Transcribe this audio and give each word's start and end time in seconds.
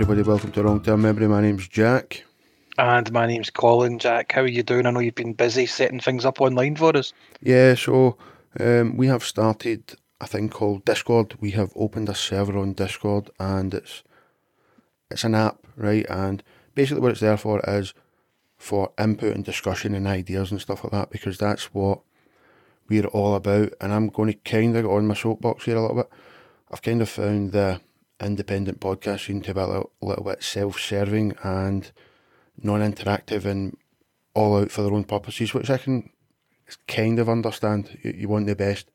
Everybody. 0.00 0.22
Welcome 0.22 0.52
to 0.52 0.62
Wrong 0.62 0.80
Term 0.80 1.02
Memory. 1.02 1.26
My 1.26 1.40
name's 1.40 1.66
Jack. 1.66 2.22
And 2.78 3.10
my 3.10 3.26
name's 3.26 3.50
Colin. 3.50 3.98
Jack, 3.98 4.30
how 4.30 4.42
are 4.42 4.46
you 4.46 4.62
doing? 4.62 4.86
I 4.86 4.92
know 4.92 5.00
you've 5.00 5.16
been 5.16 5.32
busy 5.32 5.66
setting 5.66 5.98
things 5.98 6.24
up 6.24 6.40
online 6.40 6.76
for 6.76 6.96
us. 6.96 7.12
Yeah, 7.42 7.74
so 7.74 8.16
um, 8.60 8.96
we 8.96 9.08
have 9.08 9.24
started 9.24 9.96
a 10.20 10.26
thing 10.28 10.50
called 10.50 10.84
Discord. 10.84 11.36
We 11.40 11.50
have 11.50 11.72
opened 11.74 12.08
a 12.08 12.14
server 12.14 12.56
on 12.56 12.74
Discord, 12.74 13.30
and 13.40 13.74
it's 13.74 14.04
it's 15.10 15.24
an 15.24 15.34
app, 15.34 15.66
right? 15.76 16.06
And 16.08 16.44
basically, 16.76 17.00
what 17.00 17.10
it's 17.10 17.20
there 17.20 17.36
for 17.36 17.60
is 17.66 17.92
for 18.56 18.92
input 19.00 19.34
and 19.34 19.44
discussion 19.44 19.96
and 19.96 20.06
ideas 20.06 20.52
and 20.52 20.60
stuff 20.60 20.84
like 20.84 20.92
that, 20.92 21.10
because 21.10 21.38
that's 21.38 21.74
what 21.74 22.02
we're 22.88 23.06
all 23.06 23.34
about. 23.34 23.72
And 23.80 23.92
I'm 23.92 24.10
going 24.10 24.32
to 24.32 24.38
kind 24.48 24.76
of 24.76 24.84
get 24.84 24.88
on 24.88 25.08
my 25.08 25.14
soapbox 25.14 25.64
here 25.64 25.76
a 25.76 25.80
little 25.80 25.96
bit. 25.96 26.10
I've 26.70 26.82
kind 26.82 27.02
of 27.02 27.08
found 27.08 27.50
the 27.50 27.80
independent 28.20 28.80
podcast 28.80 29.26
scene 29.26 29.42
to 29.42 29.54
be 29.54 29.60
a 29.60 29.66
little, 29.66 29.92
little 30.00 30.24
bit 30.24 30.42
self-serving 30.42 31.34
and 31.42 31.92
non-interactive 32.62 33.44
and 33.44 33.76
all 34.34 34.60
out 34.60 34.70
for 34.70 34.82
their 34.82 34.92
own 34.92 35.04
purposes, 35.04 35.54
which 35.54 35.70
I 35.70 35.78
can 35.78 36.10
kind 36.86 37.18
of 37.18 37.28
understand. 37.28 37.98
You, 38.02 38.14
you 38.16 38.28
want 38.28 38.46
the 38.46 38.56
best 38.56 38.90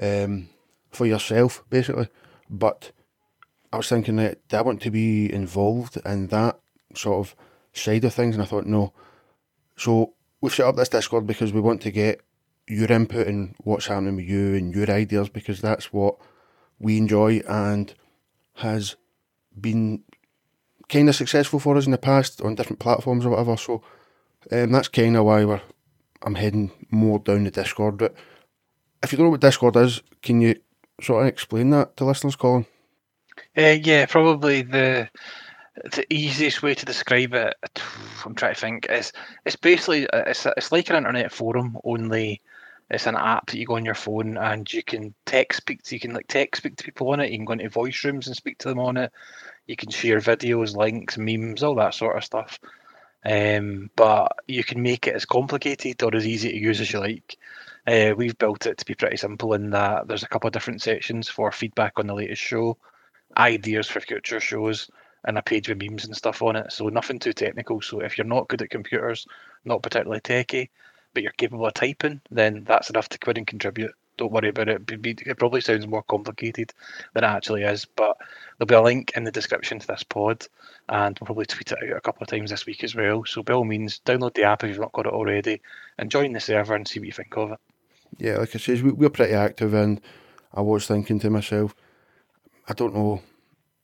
um, 0.00 0.48
for 0.90 1.06
yourself, 1.06 1.64
basically. 1.70 2.08
But 2.48 2.92
I 3.72 3.76
was 3.76 3.88
thinking 3.88 4.16
that 4.16 4.38
I 4.52 4.62
want 4.62 4.82
to 4.82 4.90
be 4.90 5.32
involved 5.32 5.98
in 6.04 6.28
that 6.28 6.58
sort 6.94 7.26
of 7.26 7.36
side 7.72 8.04
of 8.04 8.14
things, 8.14 8.34
and 8.34 8.42
I 8.42 8.46
thought 8.46 8.66
no. 8.66 8.92
So 9.76 10.14
we've 10.40 10.54
set 10.54 10.66
up 10.66 10.76
this 10.76 10.88
Discord 10.88 11.26
because 11.26 11.52
we 11.52 11.60
want 11.60 11.82
to 11.82 11.90
get 11.90 12.20
your 12.66 12.90
input 12.90 13.26
and 13.26 13.54
what's 13.58 13.86
happening 13.86 14.16
with 14.16 14.24
you 14.24 14.54
and 14.54 14.74
your 14.74 14.90
ideas 14.90 15.28
because 15.28 15.60
that's 15.60 15.92
what 15.92 16.16
we 16.78 16.96
enjoy 16.96 17.42
and 17.46 17.94
has 18.54 18.96
been 19.60 20.02
kind 20.88 21.08
of 21.08 21.16
successful 21.16 21.58
for 21.58 21.76
us 21.76 21.86
in 21.86 21.92
the 21.92 21.98
past 21.98 22.40
on 22.42 22.54
different 22.54 22.80
platforms 22.80 23.24
or 23.24 23.30
whatever. 23.30 23.56
So 23.56 23.82
um, 24.50 24.72
that's 24.72 24.88
kind 24.88 25.16
of 25.16 25.24
why 25.24 25.44
we're 25.44 25.60
I'm 26.22 26.34
heading 26.34 26.70
more 26.90 27.18
down 27.18 27.44
the 27.44 27.50
Discord 27.50 28.00
route. 28.00 28.14
If 29.02 29.12
you 29.12 29.18
don't 29.18 29.26
know 29.26 29.32
what 29.32 29.40
Discord 29.40 29.76
is, 29.76 30.02
can 30.22 30.40
you 30.40 30.56
sort 31.02 31.22
of 31.22 31.28
explain 31.28 31.70
that 31.70 31.96
to 31.96 32.04
listeners, 32.04 32.36
Colin? 32.36 32.66
Uh, 33.56 33.76
yeah, 33.82 34.06
probably 34.06 34.62
the 34.62 35.08
the 35.92 36.06
easiest 36.12 36.62
way 36.62 36.74
to 36.74 36.86
describe 36.86 37.34
it. 37.34 37.54
I'm 38.24 38.34
trying 38.34 38.54
to 38.54 38.60
think. 38.60 38.86
Is 38.88 39.12
it's 39.44 39.56
basically 39.56 40.06
it's 40.12 40.46
it's 40.56 40.72
like 40.72 40.88
an 40.90 40.96
internet 40.96 41.32
forum 41.32 41.76
only 41.84 42.40
it's 42.90 43.06
an 43.06 43.16
app 43.16 43.46
that 43.46 43.58
you 43.58 43.66
go 43.66 43.76
on 43.76 43.84
your 43.84 43.94
phone 43.94 44.36
and 44.36 44.70
you 44.72 44.82
can 44.82 45.14
text 45.24 45.58
speak 45.58 45.82
to, 45.82 45.96
you 45.96 46.00
can 46.00 46.12
like 46.12 46.26
text 46.28 46.60
speak 46.60 46.76
to 46.76 46.84
people 46.84 47.10
on 47.10 47.20
it. 47.20 47.30
You 47.30 47.38
can 47.38 47.46
go 47.46 47.54
into 47.54 47.68
voice 47.68 48.04
rooms 48.04 48.26
and 48.26 48.36
speak 48.36 48.58
to 48.58 48.68
them 48.68 48.78
on 48.78 48.96
it. 48.96 49.12
You 49.66 49.76
can 49.76 49.90
share 49.90 50.18
videos, 50.18 50.76
links, 50.76 51.16
memes, 51.16 51.62
all 51.62 51.76
that 51.76 51.94
sort 51.94 52.16
of 52.16 52.24
stuff. 52.24 52.60
Um, 53.24 53.90
but 53.96 54.36
you 54.46 54.62
can 54.62 54.82
make 54.82 55.06
it 55.06 55.14
as 55.14 55.24
complicated 55.24 56.02
or 56.02 56.14
as 56.14 56.26
easy 56.26 56.50
to 56.50 56.58
use 56.58 56.80
as 56.80 56.92
you 56.92 57.00
like. 57.00 57.38
Uh, 57.86 58.12
we've 58.16 58.36
built 58.36 58.66
it 58.66 58.78
to 58.78 58.84
be 58.84 58.94
pretty 58.94 59.16
simple 59.16 59.54
in 59.54 59.70
that 59.70 60.06
there's 60.06 60.22
a 60.22 60.28
couple 60.28 60.48
of 60.48 60.52
different 60.52 60.82
sections 60.82 61.28
for 61.28 61.50
feedback 61.50 61.94
on 61.98 62.06
the 62.06 62.14
latest 62.14 62.42
show, 62.42 62.76
ideas 63.36 63.88
for 63.88 64.00
future 64.00 64.40
shows, 64.40 64.90
and 65.26 65.38
a 65.38 65.42
page 65.42 65.68
with 65.68 65.82
memes 65.82 66.04
and 66.04 66.16
stuff 66.16 66.42
on 66.42 66.56
it. 66.56 66.70
So 66.70 66.88
nothing 66.88 67.18
too 67.18 67.32
technical. 67.32 67.80
So 67.80 68.00
if 68.00 68.18
you're 68.18 68.26
not 68.26 68.48
good 68.48 68.60
at 68.60 68.70
computers, 68.70 69.26
not 69.64 69.82
particularly 69.82 70.20
techy, 70.20 70.70
but 71.14 71.22
you're 71.22 71.32
capable 71.32 71.66
of 71.66 71.74
typing, 71.74 72.20
then 72.30 72.64
that's 72.64 72.90
enough 72.90 73.08
to 73.10 73.18
quit 73.18 73.38
and 73.38 73.46
contribute. 73.46 73.94
Don't 74.16 74.30
worry 74.30 74.50
about 74.50 74.68
it. 74.68 74.82
It 74.88 75.38
probably 75.38 75.60
sounds 75.60 75.86
more 75.86 76.02
complicated 76.04 76.72
than 77.14 77.24
it 77.24 77.26
actually 77.26 77.62
is, 77.62 77.84
but 77.84 78.16
there'll 78.58 78.68
be 78.68 78.74
a 78.74 78.82
link 78.82 79.12
in 79.16 79.24
the 79.24 79.32
description 79.32 79.80
to 79.80 79.86
this 79.86 80.04
pod, 80.04 80.46
and 80.88 81.18
we'll 81.18 81.26
probably 81.26 81.46
tweet 81.46 81.72
it 81.72 81.78
out 81.82 81.96
a 81.96 82.00
couple 82.00 82.22
of 82.22 82.28
times 82.28 82.50
this 82.50 82.66
week 82.66 82.84
as 82.84 82.94
well. 82.94 83.24
So 83.24 83.42
by 83.42 83.54
all 83.54 83.64
means, 83.64 84.00
download 84.04 84.34
the 84.34 84.44
app 84.44 84.62
if 84.62 84.68
you've 84.68 84.78
not 84.78 84.92
got 84.92 85.06
it 85.06 85.12
already, 85.12 85.62
and 85.98 86.12
join 86.12 86.32
the 86.32 86.38
server 86.38 86.76
and 86.76 86.86
see 86.86 87.00
what 87.00 87.06
you 87.06 87.12
think 87.12 87.36
of 87.36 87.52
it. 87.52 87.58
Yeah, 88.18 88.36
like 88.36 88.54
I 88.54 88.58
said, 88.58 88.82
we're 88.82 89.10
pretty 89.10 89.34
active, 89.34 89.74
and 89.74 90.00
I 90.52 90.60
was 90.60 90.86
thinking 90.86 91.18
to 91.18 91.30
myself, 91.30 91.74
I 92.68 92.72
don't 92.72 92.94
know 92.94 93.20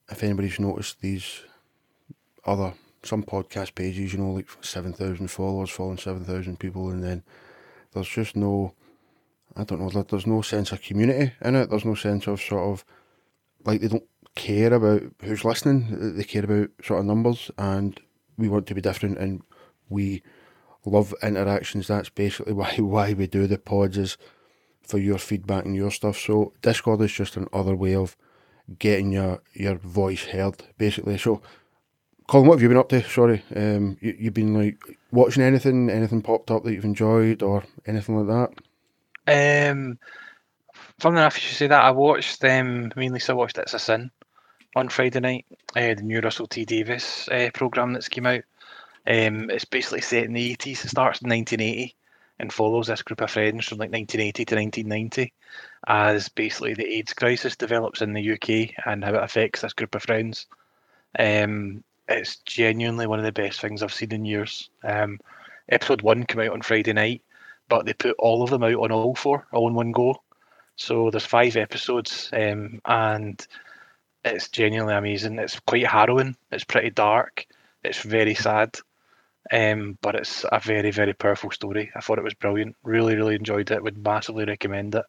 if 0.09 0.23
anybody's 0.23 0.61
noticed 0.61 1.01
these 1.01 1.43
other 2.45 2.75
some 3.03 3.23
podcast 3.23 3.75
pages, 3.75 4.13
you 4.13 4.19
know, 4.19 4.33
like 4.33 4.49
7,000 4.61 5.29
followers, 5.29 5.71
following 5.71 5.99
7,000 5.99 6.59
people, 6.59 6.91
and 6.91 7.03
then 7.03 7.23
there's 7.93 8.09
just 8.09 8.37
no, 8.37 8.75
I 9.57 9.65
don't 9.65 9.81
know, 9.81 10.03
there's 10.03 10.27
no 10.27 10.43
sense 10.43 10.73
of 10.73 10.83
community 10.83 11.33
in 11.43 11.57
it. 11.57 11.71
There's 11.71 11.85
no 11.85 11.95
sense 11.95 12.27
of 12.27 12.41
sort 12.41 12.73
of, 12.73 12.85
like, 13.65 13.81
they 13.81 13.89
don't 13.89 14.07
care 14.35 14.73
about 14.73 15.03
who's 15.23 15.45
listening, 15.45 16.17
they 16.17 16.25
care 16.25 16.45
about 16.45 16.71
sort 16.83 17.01
of 17.01 17.07
numbers, 17.07 17.51
and 17.59 17.99
we 18.37 18.49
want 18.49 18.67
to 18.67 18.75
be 18.75 18.81
different, 18.81 19.19
and 19.19 19.43
we 19.89 20.23
love 20.85 21.15
interactions. 21.23 21.89
That's 21.89 22.11
basically 22.11 22.53
why, 22.61 22.77
why 22.77 23.13
we 23.13 23.27
do 23.27 23.47
the 23.47 23.59
pods, 23.59 23.99
is 23.99 24.19
for 24.83 24.99
your 24.99 25.19
feedback 25.19 25.65
and 25.65 25.77
your 25.77 25.91
stuff. 25.91 26.19
So, 26.19 26.53
Discord 26.63 27.01
is 27.01 27.13
just 27.13 27.37
another 27.37 27.75
way 27.75 27.95
of 27.95 28.17
getting 28.79 29.13
your, 29.13 29.43
your 29.53 29.77
voice 29.77 30.25
heard, 30.25 30.63
basically. 30.79 31.19
So, 31.19 31.43
Colin, 32.31 32.47
what 32.47 32.55
have 32.55 32.63
you 32.63 32.69
been 32.69 32.79
up 32.79 32.89
to? 32.91 33.03
Sorry, 33.03 33.43
um, 33.57 33.97
you, 34.01 34.15
you've 34.17 34.35
been 34.35 34.55
like 34.55 34.79
watching 35.11 35.43
anything? 35.43 35.91
Anything 35.91 36.23
popped 36.23 36.53
up 36.53 36.63
that 36.63 36.73
you've 36.73 36.85
enjoyed 36.85 37.43
or 37.43 37.65
anything 37.87 38.25
like 38.25 38.53
that? 39.27 39.73
Um, 39.73 39.99
funny 41.01 41.17
enough, 41.17 41.35
you 41.35 41.41
should 41.41 41.57
say 41.57 41.67
that. 41.67 41.83
I 41.83 41.91
watched 41.91 42.45
um, 42.45 42.93
mainly 42.95 43.19
so 43.19 43.33
I 43.33 43.37
watched 43.37 43.59
It's 43.59 43.75
a 43.75 43.81
Sin 43.81 44.13
on 44.77 44.89
Friday 44.91 45.19
night. 45.19 45.47
Uh, 45.75 45.95
the 45.95 46.03
new 46.03 46.21
Russell 46.21 46.47
T 46.47 46.65
Davies 46.65 47.29
uh, 47.33 47.51
program 47.53 47.95
that's 47.95 48.09
came 48.09 48.27
out. 48.27 48.45
Um, 49.09 49.51
it's 49.51 49.65
basically 49.65 50.03
set 50.03 50.23
in 50.23 50.33
the 50.33 50.55
80s. 50.55 50.85
It 50.85 50.91
starts 50.91 51.21
in 51.23 51.31
1980 51.31 51.97
and 52.39 52.53
follows 52.53 52.87
this 52.87 53.03
group 53.03 53.23
of 53.23 53.33
friends 53.33 53.67
from 53.67 53.79
like 53.79 53.91
1980 53.91 54.45
to 54.45 54.55
1990 54.55 55.33
as 55.89 56.29
basically 56.29 56.75
the 56.75 56.87
AIDS 56.95 57.13
crisis 57.13 57.57
develops 57.57 58.03
in 58.03 58.13
the 58.13 58.35
UK 58.35 58.87
and 58.87 59.03
how 59.03 59.15
it 59.15 59.25
affects 59.25 59.63
this 59.63 59.73
group 59.73 59.97
of 59.97 60.05
friends. 60.05 60.47
Um, 61.19 61.83
it's 62.11 62.39
genuinely 62.39 63.07
one 63.07 63.19
of 63.19 63.25
the 63.25 63.33
best 63.33 63.61
things 63.61 63.83
I've 63.83 63.95
seen 63.95 64.13
in 64.13 64.25
years. 64.25 64.69
Um, 64.83 65.21
episode 65.69 66.03
one 66.03 66.25
came 66.25 66.41
out 66.41 66.53
on 66.53 66.63
Friday 66.63 66.93
night, 66.93 67.23
but 67.69 67.87
they 67.87 67.93
put 67.93 68.17
all 68.19 68.43
of 68.43 68.51
them 68.51 68.65
out 68.65 68.75
on 68.75 68.93
all 68.93 69.15
four, 69.15 69.47
all 69.53 69.69
in 69.69 69.75
one 69.75 69.93
go. 69.93 70.21
So 70.77 71.11
there's 71.11 71.25
five 71.25 71.57
episodes, 71.57 72.29
um, 72.33 72.81
and 72.85 73.47
it's 74.25 74.49
genuinely 74.49 74.95
amazing. 74.95 75.39
It's 75.39 75.61
quite 75.61 75.87
harrowing. 75.87 76.37
It's 76.51 76.65
pretty 76.65 76.91
dark. 76.91 77.47
It's 77.85 78.03
very 78.03 78.35
sad, 78.35 78.77
um, 79.51 79.99
but 80.03 80.17
it's 80.17 80.45
a 80.51 80.59
very, 80.59 80.91
very 80.91 81.13
powerful 81.13 81.51
story. 81.51 81.91
I 81.95 82.01
thought 82.01 82.19
it 82.19 82.25
was 82.25 82.35
brilliant. 82.35 82.77
Really, 82.83 83.15
really 83.15 83.37
enjoyed 83.37 83.71
it. 83.71 83.83
Would 83.83 84.05
massively 84.05 84.45
recommend 84.45 84.95
it. 84.95 85.05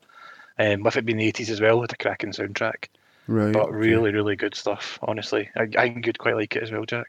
Um, 0.60 0.84
with 0.84 0.98
it 0.98 1.06
being 1.06 1.18
the 1.18 1.32
80s 1.32 1.50
as 1.50 1.62
well, 1.62 1.80
with 1.80 1.94
a 1.94 1.98
cracking 1.98 2.32
soundtrack. 2.32 2.88
Right. 3.28 3.54
But 3.54 3.72
really, 3.72 4.12
really 4.12 4.36
good 4.36 4.56
stuff. 4.56 5.00
Honestly, 5.02 5.50
I, 5.56 5.68
I 5.78 5.90
think 5.90 6.06
you'd 6.06 6.20
quite 6.20 6.36
like 6.36 6.56
it 6.56 6.64
as 6.64 6.72
well, 6.72 6.86
Jack. 6.86 7.08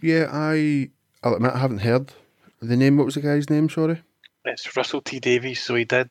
Yeah, 0.00 0.28
I. 0.30 0.90
I'll 1.22 1.34
admit 1.34 1.52
I 1.54 1.58
haven't 1.58 1.78
heard 1.78 2.12
the 2.60 2.76
name. 2.76 2.96
What 2.96 3.06
was 3.06 3.14
the 3.14 3.20
guy's 3.20 3.50
name? 3.50 3.68
Sorry. 3.68 4.02
It's 4.44 4.76
Russell 4.76 5.00
T 5.00 5.18
Davies. 5.18 5.62
So 5.62 5.74
he 5.74 5.84
did. 5.84 6.10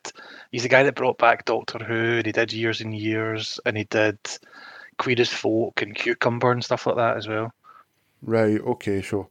He's 0.52 0.64
the 0.64 0.68
guy 0.68 0.82
that 0.82 0.94
brought 0.94 1.18
back 1.18 1.44
Doctor 1.44 1.78
Who. 1.78 2.18
And 2.18 2.26
he 2.26 2.32
did 2.32 2.52
Years 2.52 2.80
and 2.80 2.94
Years, 2.94 3.58
and 3.64 3.76
he 3.76 3.84
did 3.84 4.18
Queer 4.98 5.20
as 5.20 5.30
Folk 5.30 5.80
and 5.80 5.94
Cucumber 5.94 6.50
and 6.50 6.64
stuff 6.64 6.86
like 6.86 6.96
that 6.96 7.16
as 7.16 7.28
well. 7.28 7.52
Right. 8.22 8.60
Okay. 8.60 9.00
So, 9.00 9.28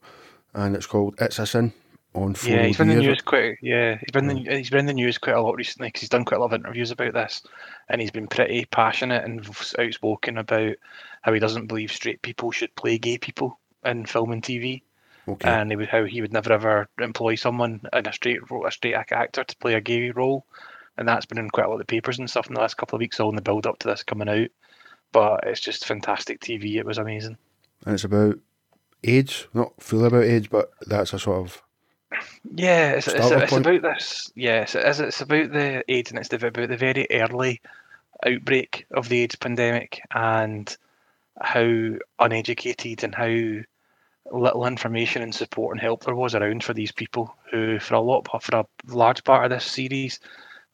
and 0.53 0.75
it's 0.75 0.87
called 0.87 1.15
It's 1.19 1.39
a 1.39 1.45
Sin 1.45 1.73
on 2.15 2.35
Yeah, 2.43 2.63
he's 2.65 2.77
been 2.77 2.89
in 2.89 2.97
the 2.97 3.03
news 3.03 3.21
quite. 3.21 3.57
Yeah, 3.61 3.97
he's 3.97 4.11
been 4.11 4.29
in, 4.29 4.37
he's 4.45 4.69
been 4.69 4.79
in 4.79 4.85
the 4.85 4.93
news 4.93 5.17
quite 5.17 5.35
a 5.35 5.41
lot 5.41 5.55
recently 5.55 5.89
because 5.89 6.01
he's 6.01 6.09
done 6.09 6.25
quite 6.25 6.37
a 6.37 6.39
lot 6.39 6.53
of 6.53 6.59
interviews 6.59 6.91
about 6.91 7.13
this, 7.13 7.43
and 7.89 8.01
he's 8.01 8.11
been 8.11 8.27
pretty 8.27 8.65
passionate 8.65 9.25
and 9.25 9.45
outspoken 9.77 10.37
about 10.37 10.75
how 11.21 11.33
he 11.33 11.39
doesn't 11.39 11.67
believe 11.67 11.91
straight 11.91 12.21
people 12.21 12.51
should 12.51 12.73
play 12.75 12.97
gay 12.97 13.17
people 13.17 13.59
in 13.83 14.05
film 14.05 14.31
and 14.31 14.41
TV. 14.41 14.81
Okay. 15.27 15.49
And 15.49 15.71
he 15.71 15.75
would, 15.75 15.89
how 15.89 16.03
he 16.03 16.21
would 16.21 16.33
never 16.33 16.53
ever 16.53 16.87
employ 16.99 17.35
someone 17.35 17.81
in 17.93 18.07
a 18.07 18.13
straight 18.13 18.39
a 18.65 18.71
straight 18.71 18.93
actor 18.93 19.43
to 19.43 19.57
play 19.57 19.73
a 19.73 19.81
gay 19.81 20.11
role, 20.11 20.45
and 20.97 21.07
that's 21.07 21.25
been 21.25 21.39
in 21.39 21.49
quite 21.49 21.65
a 21.65 21.69
lot 21.69 21.75
of 21.75 21.79
the 21.79 21.85
papers 21.85 22.19
and 22.19 22.29
stuff 22.29 22.47
in 22.47 22.53
the 22.53 22.61
last 22.61 22.77
couple 22.77 22.95
of 22.95 22.99
weeks, 22.99 23.19
all 23.19 23.29
in 23.29 23.35
the 23.35 23.41
build 23.41 23.65
up 23.65 23.79
to 23.79 23.87
this 23.87 24.03
coming 24.03 24.29
out. 24.29 24.49
But 25.11 25.45
it's 25.45 25.61
just 25.61 25.85
fantastic 25.85 26.41
TV. 26.41 26.75
It 26.75 26.85
was 26.85 26.97
amazing. 26.97 27.37
And 27.85 27.95
it's 27.95 28.03
about 28.03 28.39
age, 29.03 29.47
not 29.53 29.73
full 29.79 30.05
about 30.05 30.23
age, 30.23 30.49
but 30.49 30.71
that's 30.87 31.13
a 31.13 31.19
sort 31.19 31.45
of 31.45 31.61
yeah, 32.55 32.91
it's, 32.91 33.07
it's, 33.07 33.31
it's 33.31 33.51
about 33.51 33.81
this. 33.81 34.31
Yes, 34.35 34.75
it 34.75 34.85
is. 34.85 34.99
It's 34.99 35.21
about 35.21 35.51
the 35.51 35.83
AIDS 35.91 36.11
and 36.11 36.19
it's 36.19 36.31
about 36.31 36.53
the 36.53 36.77
very 36.77 37.07
early 37.11 37.61
outbreak 38.25 38.85
of 38.91 39.09
the 39.09 39.21
AIDS 39.21 39.35
pandemic 39.35 40.01
and 40.13 40.75
how 41.41 41.91
uneducated 42.19 43.03
and 43.03 43.13
how 43.13 43.63
little 44.31 44.65
information 44.65 45.21
and 45.21 45.35
support 45.35 45.73
and 45.73 45.81
help 45.81 46.03
there 46.03 46.15
was 46.15 46.33
around 46.33 46.63
for 46.63 46.73
these 46.73 46.91
people 46.91 47.35
who, 47.51 47.79
for 47.79 47.95
a 47.95 48.01
lot, 48.01 48.27
for 48.41 48.55
a 48.57 48.65
large 48.87 49.23
part 49.23 49.45
of 49.45 49.51
this 49.51 49.65
series, 49.65 50.19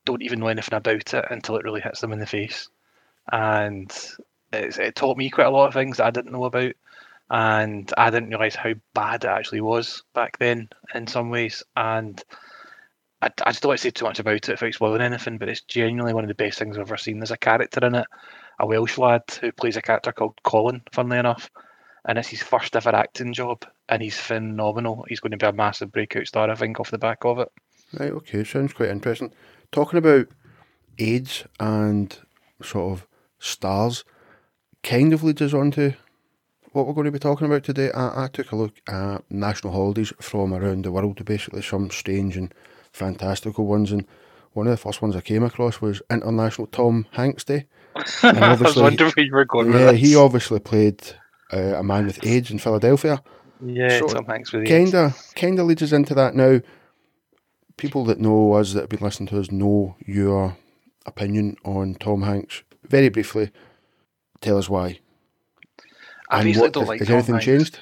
don't 0.06 0.22
even 0.22 0.40
know 0.40 0.48
anything 0.48 0.78
about 0.78 1.14
it 1.14 1.26
until 1.30 1.58
it 1.58 1.64
really 1.64 1.82
hits 1.82 2.02
them 2.02 2.12
in 2.12 2.20
the 2.20 2.26
face. 2.26 2.70
And 3.32 3.94
it 4.54 4.96
taught 4.96 5.18
me 5.18 5.30
quite 5.30 5.48
a 5.48 5.52
lot 5.52 5.68
of 5.68 5.74
things 5.74 5.98
that 5.98 6.06
I 6.06 6.12
didn't 6.12 6.32
know 6.32 6.46
about 6.46 6.74
and 7.32 7.92
I 7.98 8.10
didn't 8.10 8.30
realise 8.30 8.56
how 8.56 8.74
bad 8.94 9.24
it 9.24 9.30
actually 9.30 9.62
was 9.62 10.04
back 10.14 10.38
then 10.38 10.68
in 10.94 11.08
some 11.08 11.30
ways. 11.30 11.64
And 11.78 12.22
I, 13.22 13.30
I 13.46 13.52
just 13.52 13.62
don't 13.62 13.70
want 13.70 13.80
to 13.80 13.84
say 13.84 13.90
too 13.90 14.04
much 14.04 14.20
about 14.20 14.50
it 14.50 14.62
if 14.62 14.76
spoiling 14.76 15.02
anything, 15.02 15.38
but 15.38 15.48
it's 15.48 15.62
genuinely 15.62 16.14
one 16.14 16.26
of 16.26 16.28
the 16.28 16.36
best 16.36 16.60
things 16.60 16.78
I've 16.78 16.88
ever 16.88 16.98
seen. 16.98 17.20
There's 17.20 17.32
a 17.32 17.38
character 17.38 17.86
in 17.86 17.96
it, 17.96 18.06
a 18.60 18.68
Welsh 18.68 18.98
lad 18.98 19.22
who 19.40 19.54
plays 19.54 19.78
a 19.78 19.82
character 19.82 20.12
called 20.12 20.44
Colin, 20.44 20.82
funnily 20.92 21.20
enough, 21.20 21.50
and 22.06 22.18
it's 22.18 22.28
his 22.28 22.44
first 22.44 22.76
ever 22.76 22.94
acting 22.94 23.32
job, 23.32 23.66
and 23.88 24.02
he's 24.02 24.20
phenomenal. 24.20 25.06
He's 25.08 25.22
going 25.22 25.32
to 25.32 25.38
be 25.38 25.46
a 25.46 25.54
massive 25.54 25.94
breakout 25.94 26.28
star, 26.28 26.50
I 26.50 26.56
think, 26.56 26.82
off 26.82 26.92
the 26.92 26.98
back 26.98 27.24
of 27.24 27.40
it. 27.40 27.48
Right, 27.98 28.12
okay, 28.12 28.44
sounds 28.44 28.74
quite 28.74 28.90
interesting. 28.90 29.32
Talking 29.72 30.00
about 30.00 30.28
AIDS 31.00 31.46
and 31.62 32.18
sort 32.62 32.92
of 32.92 33.08
stars, 33.40 34.04
kind 34.84 35.14
of 35.14 35.24
leads 35.24 35.42
us 35.42 35.54
on 35.54 35.72
to 35.72 35.94
what 36.72 36.88
we're 36.88 36.94
going 36.94 37.06
to 37.06 37.12
be 37.12 37.20
talking 37.20 37.48
about 37.48 37.64
today. 37.64 37.92
I, 37.92 38.26
I 38.26 38.28
took 38.28 38.52
a 38.52 38.56
look 38.56 38.74
at 38.88 39.24
national 39.30 39.74
holidays 39.74 40.14
from 40.20 40.54
around 40.54 40.86
the 40.86 40.92
world, 40.92 41.24
basically 41.26 41.62
some 41.62 41.90
strange 41.90 42.38
and 42.38 42.54
fantastical 42.92 43.66
ones, 43.66 43.92
and 43.92 44.06
one 44.54 44.68
of 44.68 44.72
the 44.72 44.78
first 44.78 45.02
ones 45.02 45.16
I 45.16 45.22
came 45.22 45.44
across 45.44 45.82
was 45.82 46.02
International 46.10 46.68
Tom 46.68 47.08
Hanks 47.12 47.44
Day. 47.44 47.66
And 48.24 48.38
I 48.44 48.56
was 48.56 48.76
wondering 48.76 49.12
where 49.16 49.26
you 49.26 49.34
were 49.34 49.46
going 49.46 49.72
yeah, 49.74 49.92
he 49.94 50.16
obviously 50.16 50.60
played 50.60 51.02
uh, 51.54 51.76
a 51.76 51.84
man 51.84 52.06
with 52.06 52.26
AIDS 52.26 52.52
in 52.52 52.60
Philadelphia. 52.60 53.22
Yeah, 53.64 54.00
so 54.00 54.08
Tom 54.08 54.26
Hanks 54.26 54.52
with 54.52 54.66
kinda, 54.66 55.14
Kinda 55.36 55.64
leads 55.64 55.84
us 55.84 55.92
into 55.92 56.16
that 56.16 56.36
now. 56.36 56.62
People 57.78 58.06
that 58.06 58.20
know 58.20 58.54
us, 58.54 58.74
that 58.74 58.82
have 58.82 58.90
been 58.90 59.00
listening 59.00 59.28
to 59.28 59.40
us, 59.40 59.52
know 59.52 59.96
your 60.06 60.58
opinion 61.06 61.58
on 61.64 61.96
Tom 61.96 62.24
Hanks. 62.24 62.64
Very 62.88 63.10
briefly, 63.10 63.52
tell 64.42 64.58
us 64.58 64.70
why. 64.70 65.00
I 66.32 66.40
and 66.40 66.46
basically 66.46 66.68
what, 66.68 66.74
don't 66.74 66.88
like 66.88 67.00
has 67.00 67.08
Tom 67.08 67.16
anything 67.18 67.36
Hanks. 67.36 67.46
changed? 67.46 67.80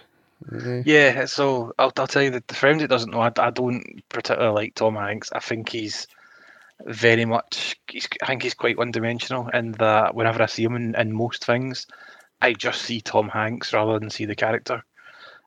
Yeah, 0.85 1.25
so 1.25 1.73
I'll, 1.77 1.91
I'll 1.97 2.07
tell 2.07 2.23
you 2.23 2.31
that 2.31 2.47
the 2.47 2.55
friend 2.55 2.79
that 2.81 2.87
doesn't 2.87 3.11
know, 3.11 3.21
I, 3.21 3.31
I 3.37 3.51
don't 3.51 4.01
particularly 4.09 4.55
like 4.55 4.75
Tom 4.75 4.95
Hanks. 4.95 5.29
I 5.33 5.39
think 5.39 5.69
he's 5.69 6.07
very 6.85 7.25
much, 7.25 7.77
he's, 7.89 8.07
I 8.23 8.27
think 8.27 8.43
he's 8.43 8.53
quite 8.53 8.77
one 8.77 8.91
dimensional 8.91 9.49
in 9.49 9.73
that 9.73 10.15
whenever 10.15 10.41
I 10.41 10.47
see 10.47 10.63
him 10.63 10.75
in, 10.75 10.95
in 10.95 11.13
most 11.13 11.45
things, 11.45 11.87
I 12.41 12.53
just 12.53 12.81
see 12.81 13.01
Tom 13.01 13.29
Hanks 13.29 13.73
rather 13.73 13.99
than 13.99 14.09
see 14.09 14.25
the 14.25 14.35
character 14.35 14.83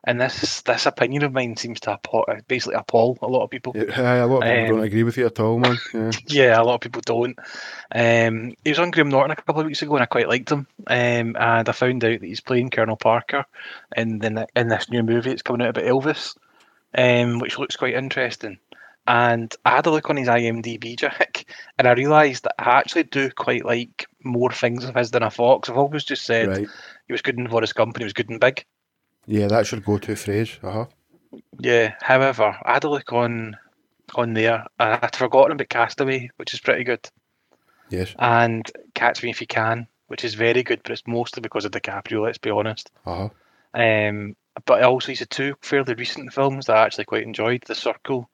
and 0.05 0.19
this 0.19 0.61
this 0.61 0.85
opinion 0.85 1.23
of 1.23 1.31
mine 1.31 1.55
seems 1.55 1.79
to 1.81 1.93
appall, 1.93 2.25
basically 2.47 2.75
appall 2.75 3.17
a 3.21 3.27
lot 3.27 3.43
of 3.43 3.49
people. 3.49 3.73
Yeah, 3.75 4.25
a 4.25 4.27
lot 4.27 4.37
of 4.37 4.43
people 4.43 4.63
um, 4.63 4.67
don't 4.67 4.83
agree 4.85 5.03
with 5.03 5.17
you 5.17 5.25
at 5.25 5.39
all, 5.39 5.59
man. 5.59 5.77
Yeah. 5.93 6.11
yeah, 6.27 6.61
a 6.61 6.63
lot 6.63 6.75
of 6.75 6.81
people 6.81 7.01
don't. 7.05 7.39
Um, 7.93 8.53
he 8.63 8.71
was 8.71 8.79
on 8.79 8.91
Graham 8.91 9.09
Norton 9.09 9.31
a 9.31 9.35
couple 9.35 9.61
of 9.61 9.67
weeks 9.67 9.81
ago, 9.81 9.95
and 9.95 10.03
I 10.03 10.07
quite 10.07 10.27
liked 10.27 10.51
him. 10.51 10.67
Um, 10.87 11.37
and 11.39 11.69
I 11.69 11.71
found 11.71 12.03
out 12.03 12.19
that 12.19 12.25
he's 12.25 12.41
playing 12.41 12.69
Colonel 12.69 12.97
Parker 12.97 13.45
in 13.95 14.19
the, 14.19 14.47
in 14.55 14.67
this 14.67 14.89
new 14.89 15.03
movie. 15.03 15.31
It's 15.31 15.41
coming 15.41 15.61
out 15.61 15.77
about 15.77 15.85
Elvis, 15.85 16.35
um, 16.95 17.39
which 17.39 17.57
looks 17.57 17.77
quite 17.77 17.93
interesting. 17.93 18.57
And 19.05 19.53
I 19.65 19.71
had 19.71 19.85
a 19.85 19.91
look 19.91 20.09
on 20.09 20.17
his 20.17 20.29
IMDb, 20.29 20.97
Jack, 20.97 21.45
and 21.77 21.87
I 21.87 21.93
realised 21.93 22.43
that 22.43 22.55
I 22.57 22.77
actually 22.77 23.03
do 23.03 23.29
quite 23.29 23.65
like 23.65 24.07
more 24.23 24.51
things 24.51 24.85
of 24.85 24.95
his 24.95 25.11
than 25.11 25.23
I 25.23 25.29
thought. 25.29 25.69
I've 25.69 25.77
always 25.77 26.05
just 26.05 26.25
said 26.25 26.47
right. 26.47 26.67
he 27.07 27.13
was 27.13 27.21
good 27.21 27.37
in 27.37 27.49
Forrest 27.49 27.75
Gump 27.75 27.95
and 27.95 28.01
he 28.01 28.05
was 28.05 28.13
good 28.13 28.29
in 28.29 28.39
Big. 28.39 28.65
Yeah, 29.25 29.47
that's 29.47 29.71
your 29.71 29.81
go-to 29.81 30.15
phrase. 30.15 30.57
Uh 30.61 30.71
huh. 30.71 30.85
Yeah. 31.59 31.93
However, 32.01 32.57
I 32.63 32.73
had 32.73 32.83
a 32.83 32.89
look 32.89 33.13
on 33.13 33.57
on 34.15 34.33
there. 34.33 34.65
and 34.79 34.99
I'd 35.01 35.15
forgotten 35.15 35.53
about 35.53 35.69
Castaway, 35.69 36.29
which 36.37 36.53
is 36.53 36.59
pretty 36.59 36.83
good. 36.83 37.09
Yes. 37.89 38.13
And 38.19 38.69
Catch 38.93 39.23
Me 39.23 39.29
If 39.29 39.41
You 39.41 39.47
Can, 39.47 39.87
which 40.07 40.23
is 40.23 40.33
very 40.33 40.63
good, 40.63 40.81
but 40.83 40.91
it's 40.91 41.07
mostly 41.07 41.41
because 41.41 41.65
of 41.65 41.71
DiCaprio. 41.71 42.23
Let's 42.23 42.37
be 42.37 42.49
honest. 42.49 42.91
Uh 43.05 43.27
huh. 43.27 43.29
Um, 43.79 44.35
but 44.65 44.83
also 44.83 45.07
he's 45.07 45.19
had 45.19 45.29
two 45.29 45.55
fairly 45.61 45.95
recent 45.95 46.31
films 46.33 46.67
that 46.67 46.77
I 46.77 46.85
actually 46.85 47.05
quite 47.05 47.23
enjoyed: 47.23 47.63
The 47.65 47.75
Circle 47.75 48.29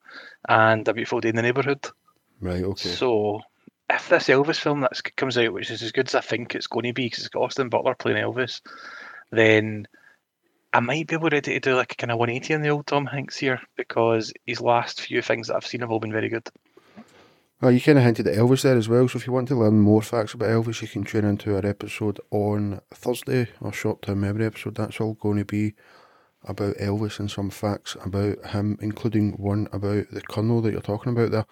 and 0.48 0.86
A 0.86 0.92
Beautiful 0.92 1.20
Day 1.20 1.30
in 1.30 1.36
the 1.36 1.42
Neighborhood. 1.42 1.86
Right. 2.40 2.62
Okay. 2.62 2.88
So 2.88 3.40
if 3.88 4.08
this 4.08 4.28
Elvis 4.28 4.58
film 4.58 4.80
that 4.80 5.16
comes 5.16 5.36
out, 5.38 5.52
which 5.52 5.70
is 5.70 5.82
as 5.82 5.92
good 5.92 6.08
as 6.08 6.14
I 6.14 6.20
think 6.20 6.54
it's 6.54 6.66
going 6.66 6.84
to 6.84 6.92
be, 6.92 7.06
because 7.06 7.20
it's 7.20 7.28
got 7.28 7.42
Austin 7.42 7.68
Butler 7.68 7.94
playing 7.94 8.18
Elvis, 8.18 8.60
then 9.30 9.86
I 10.72 10.80
might 10.80 11.08
be 11.08 11.16
able 11.16 11.30
to 11.30 11.40
do 11.40 11.74
like 11.74 11.92
a 11.92 11.96
kind 11.96 12.12
of 12.12 12.18
180 12.18 12.54
on 12.54 12.62
the 12.62 12.68
old 12.68 12.86
Tom 12.86 13.06
Hanks 13.06 13.36
here 13.36 13.60
because 13.76 14.32
his 14.46 14.60
last 14.60 15.00
few 15.00 15.20
things 15.20 15.48
that 15.48 15.56
I've 15.56 15.66
seen 15.66 15.80
have 15.80 15.90
all 15.90 15.98
been 15.98 16.12
very 16.12 16.28
good. 16.28 16.48
Well, 17.60 17.72
you 17.72 17.80
kind 17.80 17.98
of 17.98 18.04
hinted 18.04 18.26
at 18.26 18.36
Elvis 18.36 18.62
there 18.62 18.76
as 18.76 18.88
well, 18.88 19.06
so 19.06 19.18
if 19.18 19.26
you 19.26 19.32
want 19.32 19.48
to 19.48 19.54
learn 19.54 19.80
more 19.80 20.00
facts 20.00 20.32
about 20.32 20.48
Elvis, 20.48 20.80
you 20.80 20.88
can 20.88 21.04
tune 21.04 21.26
into 21.26 21.54
our 21.54 21.66
episode 21.66 22.18
on 22.30 22.80
Thursday, 22.94 23.48
our 23.60 23.72
short 23.72 24.00
term 24.00 24.22
memory 24.22 24.46
episode. 24.46 24.76
That's 24.76 25.00
all 25.00 25.14
going 25.14 25.38
to 25.38 25.44
be 25.44 25.74
about 26.44 26.76
Elvis 26.76 27.18
and 27.18 27.30
some 27.30 27.50
facts 27.50 27.96
about 28.02 28.46
him, 28.46 28.78
including 28.80 29.32
one 29.32 29.68
about 29.72 30.10
the 30.10 30.22
Colonel 30.22 30.62
that 30.62 30.72
you're 30.72 30.80
talking 30.80 31.12
about 31.12 31.32
there. 31.32 31.46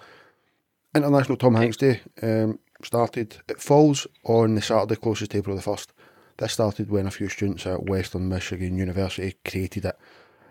International 0.95 1.37
Tom 1.37 1.57
Hanks 1.57 1.77
Day 1.77 2.01
um, 2.23 2.59
started, 2.83 3.37
it 3.49 3.61
falls 3.61 4.07
on 4.25 4.55
the 4.55 4.63
Saturday 4.63 4.97
closest 4.97 5.33
to 5.33 5.39
April 5.39 5.57
the 5.57 5.63
1st. 5.63 5.89
This 6.39 6.53
started 6.53 6.89
when 6.89 7.09
a 7.09 7.11
few 7.11 7.29
students 7.29 7.67
at 7.67 7.83
Western 7.83 8.29
Michigan 8.29 8.79
University 8.79 9.35
created 9.45 9.87
it 9.87 9.99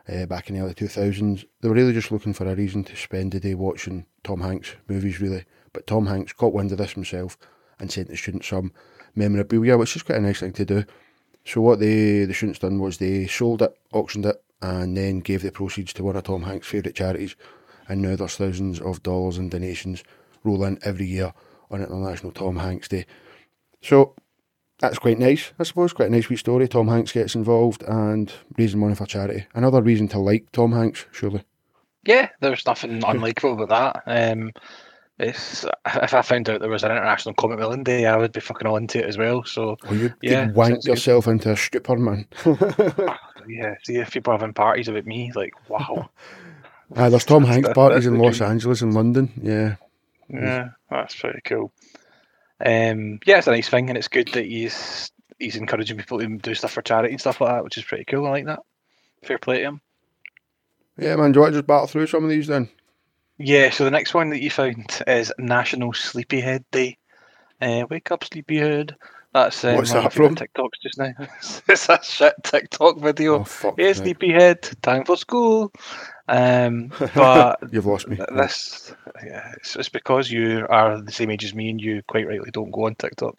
uh, 0.09 0.25
back 0.25 0.49
in 0.49 0.55
the 0.55 0.61
early 0.61 0.73
2000s. 0.73 1.45
They 1.61 1.69
were 1.69 1.75
really 1.75 1.93
just 1.93 2.11
looking 2.11 2.33
for 2.33 2.45
a 2.45 2.55
reason 2.55 2.83
to 2.83 2.95
spend 2.97 3.31
the 3.31 3.39
day 3.39 3.55
watching 3.55 4.05
Tom 4.21 4.41
Hanks 4.41 4.75
movies, 4.89 5.21
really. 5.21 5.45
But 5.71 5.87
Tom 5.87 6.07
Hanks 6.07 6.33
got 6.33 6.51
wind 6.51 6.73
of 6.73 6.79
this 6.79 6.91
himself 6.91 7.37
and 7.79 7.89
sent 7.89 8.09
the 8.09 8.17
students 8.17 8.49
some 8.49 8.73
memorabilia, 9.15 9.77
which 9.77 9.95
is 9.95 10.03
quite 10.03 10.17
a 10.17 10.21
nice 10.21 10.41
thing 10.41 10.51
to 10.53 10.65
do. 10.65 10.83
So 11.45 11.61
what 11.61 11.79
they 11.79 12.25
the 12.25 12.33
students 12.33 12.59
done 12.59 12.79
was 12.79 12.97
they 12.97 13.25
sold 13.25 13.61
it, 13.61 13.73
auctioned 13.93 14.25
it, 14.25 14.43
and 14.61 14.97
then 14.97 15.21
gave 15.21 15.41
the 15.41 15.53
proceeds 15.53 15.93
to 15.93 16.03
one 16.03 16.17
of 16.17 16.23
Tom 16.23 16.43
Hanks' 16.43 16.67
favourite 16.67 16.95
charities. 16.95 17.37
And 17.87 18.01
now 18.01 18.17
there's 18.17 18.35
thousands 18.35 18.81
of 18.81 19.03
dollars 19.03 19.37
in 19.37 19.47
donations 19.47 20.03
roll 20.43 20.65
in 20.65 20.79
every 20.81 21.05
year 21.05 21.33
on 21.71 21.81
International 21.81 22.33
Tom 22.33 22.57
Hanks 22.57 22.89
Day. 22.89 23.05
So 23.81 24.15
that's 24.79 25.00
quite 25.00 25.19
nice, 25.19 25.51
I 25.59 25.63
suppose. 25.63 25.94
Quite 25.94 26.09
a 26.09 26.12
nice 26.12 26.29
wee 26.29 26.35
story. 26.35 26.68
Tom 26.68 26.88
Hanks 26.88 27.12
gets 27.12 27.35
involved 27.35 27.83
and 27.83 28.31
raising 28.57 28.80
money 28.80 28.95
for 28.95 29.06
charity. 29.06 29.45
Another 29.54 29.81
reason 29.81 30.07
to 30.09 30.19
like 30.19 30.51
Tom 30.51 30.71
Hanks, 30.71 31.06
surely. 31.11 31.44
Yeah, 32.06 32.30
there's 32.40 32.66
nothing 32.66 33.01
unlikable 33.01 33.61
about 33.61 34.04
that. 34.06 34.31
Um, 34.31 34.51
it's 35.19 35.66
if 35.85 36.13
I 36.13 36.21
found 36.21 36.47
out 36.49 36.61
there 36.61 36.69
was 36.69 36.83
an 36.83 36.92
international 36.92 37.33
comic 37.35 37.57
villain 37.57 37.83
day, 37.83 38.06
I 38.06 38.18
would 38.18 38.31
be 38.31 38.40
fucking 38.40 38.68
on 38.68 38.83
into 38.83 38.99
it 38.99 39.06
as 39.06 39.18
well. 39.18 39.44
So 39.45 39.78
well, 39.83 39.95
you 39.95 40.13
yeah, 40.21 40.51
wank 40.51 40.85
yourself 40.85 41.25
good. 41.25 41.31
into 41.31 41.51
a 41.51 41.57
stupor, 41.57 41.97
man. 41.97 42.28
yeah, 43.47 43.75
see 43.83 43.95
if 43.95 44.11
people 44.11 44.31
are 44.31 44.37
having 44.37 44.54
parties 44.54 44.87
about 44.87 45.06
me, 45.06 45.31
like 45.35 45.54
wow. 45.69 46.09
Ah, 46.95 47.09
there's 47.09 47.25
Tom 47.25 47.44
Hanks 47.44 47.68
parties 47.73 48.06
in 48.06 48.18
Los 48.18 48.40
Angeles 48.40 48.81
and 48.81 48.94
London. 48.94 49.30
Yeah. 49.42 49.75
Yeah, 50.30 50.69
that's 50.90 51.16
pretty 51.16 51.42
cool. 51.44 51.73
Um, 52.64 53.19
yeah, 53.26 53.37
it's 53.37 53.47
a 53.47 53.52
nice 53.52 53.69
thing, 53.69 53.90
and 53.90 53.97
it's 53.97 54.07
good 54.07 54.30
that 54.33 54.45
he's 54.45 55.11
he's 55.40 55.56
encouraging 55.56 55.97
people 55.97 56.19
to 56.19 56.28
do 56.28 56.56
stuff 56.56 56.71
for 56.71 56.81
charity 56.81 57.14
and 57.14 57.21
stuff 57.21 57.42
like 57.42 57.52
that, 57.52 57.64
which 57.64 57.78
is 57.78 57.83
pretty 57.83 58.06
cool. 58.06 58.26
I 58.26 58.31
like 58.31 58.45
that. 58.45 58.59
Fair 59.23 59.37
play 59.37 59.59
to 59.59 59.66
him. 59.66 59.81
Yeah, 60.97 61.16
man. 61.16 61.31
Do 61.31 61.37
you 61.37 61.42
want 61.42 61.54
to 61.54 61.59
just 61.59 61.68
battle 61.68 61.87
through 61.87 62.07
some 62.07 62.23
of 62.23 62.30
these 62.30 62.47
then? 62.47 62.69
Yeah. 63.37 63.69
So 63.69 63.85
the 63.85 63.92
next 63.92 64.14
one 64.14 64.30
that 64.31 64.42
you 64.42 64.49
found 64.49 65.02
is 65.06 65.31
National 65.37 65.94
Sleepyhead 65.94 66.66
Day. 66.71 66.97
Uh, 67.61 67.85
wake 67.90 68.11
up, 68.11 68.23
sleepyhead. 68.23 68.95
That's 69.33 69.64
um, 69.66 69.76
What's 69.76 69.92
that 69.92 70.14
from? 70.14 70.35
TikToks 70.35 70.81
just 70.81 70.97
now. 70.97 71.14
it's 71.68 71.90
a 71.90 71.99
shit 72.04 72.33
TikTok 72.44 72.97
video. 72.99 73.45
Oh, 73.45 73.73
hey, 73.78 73.94
sleepyhead, 73.94 74.69
time 74.81 75.06
for 75.06 75.18
school. 75.18 75.71
Um, 76.27 76.91
but 77.15 77.59
you've 77.71 77.85
lost 77.85 78.07
me. 78.07 78.17
This, 78.35 78.93
yeah, 79.23 79.53
it's, 79.57 79.75
it's, 79.75 79.89
because 79.89 80.29
you 80.29 80.67
are 80.69 80.99
the 80.99 81.11
same 81.11 81.31
age 81.31 81.45
as 81.45 81.55
me, 81.55 81.69
and 81.69 81.79
you 81.79 82.03
quite 82.03 82.27
rightly 82.27 82.51
don't 82.51 82.71
go 82.71 82.85
on 82.85 82.95
TikTok. 82.95 83.37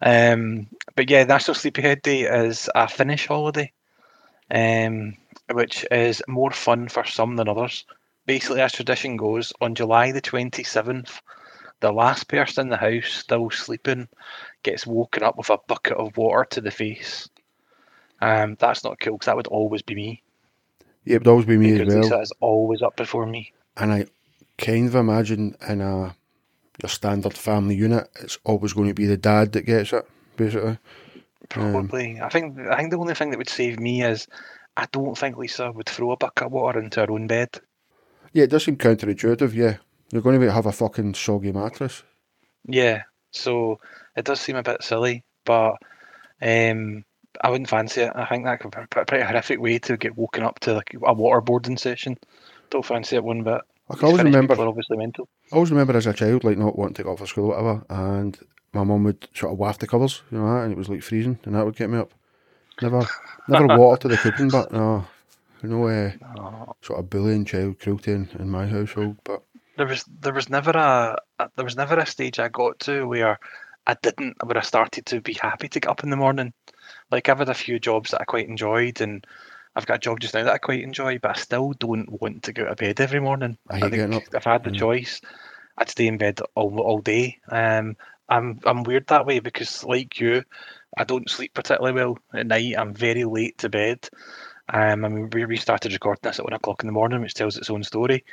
Um, 0.00 0.68
but 0.94 1.10
yeah, 1.10 1.24
National 1.24 1.54
Sleepyhead 1.54 2.02
Day 2.02 2.22
is 2.22 2.70
a 2.74 2.88
Finnish 2.88 3.26
holiday, 3.26 3.72
um, 4.50 5.16
which 5.52 5.84
is 5.90 6.22
more 6.28 6.52
fun 6.52 6.88
for 6.88 7.04
some 7.04 7.36
than 7.36 7.48
others. 7.48 7.84
Basically, 8.26 8.60
as 8.60 8.72
tradition 8.72 9.16
goes, 9.16 9.52
on 9.60 9.74
July 9.74 10.12
the 10.12 10.20
twenty 10.20 10.62
seventh, 10.62 11.20
the 11.80 11.92
last 11.92 12.28
person 12.28 12.66
in 12.66 12.68
the 12.70 12.76
house 12.76 13.12
still 13.12 13.50
sleeping 13.50 14.08
gets 14.62 14.86
woken 14.86 15.24
up 15.24 15.36
with 15.36 15.50
a 15.50 15.58
bucket 15.66 15.96
of 15.96 16.16
water 16.16 16.46
to 16.50 16.60
the 16.60 16.70
face. 16.70 17.28
Um, 18.20 18.56
that's 18.60 18.84
not 18.84 19.00
cool 19.00 19.14
because 19.14 19.26
that 19.26 19.34
would 19.34 19.48
always 19.48 19.82
be 19.82 19.96
me. 19.96 20.22
Yeah, 21.04 21.16
it 21.16 21.18
would 21.20 21.28
always 21.28 21.46
be 21.46 21.56
me 21.56 21.72
because 21.72 21.88
as 21.88 21.94
well. 21.94 22.02
Lisa 22.02 22.20
is 22.20 22.32
always 22.40 22.82
up 22.82 22.96
before 22.96 23.26
me. 23.26 23.52
And 23.76 23.92
I 23.92 24.06
kind 24.58 24.86
of 24.86 24.94
imagine 24.94 25.56
in 25.68 25.80
a 25.80 26.14
your 26.80 26.88
standard 26.88 27.34
family 27.34 27.74
unit, 27.74 28.08
it's 28.20 28.38
always 28.44 28.72
going 28.72 28.88
to 28.88 28.94
be 28.94 29.06
the 29.06 29.16
dad 29.16 29.52
that 29.52 29.62
gets 29.66 29.92
it, 29.92 30.06
basically. 30.36 30.78
Probably. 31.48 32.18
Um, 32.18 32.26
I 32.26 32.28
think 32.28 32.58
I 32.58 32.76
think 32.76 32.90
the 32.90 32.98
only 32.98 33.14
thing 33.14 33.30
that 33.30 33.38
would 33.38 33.48
save 33.48 33.78
me 33.78 34.02
is 34.02 34.26
I 34.76 34.86
don't 34.92 35.16
think 35.16 35.36
Lisa 35.36 35.70
would 35.70 35.88
throw 35.88 36.12
a 36.12 36.16
bucket 36.16 36.46
of 36.46 36.52
water 36.52 36.80
into 36.80 37.00
her 37.00 37.10
own 37.10 37.26
bed. 37.26 37.60
Yeah, 38.32 38.44
it 38.44 38.50
does 38.50 38.64
seem 38.64 38.76
counterintuitive. 38.76 39.52
Yeah, 39.52 39.76
you're 40.10 40.22
going 40.22 40.40
to 40.40 40.52
have 40.52 40.66
a 40.66 40.72
fucking 40.72 41.14
soggy 41.14 41.52
mattress. 41.52 42.02
Yeah, 42.66 43.02
so 43.32 43.80
it 44.16 44.24
does 44.24 44.40
seem 44.40 44.56
a 44.56 44.62
bit 44.62 44.82
silly, 44.82 45.24
but 45.44 45.74
um, 46.40 47.04
I 47.40 47.50
wouldn't 47.50 47.68
fancy 47.68 48.02
it. 48.02 48.12
I 48.14 48.26
think 48.26 48.44
that 48.44 48.60
could 48.60 48.70
be 48.70 48.78
a 48.80 49.04
pretty 49.04 49.24
horrific 49.24 49.60
way 49.60 49.78
to 49.80 49.96
get 49.96 50.16
woken 50.16 50.42
up 50.42 50.60
to 50.60 50.74
like 50.74 50.94
a 50.94 51.14
waterboarding 51.14 51.78
session. 51.78 52.18
Don't 52.70 52.84
fancy 52.84 53.16
it 53.16 53.24
one 53.24 53.42
bit. 53.42 53.60
I 53.90 53.94
can 53.94 54.06
always 54.06 54.22
remember, 54.22 54.54
obviously 54.54 54.96
mental. 54.96 55.28
I 55.52 55.56
always 55.56 55.70
remember 55.70 55.96
as 55.96 56.06
a 56.06 56.12
child, 56.12 56.44
like 56.44 56.56
not 56.56 56.78
wanting 56.78 56.94
to 56.94 57.02
go 57.02 57.12
up 57.12 57.18
for 57.18 57.26
school 57.26 57.52
or 57.52 57.62
whatever, 57.62 57.84
and 57.90 58.38
my 58.72 58.84
mum 58.84 59.04
would 59.04 59.28
sort 59.34 59.52
of 59.52 59.58
waft 59.58 59.80
the 59.80 59.86
covers, 59.86 60.22
you 60.30 60.38
know, 60.38 60.46
and 60.58 60.72
it 60.72 60.78
was 60.78 60.88
like 60.88 61.02
freezing, 61.02 61.38
and 61.44 61.54
that 61.54 61.64
would 61.64 61.76
get 61.76 61.90
me 61.90 61.98
up. 61.98 62.12
Never, 62.80 63.06
never 63.48 63.78
water 63.78 64.02
to 64.02 64.08
the 64.08 64.16
cooking, 64.16 64.48
but 64.48 64.72
no, 64.72 65.04
no 65.62 65.86
uh, 65.88 66.12
sort 66.80 67.00
of 67.00 67.10
bullying, 67.10 67.44
child 67.44 67.80
cruelty 67.80 68.12
in, 68.12 68.28
in 68.38 68.48
my 68.48 68.66
household. 68.66 69.16
But 69.24 69.42
there 69.76 69.86
was 69.86 70.04
there 70.20 70.32
was 70.32 70.48
never 70.48 70.70
a, 70.70 71.18
a 71.38 71.50
there 71.56 71.64
was 71.64 71.76
never 71.76 71.98
a 71.98 72.06
stage 72.06 72.38
I 72.38 72.48
got 72.48 72.78
to 72.80 73.06
where 73.06 73.38
I 73.86 73.96
didn't 74.00 74.36
where 74.44 74.58
I 74.58 74.62
started 74.62 75.06
to 75.06 75.20
be 75.20 75.34
happy 75.34 75.68
to 75.68 75.80
get 75.80 75.90
up 75.90 76.04
in 76.04 76.10
the 76.10 76.16
morning. 76.16 76.52
Like 77.12 77.28
I've 77.28 77.38
had 77.38 77.48
a 77.50 77.54
few 77.54 77.78
jobs 77.78 78.10
that 78.10 78.20
I 78.22 78.24
quite 78.24 78.48
enjoyed, 78.48 79.00
and 79.00 79.24
I've 79.76 79.86
got 79.86 79.96
a 79.96 80.00
job 80.00 80.20
just 80.20 80.34
now 80.34 80.44
that 80.44 80.54
I 80.54 80.58
quite 80.58 80.82
enjoy, 80.82 81.18
but 81.18 81.36
I 81.36 81.40
still 81.40 81.72
don't 81.74 82.20
want 82.20 82.42
to 82.44 82.52
go 82.52 82.66
to 82.66 82.74
bed 82.74 83.00
every 83.00 83.20
morning. 83.20 83.58
I 83.70 83.78
hate 83.78 83.92
getting 83.92 84.14
up. 84.14 84.24
if 84.34 84.46
I 84.46 84.52
had 84.52 84.64
the 84.64 84.70
Mm. 84.70 84.78
choice, 84.78 85.20
I'd 85.78 85.90
stay 85.90 86.06
in 86.06 86.18
bed 86.18 86.40
all 86.54 86.80
all 86.80 87.00
day. 87.00 87.38
Um, 87.48 87.96
I'm 88.28 88.58
I'm 88.64 88.82
weird 88.84 89.06
that 89.08 89.26
way 89.26 89.40
because 89.40 89.84
like 89.84 90.18
you, 90.20 90.42
I 90.96 91.04
don't 91.04 91.30
sleep 91.30 91.54
particularly 91.54 91.94
well 91.94 92.18
at 92.34 92.46
night. 92.46 92.74
I'm 92.78 92.94
very 92.94 93.24
late 93.24 93.58
to 93.58 93.68
bed. 93.68 94.08
Um, 94.68 95.04
I 95.04 95.08
mean, 95.08 95.30
we 95.30 95.44
restarted 95.44 95.92
recording 95.92 96.20
this 96.22 96.38
at 96.38 96.44
one 96.44 96.54
o'clock 96.54 96.82
in 96.82 96.86
the 96.88 96.92
morning, 96.92 97.20
which 97.20 97.34
tells 97.34 97.56
its 97.58 97.70
own 97.70 97.84
story. 97.84 98.24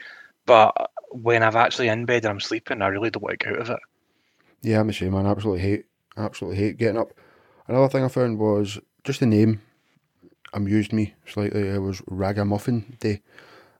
But 0.46 0.74
when 1.12 1.44
I've 1.44 1.56
actually 1.58 1.90
in 1.90 2.06
bed 2.06 2.26
and 2.26 2.32
I'm 2.32 2.40
sleeping, 2.40 2.82
I 2.82 2.88
really 2.88 3.10
don't 3.12 3.24
want 3.24 3.40
to 3.40 3.46
get 3.46 3.56
out 3.56 3.62
of 3.62 3.70
it. 3.72 3.80
yeah, 4.62 4.80
I'm 4.80 4.88
the 4.88 4.94
same, 4.94 5.14
man. 5.14 5.26
I 5.26 5.32
absolutely 5.32 5.62
hate, 5.62 5.86
absolutely 6.18 6.58
hate 6.58 6.78
getting 6.78 6.98
up. 7.00 7.14
Another 7.70 7.88
thing 7.88 8.04
I 8.04 8.08
found 8.08 8.40
was 8.40 8.80
just 9.04 9.20
the 9.20 9.28
name 9.28 9.62
amused 10.54 10.92
me 10.92 11.14
slightly. 11.28 11.68
It 11.68 11.78
was 11.84 12.02
Ragamuffin 12.08 12.98
Day, 13.00 13.22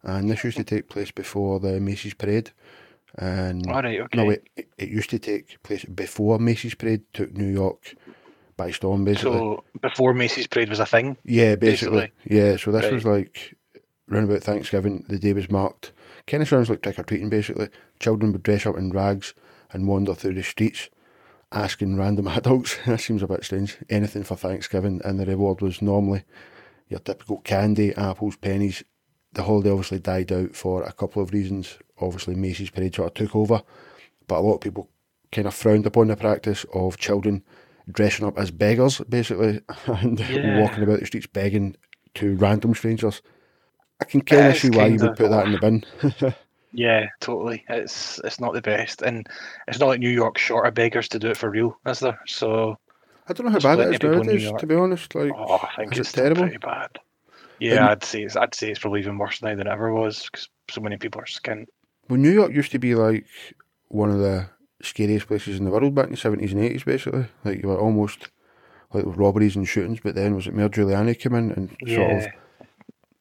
and 0.03 0.29
this 0.29 0.43
used 0.43 0.58
to 0.58 0.63
take 0.63 0.89
place 0.89 1.10
before 1.10 1.60
the 1.60 1.79
Macy's 1.79 2.13
Parade. 2.13 2.51
And 3.15 3.65
All 3.67 3.81
right, 3.81 4.00
okay. 4.01 4.17
No, 4.17 4.29
it, 4.29 4.48
it 4.77 4.89
used 4.89 5.10
to 5.10 5.17
take 5.17 5.62
place 5.63 5.84
before 5.86 6.38
Macy's 6.38 6.75
Parade 6.75 7.01
took 7.13 7.34
New 7.34 7.51
York 7.51 7.96
by 8.55 8.69
storm, 8.69 9.05
basically. 9.05 9.39
So 9.39 9.63
before 9.81 10.13
Macy's 10.13 10.46
Parade 10.46 10.69
was 10.69 10.79
a 10.79 10.86
thing. 10.86 11.17
yeah, 11.25 11.55
basically. 11.55 12.12
Yeah, 12.25 12.58
so 12.58 12.72
this 12.72 12.84
Right. 12.84 12.93
was 12.93 13.05
like 13.05 13.55
round 14.08 14.29
about 14.29 14.43
Thanksgiving, 14.43 15.03
the 15.10 15.17
day 15.17 15.34
was 15.34 15.50
marked. 15.50 15.93
Kind 16.27 16.43
of 16.43 16.50
sounds 16.50 16.69
like 16.69 16.84
trick 16.84 17.00
or 17.00 17.03
treating, 17.03 17.29
basically. 17.29 17.69
Children 18.00 18.34
would 18.34 18.43
dress 18.43 18.67
up 18.67 18.77
in 18.77 18.91
rags 18.91 19.34
and 19.72 19.88
wander 19.88 20.13
through 20.13 20.36
the 20.36 20.43
streets 20.43 20.89
asking 21.51 21.98
random 21.98 22.27
adults, 22.38 22.77
that 22.86 23.00
seems 23.01 23.24
a 23.24 23.27
bit 23.27 23.44
strange, 23.44 23.77
anything 23.89 24.24
for 24.24 24.36
Thanksgiving, 24.36 25.01
and 25.03 25.20
the 25.20 25.25
reward 25.25 25.62
was 25.62 25.82
normally 25.82 26.24
your 26.88 27.00
typical 27.00 27.38
candy, 27.39 27.94
apples, 27.96 28.36
pennies. 28.38 28.84
The 29.34 29.44
holiday 29.44 29.70
obviously 29.70 30.00
died 30.00 30.32
out 30.32 30.56
for 30.56 30.82
a 30.84 30.91
couple 30.91 31.22
of 31.22 31.32
reasons. 31.32 31.77
Obviously, 32.01 32.34
Macy's 32.36 32.72
Parade 32.72 32.96
sort 32.96 33.10
of 33.10 33.13
took 33.13 33.36
over, 33.36 33.62
but 34.27 34.39
a 34.39 34.41
lot 34.41 34.56
of 34.56 34.62
people 34.62 34.89
kind 35.32 35.48
of 35.48 35.53
frowned 35.53 35.86
upon 35.86 36.08
the 36.08 36.15
practice 36.15 36.65
of 36.74 36.98
children 36.98 37.44
dressing 37.91 38.25
up 38.25 38.38
as 38.39 38.50
beggars, 38.51 39.00
basically, 39.10 39.62
and 39.86 40.20
Yeah. 40.20 40.60
walking 40.60 40.84
about 40.84 41.00
the 41.00 41.06
streets 41.06 41.27
begging 41.27 41.75
to 42.15 42.36
random 42.38 42.74
strangers. 42.74 43.22
I 44.01 44.06
can 44.06 44.22
kind 44.22 44.48
of 44.48 44.56
see 44.58 44.70
why 44.72 44.88
you 44.88 44.98
would 45.00 45.15
put 45.15 45.29
that 45.29 45.46
in 45.46 45.51
the 45.51 45.60
bin. 45.60 45.84
Yeah, 46.71 47.07
totally. 47.19 47.63
It's 47.69 48.19
it's 48.23 48.39
not 48.39 48.53
the 48.53 48.61
best, 48.61 49.01
and 49.01 49.27
it's 49.67 49.79
not 49.79 49.88
like 49.88 49.99
New 49.99 50.09
York 50.09 50.38
short 50.38 50.67
of 50.67 50.73
beggars 50.75 51.07
to 51.09 51.19
do 51.19 51.29
it 51.29 51.38
for 51.38 51.49
real, 51.49 51.77
is 51.88 51.99
there? 51.99 52.19
So 52.27 52.77
I 53.27 53.33
don't 53.33 53.47
know 53.47 53.51
how 53.51 53.59
bad 53.59 53.79
it 53.79 53.95
is 53.95 54.03
nowadays, 54.03 54.51
to 54.59 54.67
be 54.67 54.75
honest. 54.75 55.13
Like, 55.15 55.31
oh, 55.35 55.55
I 55.63 55.75
think 55.75 55.97
it's 55.97 56.11
terrible? 56.11 56.43
pretty 56.43 56.57
bad. 56.57 56.99
Yeah, 57.59 57.77
And- 57.77 57.85
I'd 57.85 58.03
say 58.03 58.23
it's 58.23 58.35
I'd 58.35 58.53
say 58.55 58.69
it's 58.69 58.79
probably 58.79 58.99
even 59.01 59.17
worse 59.17 59.41
now 59.41 59.55
than 59.55 59.67
it 59.67 59.71
ever 59.71 59.93
was 59.93 60.23
because 60.25 60.47
so 60.69 60.81
many 60.81 60.97
people 60.97 61.21
are 61.21 61.25
skint. 61.25 61.65
Well, 62.07 62.19
New 62.19 62.31
York 62.31 62.53
used 62.53 62.71
to 62.71 62.79
be 62.79 62.95
like 62.95 63.25
one 63.88 64.09
of 64.11 64.19
the 64.19 64.47
scariest 64.81 65.27
places 65.27 65.57
in 65.59 65.65
the 65.65 65.71
world 65.71 65.93
back 65.95 66.05
in 66.05 66.11
the 66.11 66.17
seventies 66.17 66.53
and 66.53 66.63
eighties. 66.63 66.83
Basically, 66.83 67.25
like 67.43 67.61
you 67.61 67.69
were 67.69 67.79
almost 67.79 68.29
like 68.93 69.03
robberies 69.07 69.55
and 69.55 69.67
shootings. 69.67 69.99
But 70.01 70.15
then 70.15 70.35
was 70.35 70.47
it 70.47 70.53
Mayor 70.53 70.69
Giuliani 70.69 71.17
came 71.19 71.33
in 71.35 71.51
and 71.51 71.69
sort 71.69 72.11
of 72.11 72.21
Yeah, 72.23 72.31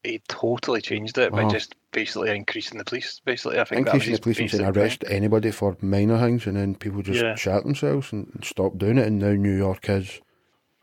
he 0.04 0.20
totally 0.28 0.80
changed 0.80 1.18
it 1.18 1.32
by 1.32 1.42
Uh-huh. 1.42 1.50
just 1.50 1.74
basically 1.92 2.34
increasing 2.34 2.78
the 2.78 2.84
police. 2.84 3.20
Basically, 3.24 3.58
I 3.58 3.64
think 3.64 3.86
increasing 3.86 4.12
the 4.14 4.20
police 4.20 4.38
and 4.38 4.50
saying 4.50 4.62
basic 4.62 4.74
thing. 4.74 4.82
arrest 4.82 5.04
anybody 5.08 5.50
for 5.50 5.76
minor 5.80 6.18
things, 6.18 6.46
and 6.46 6.56
then 6.56 6.74
people 6.74 7.02
just 7.02 7.20
Yeah. 7.22 7.34
shot 7.34 7.64
themselves 7.64 8.12
and, 8.12 8.30
and 8.34 8.44
stopped 8.44 8.78
doing 8.78 8.98
it. 8.98 9.06
And 9.06 9.18
now 9.18 9.32
New 9.32 9.56
York 9.56 9.88
is, 9.88 10.20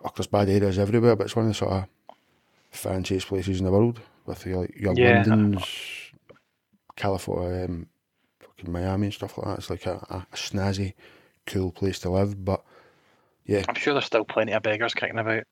oh, 0.03 0.11
there's 0.15 0.27
bad 0.27 0.49
areas 0.49 0.77
everywhere, 0.79 1.15
but 1.15 1.25
it's 1.25 1.35
one 1.35 1.45
of 1.45 1.49
the 1.51 1.55
sort 1.55 1.71
of 1.73 1.85
fanciest 2.71 3.27
places 3.27 3.59
in 3.59 3.65
the 3.65 3.71
world 3.71 4.01
with 4.25 4.45
your 4.45 4.61
like 4.61 4.75
your 4.75 4.93
Yeah. 4.95 5.23
London's, 5.25 5.65
California, 6.95 7.65
um, 7.65 7.87
fucking 8.39 8.71
Miami 8.71 9.07
and 9.07 9.13
stuff 9.13 9.37
like 9.37 9.47
that. 9.47 9.57
It's 9.59 9.69
like 9.69 9.85
a, 9.85 10.05
a, 10.09 10.25
a 10.31 10.35
snazzy, 10.35 10.93
cool 11.45 11.71
place 11.71 11.99
to 11.99 12.09
live. 12.09 12.43
But 12.43 12.63
yeah, 13.45 13.63
I'm 13.67 13.75
sure 13.75 13.93
there's 13.93 14.05
still 14.05 14.25
plenty 14.25 14.53
of 14.53 14.63
beggars 14.63 14.93
kicking 14.93 15.19
about. 15.19 15.43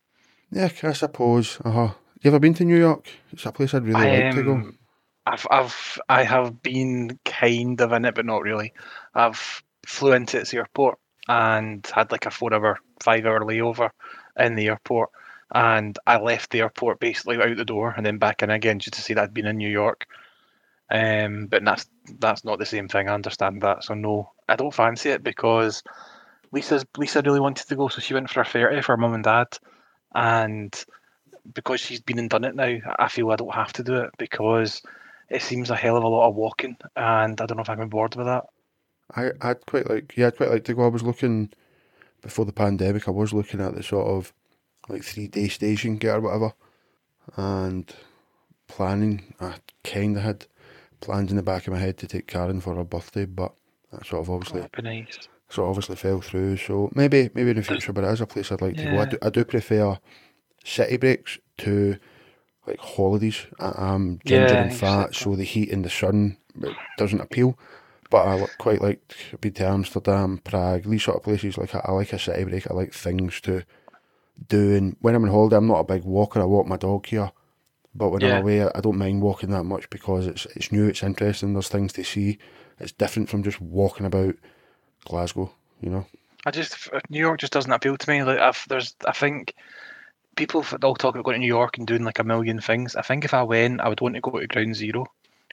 yeah, 0.52 0.70
I 0.84 0.94
suppose. 0.94 1.60
Uh 1.64 1.72
huh. 1.72 1.94
You 2.24 2.30
ever 2.30 2.40
been 2.40 2.54
to 2.54 2.64
New 2.64 2.78
York? 2.78 3.10
It's 3.34 3.46
a 3.46 3.52
place 3.52 3.74
I'd 3.74 3.84
really 3.84 4.02
like 4.02 4.36
to 4.36 4.44
go. 4.44 4.54
Um, 4.54 4.78
I've 5.26 5.46
I've 5.52 6.00
I 6.08 6.24
have 6.24 6.64
been 6.64 7.20
kind 7.26 7.80
of 7.82 7.92
in 7.92 8.06
it, 8.06 8.16
but 8.16 8.26
not 8.26 8.44
really. 8.44 8.74
I've 9.14 9.62
flew 9.86 10.14
into 10.14 10.40
its 10.40 10.54
airport 10.54 11.00
and 11.28 11.86
had 11.94 12.14
like 12.14 12.26
a 12.26 12.32
four-hour, 12.32 12.80
five-hour 13.02 13.42
layover 13.42 13.90
in 14.40 14.56
the 14.56 14.68
airport, 14.68 15.10
and 15.54 16.00
I 16.08 16.18
left 16.18 16.52
the 16.52 16.62
airport 16.62 17.02
basically 17.02 17.42
out 17.42 17.58
the 17.58 17.66
door 17.66 17.94
and 17.96 18.06
then 18.06 18.20
back 18.20 18.42
in 18.42 18.50
again 18.50 18.80
just 18.80 18.94
to 18.94 19.02
see 19.02 19.14
that 19.16 19.24
I'd 19.24 19.34
been 19.34 19.46
in 19.46 19.58
New 19.58 19.70
York. 19.70 20.06
Um, 20.90 21.48
but 21.48 21.66
that's 21.66 21.90
that's 22.20 22.46
not 22.46 22.58
the 22.58 22.66
same 22.66 22.88
thing. 22.88 23.10
I 23.10 23.14
understand 23.14 23.62
that, 23.64 23.84
so 23.84 23.96
no, 23.96 24.32
I 24.48 24.56
don't 24.56 24.74
fancy 24.74 25.10
it 25.10 25.24
because 25.24 25.84
Lisa's 26.54 26.86
Lisa 26.98 27.22
really 27.22 27.42
wanted 27.42 27.68
to 27.68 27.76
go, 27.76 27.90
so 27.90 28.00
she 28.00 28.14
went 28.14 28.30
for 28.30 28.40
a 28.40 28.46
thirty 28.46 28.82
for 28.82 28.94
her 28.94 28.98
mum 28.98 29.14
and 29.14 29.26
dad, 29.26 29.48
and 30.16 30.86
because 31.52 31.80
she's 31.80 32.02
been 32.02 32.20
and 32.20 32.30
done 32.30 32.44
it 32.44 32.56
now, 32.56 32.78
I 33.00 33.08
feel 33.08 33.32
I 33.32 33.36
don't 33.36 33.54
have 33.54 33.74
to 33.74 33.84
do 33.84 33.96
it 33.96 34.12
because 34.18 34.82
it 35.30 35.42
seems 35.42 35.70
a 35.70 35.76
hell 35.76 35.98
of 35.98 36.04
a 36.04 36.08
lot 36.08 36.30
of 36.30 36.36
walking, 36.36 36.78
and 36.96 37.40
I 37.40 37.46
don't 37.46 37.58
know 37.58 37.64
if 37.64 37.70
I'm 37.70 37.90
bored 37.90 38.16
with 38.16 38.28
that. 38.28 38.46
I, 39.16 39.32
I'd 39.42 39.66
quite 39.66 39.90
like, 39.90 40.14
yeah, 40.16 40.28
I'd 40.28 40.38
quite 40.38 40.52
like 40.52 40.64
to 40.66 40.74
go. 40.74 40.86
I 40.86 40.90
was 40.90 41.04
looking 41.04 41.52
before 42.22 42.46
the 42.46 42.54
pandemic. 42.54 43.08
I 43.08 43.12
was 43.12 43.34
looking 43.34 43.62
at 43.62 43.76
the 43.76 43.84
sort 43.84 44.08
of 44.08 44.34
like 44.90 45.04
three 45.04 45.28
day 45.28 45.48
station 45.48 45.98
get 45.98 46.18
or 46.18 46.22
whatever, 46.22 46.54
and 47.36 47.94
planning. 48.68 49.34
I 49.40 49.56
kind 49.84 50.18
of 50.18 50.24
had 50.24 50.46
plans 51.02 51.32
in 51.32 51.38
the 51.38 51.44
back 51.44 51.68
of 51.68 51.74
my 51.74 51.80
head 51.80 51.98
to 51.98 52.08
take 52.08 52.28
Karen 52.28 52.62
for 52.62 52.76
her 52.76 52.84
birthday, 52.84 53.26
but 53.26 53.54
that 53.92 54.06
sort 54.06 54.22
of 54.22 54.30
obviously 54.30 54.68
be 54.76 54.82
nice. 54.82 55.28
sort 55.50 55.66
of 55.66 55.70
obviously 55.70 55.96
fell 55.96 56.22
through. 56.22 56.58
So 56.58 56.90
maybe 56.96 57.30
maybe 57.34 57.52
in 57.52 57.58
the 57.58 57.64
future, 57.64 57.94
but 57.94 58.04
it 58.04 58.12
is 58.12 58.22
a 58.22 58.28
place 58.28 58.52
I'd 58.52 58.62
like 58.62 58.78
to 58.78 58.84
go. 58.86 59.00
I 59.00 59.06
do, 59.06 59.18
I 59.22 59.30
do 59.30 59.46
prefer 59.46 60.00
city 60.64 60.98
breaks 60.98 61.40
to 61.60 61.98
like 62.68 62.80
holidays. 62.80 63.48
I, 63.60 63.74
I'm 63.78 64.20
ginger 64.26 64.56
Yeah, 64.56 64.62
and 64.62 64.74
fat, 64.74 65.16
exactly. 65.16 65.16
so 65.16 65.36
the 65.36 65.44
heat 65.44 65.72
and 65.72 65.86
the 65.86 65.90
sun 65.90 66.38
doesn't 66.98 67.22
appeal. 67.22 67.58
But 68.10 68.28
I 68.28 68.46
quite 68.60 68.82
like 68.82 69.16
been 69.42 69.54
to 69.54 69.68
Amsterdam, 69.68 70.40
Prague, 70.44 70.84
these 70.84 71.04
sort 71.04 71.18
of 71.18 71.24
places. 71.24 71.58
Like 71.58 71.76
I, 71.76 71.82
I 71.86 71.92
like 71.94 72.14
a 72.14 72.20
city 72.20 72.44
break. 72.46 72.70
I 72.70 72.74
like 72.74 72.94
things 72.94 73.42
to 73.42 73.64
do. 74.48 74.76
And 74.76 74.98
when 75.02 75.16
I'm 75.16 75.24
on 75.24 75.32
holiday, 75.32 75.58
I'm 75.58 75.68
not 75.68 75.80
a 75.82 75.84
big 75.86 76.04
walker. 76.04 76.42
I 76.42 76.46
walk 76.46 76.68
my 76.68 76.78
dog 76.78 77.06
here. 77.08 77.32
But 77.96 78.10
when 78.10 78.24
Yeah. 78.24 78.32
I'm 78.34 78.34
away, 78.34 78.64
I 78.64 78.82
don't 78.82 78.98
mind 78.98 79.22
walking 79.22 79.52
that 79.52 79.66
much 79.66 79.90
because 79.90 80.28
it's 80.28 80.46
it's 80.56 80.72
new, 80.72 80.88
it's 80.88 81.04
interesting. 81.04 81.54
There's 81.54 81.70
things 81.70 81.94
to 81.94 82.04
see. 82.04 82.40
It's 82.80 82.92
different 82.92 83.30
from 83.30 83.44
just 83.44 83.62
walking 83.62 84.06
about 84.06 84.36
Glasgow. 85.06 85.54
You 85.82 85.90
know. 85.92 86.08
I 86.46 86.52
just 86.52 86.90
New 87.10 87.20
York 87.20 87.40
just 87.40 87.54
doesn't 87.54 87.72
appeal 87.72 87.98
to 87.98 88.10
me. 88.10 88.24
Like 88.24 88.40
I've, 88.40 88.64
there's, 88.68 88.96
I 89.06 89.12
think 89.14 89.54
people 90.36 90.66
all 90.82 90.96
talk 90.96 91.16
about 91.16 91.26
going 91.26 91.36
to 91.36 91.40
New 91.40 91.48
York 91.48 91.78
and 91.78 91.88
doing 91.88 92.04
like 92.04 92.20
a 92.20 92.24
million 92.24 92.60
things. 92.60 92.96
I 92.96 93.02
think 93.02 93.26
if 93.26 93.34
I 93.34 93.44
went, 93.44 93.82
I 93.82 93.90
would 93.90 94.02
want 94.02 94.16
to 94.16 94.22
go 94.22 94.40
to 94.40 94.48
Ground 94.48 94.76
Zero 94.76 95.06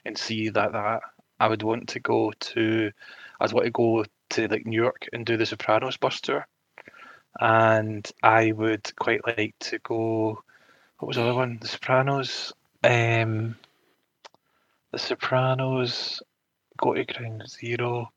and 0.05 0.17
see 0.17 0.49
that. 0.49 0.71
That 0.71 1.01
I 1.39 1.47
would 1.47 1.63
want 1.63 1.89
to 1.89 1.99
go 1.99 2.31
to. 2.31 2.91
I'd 3.39 3.53
want 3.53 3.65
to 3.65 3.71
go 3.71 4.05
to 4.31 4.47
like 4.47 4.65
New 4.65 4.81
York 4.81 5.07
and 5.13 5.25
do 5.25 5.37
the 5.37 5.45
Sopranos 5.45 5.97
bus 5.97 6.21
tour, 6.21 6.47
and 7.39 8.09
I 8.23 8.51
would 8.51 8.95
quite 8.97 9.25
like 9.25 9.55
to 9.59 9.79
go. 9.79 10.43
What 10.99 11.07
was 11.07 11.17
the 11.17 11.23
other 11.23 11.33
one? 11.33 11.57
The 11.61 11.67
Sopranos. 11.67 12.53
Um, 12.83 13.55
the 14.91 14.99
Sopranos. 14.99 16.21
Go 16.77 16.93
to 16.93 17.05
Ground 17.05 17.43
Zero. 17.47 18.11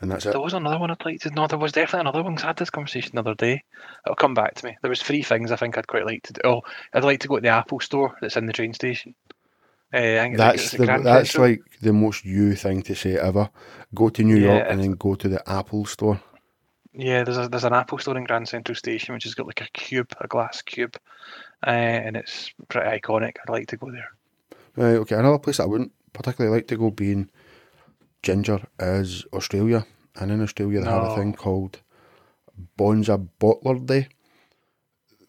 And 0.00 0.10
that's 0.10 0.24
it. 0.26 0.30
There 0.32 0.40
was 0.40 0.54
another 0.54 0.78
one 0.78 0.90
I'd 0.90 1.04
like 1.04 1.20
to. 1.20 1.30
No, 1.30 1.46
there 1.46 1.58
was 1.58 1.72
definitely 1.72 2.00
another 2.08 2.22
one. 2.22 2.34
'cause 2.36 2.44
I 2.44 2.48
had 2.48 2.56
this 2.56 2.70
conversation 2.70 3.12
the 3.14 3.20
other 3.20 3.34
day. 3.34 3.62
It'll 4.06 4.16
come 4.16 4.34
back 4.34 4.54
to 4.54 4.66
me. 4.66 4.76
There 4.80 4.88
was 4.88 5.02
three 5.02 5.22
things 5.22 5.52
I 5.52 5.56
think 5.56 5.76
I'd 5.76 5.86
quite 5.88 6.06
like 6.06 6.22
to 6.24 6.32
do. 6.32 6.40
Oh, 6.44 6.62
I'd 6.94 7.04
like 7.04 7.20
to 7.20 7.28
go 7.28 7.36
to 7.36 7.42
the 7.42 7.48
Apple 7.48 7.80
store 7.80 8.16
that's 8.20 8.36
in 8.36 8.46
the 8.46 8.52
train 8.52 8.72
station. 8.72 9.14
Uh, 9.92 10.28
That's 10.36 10.70
the, 10.70 10.86
that's 10.86 11.32
Central. 11.32 11.48
like 11.48 11.62
the 11.82 11.92
most 11.92 12.24
you 12.24 12.54
thing 12.54 12.80
to 12.82 12.94
say 12.94 13.18
ever. 13.18 13.50
Go 13.92 14.08
to 14.08 14.22
New 14.22 14.36
York 14.36 14.64
and 14.68 14.80
then 14.80 14.92
go 14.92 15.16
to 15.16 15.28
the 15.28 15.42
Apple 15.50 15.84
store. 15.84 16.20
Yeah, 16.92 17.24
there's 17.24 17.38
a, 17.38 17.48
there's 17.48 17.64
an 17.64 17.72
Apple 17.72 17.98
store 17.98 18.16
in 18.16 18.22
Grand 18.22 18.48
Central 18.48 18.76
Station 18.76 19.14
which 19.14 19.24
has 19.24 19.34
got 19.34 19.48
like 19.48 19.60
a 19.62 19.68
cube, 19.72 20.12
a 20.20 20.28
glass 20.28 20.62
cube, 20.62 20.96
uh, 21.66 21.70
and 21.70 22.16
it's 22.16 22.52
pretty 22.68 22.88
iconic. 23.00 23.36
I'd 23.42 23.50
like 23.52 23.66
to 23.68 23.76
go 23.76 23.90
there. 23.90 24.10
Right, 24.76 24.94
okay. 24.94 25.16
Another 25.16 25.38
place 25.40 25.58
I 25.58 25.66
wouldn't 25.66 25.90
particularly 26.12 26.56
like 26.56 26.68
to 26.68 26.76
go 26.76 26.90
being 26.92 27.28
ginger 28.22 28.66
is 28.78 29.24
Australia. 29.32 29.86
And 30.16 30.30
in 30.30 30.42
Australia, 30.42 30.80
they 30.80 30.90
have 30.90 31.12
a 31.12 31.16
thing 31.16 31.34
called 31.34 31.80
Bonza 32.76 33.18
Bottler 33.40 33.84
Day. 33.86 34.08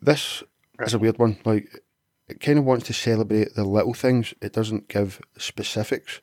This 0.02 0.44
is 0.80 0.94
a 0.94 1.00
weird 1.00 1.20
one. 1.20 1.38
Like, 1.46 1.82
it 2.28 2.40
kind 2.40 2.58
of 2.58 2.66
wants 2.66 2.88
to 2.88 2.94
celebrate 2.94 3.54
the 3.56 3.64
little 3.64 3.94
things. 3.94 4.34
It 4.42 4.54
doesn't 4.54 4.88
give 4.88 5.22
specifics 5.38 6.22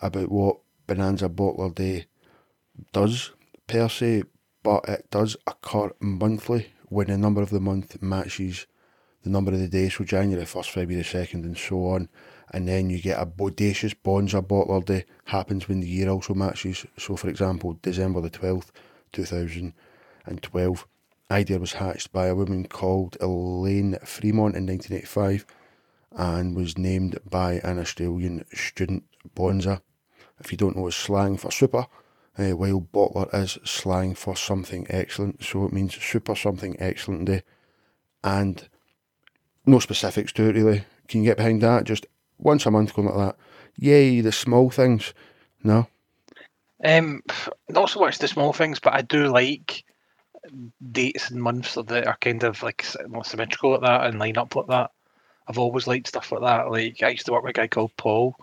about 0.00 0.30
what 0.30 0.58
Bonanza 0.86 1.28
Bottler 1.28 1.74
Day 1.74 2.06
does 2.92 3.32
per 3.66 3.88
se, 3.88 4.24
but 4.62 4.88
it 4.88 5.10
does 5.10 5.36
occur 5.46 5.92
monthly 6.00 6.72
when 6.88 7.06
the 7.06 7.16
number 7.16 7.42
of 7.42 7.50
the 7.50 7.60
month 7.60 8.02
matches 8.02 8.66
the 9.22 9.30
number 9.30 9.52
of 9.52 9.58
the 9.58 9.68
day. 9.68 9.88
So 9.88 10.04
January 10.04 10.44
1st, 10.44 10.70
February 10.70 11.04
2nd, 11.04 11.44
and 11.44 11.56
so 11.56 11.86
on. 11.86 12.08
And 12.52 12.68
then 12.68 12.90
you 12.90 13.00
get 13.00 13.20
a 13.20 13.26
bodacious 13.26 13.94
Bonza 14.00 14.40
Bottler 14.40 14.84
Day 14.84 15.04
happens 15.24 15.68
when 15.68 15.80
the 15.80 15.88
year 15.88 16.08
also 16.08 16.34
matches. 16.34 16.86
So, 16.96 17.16
for 17.16 17.28
example, 17.28 17.78
December 17.82 18.20
the 18.20 18.30
12th, 18.30 18.70
2012, 19.12 20.86
idea 21.30 21.58
was 21.58 21.74
hatched 21.74 22.12
by 22.12 22.26
a 22.26 22.34
woman 22.34 22.66
called 22.66 23.16
Elaine 23.20 23.98
Fremont 24.04 24.54
in 24.54 24.66
1985 24.66 25.44
and 26.12 26.56
was 26.56 26.78
named 26.78 27.18
by 27.28 27.54
an 27.64 27.78
Australian 27.78 28.44
student, 28.54 29.04
Bonza. 29.34 29.82
If 30.38 30.52
you 30.52 30.58
don't 30.58 30.76
know, 30.76 30.86
it's 30.86 30.96
slang 30.96 31.36
for 31.36 31.50
super, 31.50 31.86
uh, 32.38 32.50
while 32.50 32.80
bottler 32.80 33.32
is 33.34 33.58
slang 33.64 34.14
for 34.14 34.36
something 34.36 34.86
excellent. 34.88 35.42
So 35.42 35.64
it 35.64 35.72
means 35.72 35.94
super 35.96 36.34
something 36.34 36.76
excellent 36.78 37.26
day. 37.26 37.42
And 38.22 38.68
no 39.66 39.78
specifics 39.80 40.32
to 40.34 40.48
it 40.48 40.54
really. 40.54 40.84
Can 41.08 41.22
you 41.22 41.30
get 41.30 41.36
behind 41.36 41.62
that? 41.62 41.84
Just 41.84 42.06
once 42.38 42.66
a 42.66 42.70
month 42.70 42.94
going 42.94 43.08
like 43.08 43.16
that. 43.16 43.36
Yay, 43.76 44.20
the 44.20 44.32
small 44.32 44.70
things. 44.70 45.12
No? 45.62 45.86
Um, 46.84 47.22
not 47.68 47.90
so 47.90 48.00
much 48.00 48.18
the 48.18 48.28
small 48.28 48.52
things, 48.52 48.78
but 48.78 48.94
I 48.94 49.02
do 49.02 49.28
like 49.28 49.84
dates 50.92 51.30
and 51.30 51.42
months 51.42 51.74
that 51.74 52.06
are 52.06 52.18
kind 52.20 52.42
of 52.44 52.62
like 52.62 52.86
more 53.08 53.24
symmetrical 53.24 53.72
like 53.72 53.80
that 53.80 54.06
and 54.06 54.18
line 54.18 54.36
up 54.36 54.54
like 54.54 54.66
that. 54.68 54.90
I've 55.48 55.58
always 55.58 55.86
liked 55.86 56.08
stuff 56.08 56.32
like 56.32 56.42
that. 56.42 56.70
Like 56.70 57.02
I 57.02 57.10
used 57.10 57.26
to 57.26 57.32
work 57.32 57.42
with 57.42 57.50
a 57.50 57.52
guy 57.54 57.68
called 57.68 57.96
Paul, 57.96 58.36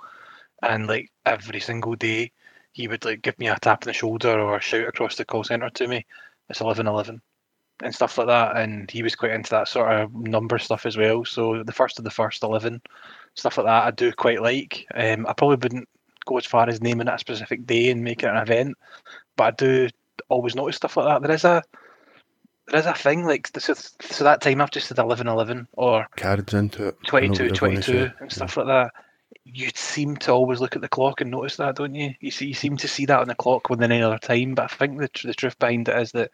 and 0.61 0.87
like 0.87 1.11
every 1.25 1.59
single 1.59 1.95
day 1.95 2.31
he 2.71 2.87
would 2.87 3.05
like 3.05 3.21
give 3.21 3.37
me 3.39 3.47
a 3.47 3.57
tap 3.59 3.83
on 3.83 3.87
the 3.87 3.93
shoulder 3.93 4.39
or 4.39 4.59
shout 4.59 4.87
across 4.87 5.15
the 5.15 5.25
call 5.25 5.43
centre 5.43 5.69
to 5.69 5.87
me, 5.87 6.05
"It's 6.49 6.61
eleven 6.61 6.87
eleven, 6.87 7.21
and 7.81 7.93
stuff 7.93 8.17
like 8.17 8.27
that. 8.27 8.57
And 8.57 8.89
he 8.89 9.03
was 9.03 9.15
quite 9.15 9.31
into 9.31 9.51
that 9.51 9.67
sort 9.67 9.91
of 9.91 10.13
number 10.13 10.57
stuff 10.59 10.85
as 10.85 10.97
well. 10.97 11.25
So 11.25 11.63
the 11.63 11.71
first 11.71 11.99
of 11.99 12.05
the 12.05 12.11
first 12.11 12.43
eleven, 12.43 12.81
stuff 13.35 13.57
like 13.57 13.65
that, 13.67 13.83
I 13.85 13.91
do 13.91 14.11
quite 14.11 14.41
like. 14.41 14.85
Um, 14.93 15.25
I 15.27 15.33
probably 15.33 15.57
wouldn't 15.57 15.89
go 16.25 16.37
as 16.37 16.45
far 16.45 16.69
as 16.69 16.81
naming 16.81 17.07
it 17.07 17.13
a 17.13 17.19
specific 17.19 17.65
day 17.65 17.89
and 17.89 18.03
making 18.03 18.29
it 18.29 18.35
an 18.35 18.41
event, 18.41 18.77
but 19.35 19.43
I 19.43 19.51
do 19.51 19.89
always 20.29 20.55
notice 20.55 20.77
stuff 20.77 20.97
like 20.97 21.07
that. 21.07 21.21
There 21.27 21.35
is 21.35 21.43
a 21.43 21.63
there 22.67 22.79
is 22.79 22.85
a 22.85 22.93
thing 22.93 23.25
like 23.25 23.47
so, 23.59 23.73
so 23.73 24.23
that 24.23 24.41
time 24.41 24.61
I've 24.61 24.71
just 24.71 24.87
said 24.87 24.99
eleven 24.99 25.27
eleven 25.27 25.67
or 25.73 26.07
Cards 26.15 26.53
into 26.53 26.87
it. 26.87 26.97
22 27.07 27.29
what 27.31 27.39
you're 27.39 27.47
gonna 27.47 27.81
22 27.81 28.11
and 28.19 28.31
stuff 28.31 28.57
like 28.57 28.67
that. 28.67 28.91
You 29.45 29.69
seem 29.75 30.15
to 30.17 30.31
always 30.31 30.61
look 30.61 30.75
at 30.75 30.81
the 30.81 30.87
clock 30.87 31.19
and 31.19 31.31
notice 31.31 31.57
that, 31.57 31.75
don't 31.75 31.95
you? 31.95 32.13
You 32.21 32.31
see, 32.31 32.47
you 32.47 32.53
seem 32.53 32.77
to 32.77 32.87
see 32.87 33.05
that 33.07 33.19
on 33.19 33.27
the 33.27 33.35
clock 33.35 33.69
more 33.69 33.75
than 33.75 33.91
any 33.91 34.01
other 34.01 34.17
time. 34.17 34.55
But 34.55 34.71
I 34.71 34.75
think 34.75 34.99
the 34.99 35.09
tr- 35.09 35.27
the 35.27 35.33
truth 35.33 35.59
behind 35.59 35.89
it 35.89 35.97
is 35.97 36.13
that 36.13 36.31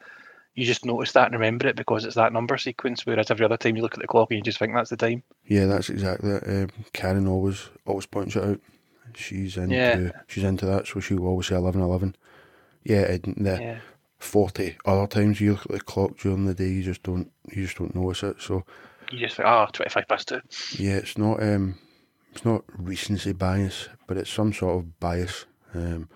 you 0.59 0.65
just 0.65 0.85
notice 0.85 1.11
that 1.13 1.25
and 1.25 1.33
remember 1.33 1.67
it 1.67 1.75
because 1.75 2.05
it's 2.05 2.15
that 2.15 2.33
number 2.33 2.57
sequence. 2.57 3.05
Whereas 3.05 3.31
every 3.31 3.45
other 3.45 3.57
time 3.57 3.75
you 3.75 3.81
look 3.81 3.93
at 3.93 4.01
the 4.01 4.07
clock 4.07 4.29
and 4.31 4.37
you 4.37 4.43
just 4.43 4.59
think 4.59 4.73
that's 4.73 4.89
the 4.89 4.97
time. 4.97 5.23
Yeah, 5.45 5.65
that's 5.65 5.89
exactly 5.89 6.31
it. 6.31 6.43
Um, 6.47 6.69
Karen 6.93 7.27
always 7.27 7.69
always 7.85 8.05
points 8.05 8.35
it 8.35 8.43
out. 8.43 8.59
She's 9.15 9.57
into 9.57 9.73
Yeah. 9.75 10.21
she's 10.27 10.43
into 10.43 10.65
that, 10.67 10.87
so 10.87 10.99
she'll 10.99 11.25
always 11.25 11.47
say 11.47 11.55
eleven 11.55 11.81
eleven. 11.81 12.15
Yeah, 12.83 13.11
and 13.11 13.35
the 13.37 13.59
Yeah. 13.61 13.77
forty 14.19 14.77
other 14.85 15.07
times 15.07 15.39
you 15.41 15.53
look 15.53 15.65
at 15.65 15.71
the 15.71 15.79
clock 15.81 16.17
during 16.17 16.45
the 16.45 16.53
day, 16.53 16.67
you 16.69 16.83
just 16.83 17.03
don't 17.03 17.31
you 17.51 17.65
just 17.65 17.77
don't 17.77 17.95
notice 17.95 18.23
it. 18.23 18.41
So 18.41 18.65
You 19.11 19.19
just 19.19 19.37
think, 19.37 19.47
ah, 19.47 19.65
25 19.67 20.07
past 20.07 20.27
two. 20.27 20.41
yeah, 20.77 20.97
it's 20.97 21.17
not 21.17 21.41
um 21.41 21.75
it's 22.31 22.45
not 22.45 22.63
recency 22.77 23.31
bias, 23.33 23.89
but 24.07 24.17
it's 24.17 24.29
some 24.29 24.53
sort 24.53 24.77
of 24.77 24.99
bias. 24.99 25.45
Um, 25.73 26.09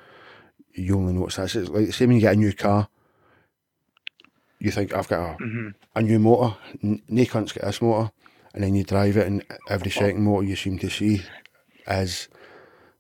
you 0.76 0.96
only 0.98 1.14
notice 1.14 1.36
that. 1.38 1.56
It's 1.56 1.70
like 1.70 1.88
the 1.88 1.92
same 1.94 2.10
when 2.10 2.18
you 2.18 2.22
get 2.22 2.34
a 2.34 2.38
new 2.38 2.54
car, 2.54 2.88
you 4.64 4.72
think 4.72 4.94
I've 4.96 5.08
got 5.10 5.36
a, 5.36 5.38
hmm 5.38 5.70
a 5.96 6.02
new 6.02 6.20
motor. 6.20 6.56
N- 6.84 7.02
Nae 7.08 7.26
cunt's 7.26 7.52
got 7.54 7.66
this 7.66 7.82
motor, 7.82 8.12
and 8.54 8.64
then 8.64 8.76
you 8.76 8.84
drive 8.84 9.18
it, 9.18 9.28
and 9.28 9.44
every 9.70 9.92
second 9.92 10.24
motor 10.24 10.46
you 10.48 10.56
seem 10.56 10.80
to 10.80 10.90
see 10.90 11.22
is 11.88 12.30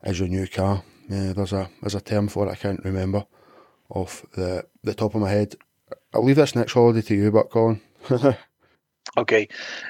is 0.03 0.19
your 0.19 0.29
new 0.29 0.47
car. 0.47 0.83
Yeah, 1.09 1.33
there's 1.33 1.53
a 1.53 1.69
there's 1.81 1.95
a 1.95 2.01
term 2.01 2.27
for 2.27 2.47
it. 2.47 2.51
I 2.51 2.55
can't 2.55 2.83
remember 2.83 3.25
off 3.89 4.25
the 4.35 4.65
the 4.83 4.93
top 4.93 5.15
of 5.15 5.21
my 5.21 5.29
head. 5.29 5.55
I'll 6.13 6.23
leave 6.25 6.35
this 6.37 6.55
next 6.55 6.73
holiday 6.73 7.01
to 7.01 7.15
you, 7.15 7.31
but 7.31 7.49
Colin. 7.49 7.81
Okay. 9.17 9.47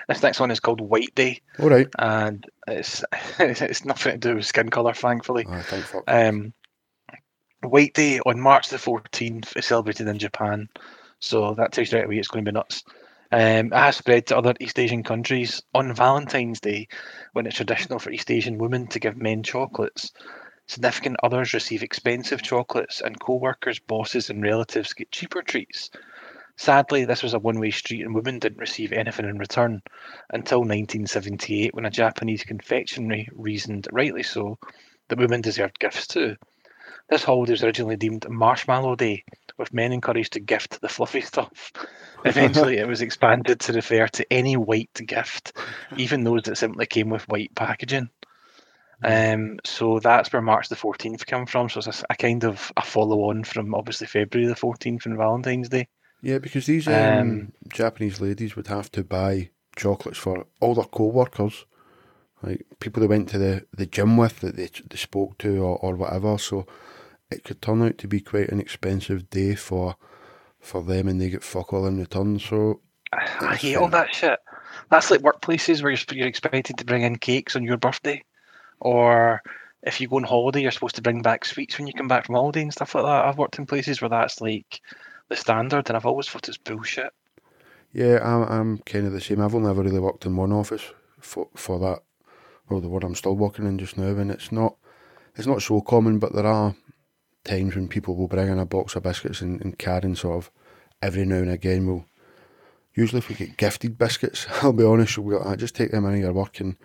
This 0.09 0.21
next 0.23 0.39
one 0.39 0.51
is 0.51 0.59
called 0.59 0.81
White 0.81 1.15
Day, 1.15 1.41
All 1.59 1.69
right. 1.69 1.87
and 1.97 2.45
it's 2.67 3.03
it's 3.39 3.85
nothing 3.85 4.13
to 4.13 4.17
do 4.17 4.35
with 4.35 4.45
skin 4.45 4.69
colour, 4.69 4.93
thankfully. 4.93 5.45
Think 5.45 5.85
fuck. 5.85 6.03
Um, 6.07 6.53
White 7.61 7.93
Day 7.93 8.19
on 8.25 8.39
March 8.41 8.67
the 8.69 8.77
14th 8.77 9.55
is 9.55 9.65
celebrated 9.65 10.07
in 10.09 10.19
Japan, 10.19 10.67
so 11.23 11.53
that 11.53 11.71
tells 11.71 11.91
you 11.91 11.97
right 11.97 12.05
away 12.05 12.17
it's 12.17 12.27
going 12.27 12.43
to 12.43 12.51
be 12.51 12.53
nuts. 12.53 12.83
Um, 13.31 13.67
it 13.67 13.73
has 13.73 13.95
spread 13.95 14.27
to 14.27 14.37
other 14.37 14.53
East 14.59 14.77
Asian 14.77 15.03
countries 15.03 15.63
on 15.73 15.95
Valentine's 15.95 16.59
Day, 16.59 16.87
when 17.31 17.47
it's 17.47 17.55
traditional 17.55 17.97
for 17.97 18.11
East 18.11 18.29
Asian 18.29 18.57
women 18.57 18.87
to 18.87 18.99
give 18.99 19.15
men 19.15 19.41
chocolates. 19.41 20.11
Significant 20.67 21.17
others 21.23 21.53
receive 21.53 21.81
expensive 21.81 22.41
chocolates, 22.41 23.01
and 23.01 23.19
co 23.19 23.35
workers, 23.35 23.79
bosses, 23.79 24.29
and 24.29 24.43
relatives 24.43 24.93
get 24.93 25.11
cheaper 25.11 25.41
treats. 25.41 25.89
Sadly, 26.57 27.05
this 27.05 27.23
was 27.23 27.33
a 27.33 27.39
one 27.39 27.59
way 27.59 27.71
street, 27.71 28.01
and 28.01 28.13
women 28.13 28.39
didn't 28.39 28.59
receive 28.59 28.91
anything 28.91 29.25
in 29.25 29.39
return 29.39 29.81
until 30.29 30.59
1978, 30.59 31.73
when 31.73 31.85
a 31.85 31.89
Japanese 31.89 32.43
confectionery 32.43 33.29
reasoned, 33.31 33.87
rightly 33.91 34.23
so, 34.23 34.59
that 35.07 35.19
women 35.19 35.41
deserved 35.41 35.79
gifts 35.79 36.05
too. 36.05 36.35
This 37.09 37.23
holiday 37.23 37.53
was 37.53 37.63
originally 37.63 37.95
deemed 37.95 38.29
Marshmallow 38.29 38.95
Day, 38.97 39.23
with 39.63 39.73
men 39.73 39.93
encouraged 39.93 40.33
to 40.33 40.39
gift 40.39 40.81
the 40.81 40.89
fluffy 40.89 41.21
stuff. 41.33 41.71
Eventually, 42.25 42.77
it 42.77 42.87
was 42.87 43.01
expanded 43.01 43.59
to 43.61 43.73
refer 43.73 44.07
to 44.07 44.33
any 44.33 44.55
white 44.57 44.93
gift, 45.05 45.53
even 45.97 46.23
those 46.23 46.43
that 46.43 46.57
simply 46.57 46.85
came 46.85 47.09
with 47.09 47.27
white 47.27 47.53
packaging. 47.55 48.09
Um, 49.03 49.59
so 49.65 49.99
that's 49.99 50.31
where 50.31 50.41
March 50.41 50.69
the 50.69 50.75
14th 50.75 51.25
came 51.25 51.45
from. 51.45 51.69
So 51.69 51.79
it's 51.79 52.03
a 52.09 52.15
kind 52.15 52.43
of 52.43 52.71
a 52.77 52.81
follow 52.81 53.29
on 53.29 53.43
from 53.43 53.75
obviously 53.75 54.07
February 54.07 54.47
the 54.47 54.55
14th 54.55 55.05
and 55.05 55.17
Valentine's 55.17 55.69
Day. 55.69 55.87
Yeah, 56.21 56.37
because 56.37 56.65
these 56.67 56.87
um, 56.87 56.93
Um, 56.93 57.51
Japanese 57.67 58.21
ladies 58.21 58.55
would 58.55 58.67
have 58.67 58.89
to 58.93 59.03
buy 59.03 59.49
chocolates 59.75 60.19
for 60.19 60.45
all 60.61 60.75
their 60.75 60.85
co-workers, 60.85 61.65
like 62.41 62.65
people 62.79 63.01
they 63.01 63.07
went 63.07 63.27
to 63.29 63.37
the, 63.37 63.65
the 63.75 63.85
gym 63.85 64.15
with 64.15 64.39
that 64.39 64.55
they, 64.55 64.69
they 64.89 64.97
spoke 64.97 65.37
to 65.39 65.57
or, 65.57 65.77
or 65.79 65.95
whatever. 65.95 66.37
So 66.37 66.65
it 67.33 67.43
could 67.43 67.61
turn 67.61 67.81
out 67.81 67.97
to 67.99 68.07
be 68.07 68.19
quite 68.19 68.49
an 68.49 68.59
expensive 68.59 69.29
day 69.29 69.55
for 69.55 69.95
for 70.59 70.83
them, 70.83 71.07
and 71.07 71.19
they 71.19 71.29
get 71.29 71.43
fuck 71.43 71.73
all 71.73 71.85
in 71.85 71.99
return. 71.99 72.39
So 72.39 72.81
I 73.13 73.55
hate 73.55 73.75
all 73.75 73.89
that 73.89 74.13
shit. 74.13 74.39
That's 74.89 75.11
like 75.11 75.21
workplaces 75.21 75.81
where 75.81 75.91
you're, 75.91 76.17
you're 76.17 76.27
expected 76.27 76.77
to 76.77 76.85
bring 76.85 77.03
in 77.03 77.17
cakes 77.17 77.55
on 77.55 77.63
your 77.63 77.77
birthday, 77.77 78.23
or 78.79 79.41
if 79.83 79.99
you 79.99 80.07
go 80.07 80.17
on 80.17 80.23
holiday, 80.23 80.61
you're 80.61 80.71
supposed 80.71 80.95
to 80.95 81.01
bring 81.01 81.21
back 81.21 81.45
sweets 81.45 81.77
when 81.77 81.87
you 81.87 81.93
come 81.93 82.07
back 82.07 82.25
from 82.25 82.35
holiday 82.35 82.61
and 82.61 82.73
stuff 82.73 82.95
like 82.95 83.03
that. 83.03 83.25
I've 83.25 83.37
worked 83.37 83.59
in 83.59 83.65
places 83.65 84.01
where 84.01 84.09
that's 84.09 84.41
like 84.41 84.81
the 85.29 85.35
standard, 85.35 85.89
and 85.89 85.97
I've 85.97 86.05
always 86.05 86.27
thought 86.27 86.47
it's 86.47 86.57
bullshit. 86.57 87.11
yeah, 87.91 88.19
I'm 88.23 88.43
I'm 88.43 88.77
kind 88.79 89.05
of 89.05 89.13
the 89.13 89.21
same. 89.21 89.41
I've 89.41 89.55
only 89.55 89.69
ever 89.69 89.83
really 89.83 89.99
worked 89.99 90.25
in 90.25 90.35
one 90.35 90.51
office 90.51 90.91
for 91.19 91.47
for 91.55 91.79
that. 91.79 91.99
Well, 92.69 92.79
the 92.79 92.89
one 92.89 93.03
I'm 93.03 93.15
still 93.15 93.35
working 93.35 93.67
in 93.67 93.77
just 93.77 93.97
now, 93.97 94.15
and 94.15 94.31
it's 94.31 94.51
not 94.51 94.75
it's 95.35 95.47
not 95.47 95.61
so 95.61 95.81
common, 95.81 96.19
but 96.19 96.33
there 96.33 96.45
are 96.45 96.75
times 97.43 97.75
when 97.75 97.87
people 97.87 98.15
will 98.15 98.27
bring 98.27 98.47
in 98.49 98.59
a 98.59 98.65
box 98.65 98.95
of 98.95 99.03
biscuits 99.03 99.41
and, 99.41 99.61
and 99.61 99.77
Karen 99.77 100.15
sort 100.15 100.37
of 100.37 100.51
every 101.01 101.25
now 101.25 101.35
and 101.37 101.49
again 101.51 101.85
will 101.85 102.05
usually 102.95 103.19
if 103.19 103.29
we 103.29 103.35
get 103.35 103.57
gifted 103.57 103.97
biscuits, 103.97 104.45
I'll 104.61 104.73
be 104.73 104.83
honest, 104.83 105.15
be 105.17 105.21
like, 105.23 105.45
"Ah, 105.45 105.55
just 105.55 105.75
take 105.75 105.91
them 105.91 106.05
into 106.05 106.19
your 106.19 106.33
work 106.33 106.59
and 106.59 106.77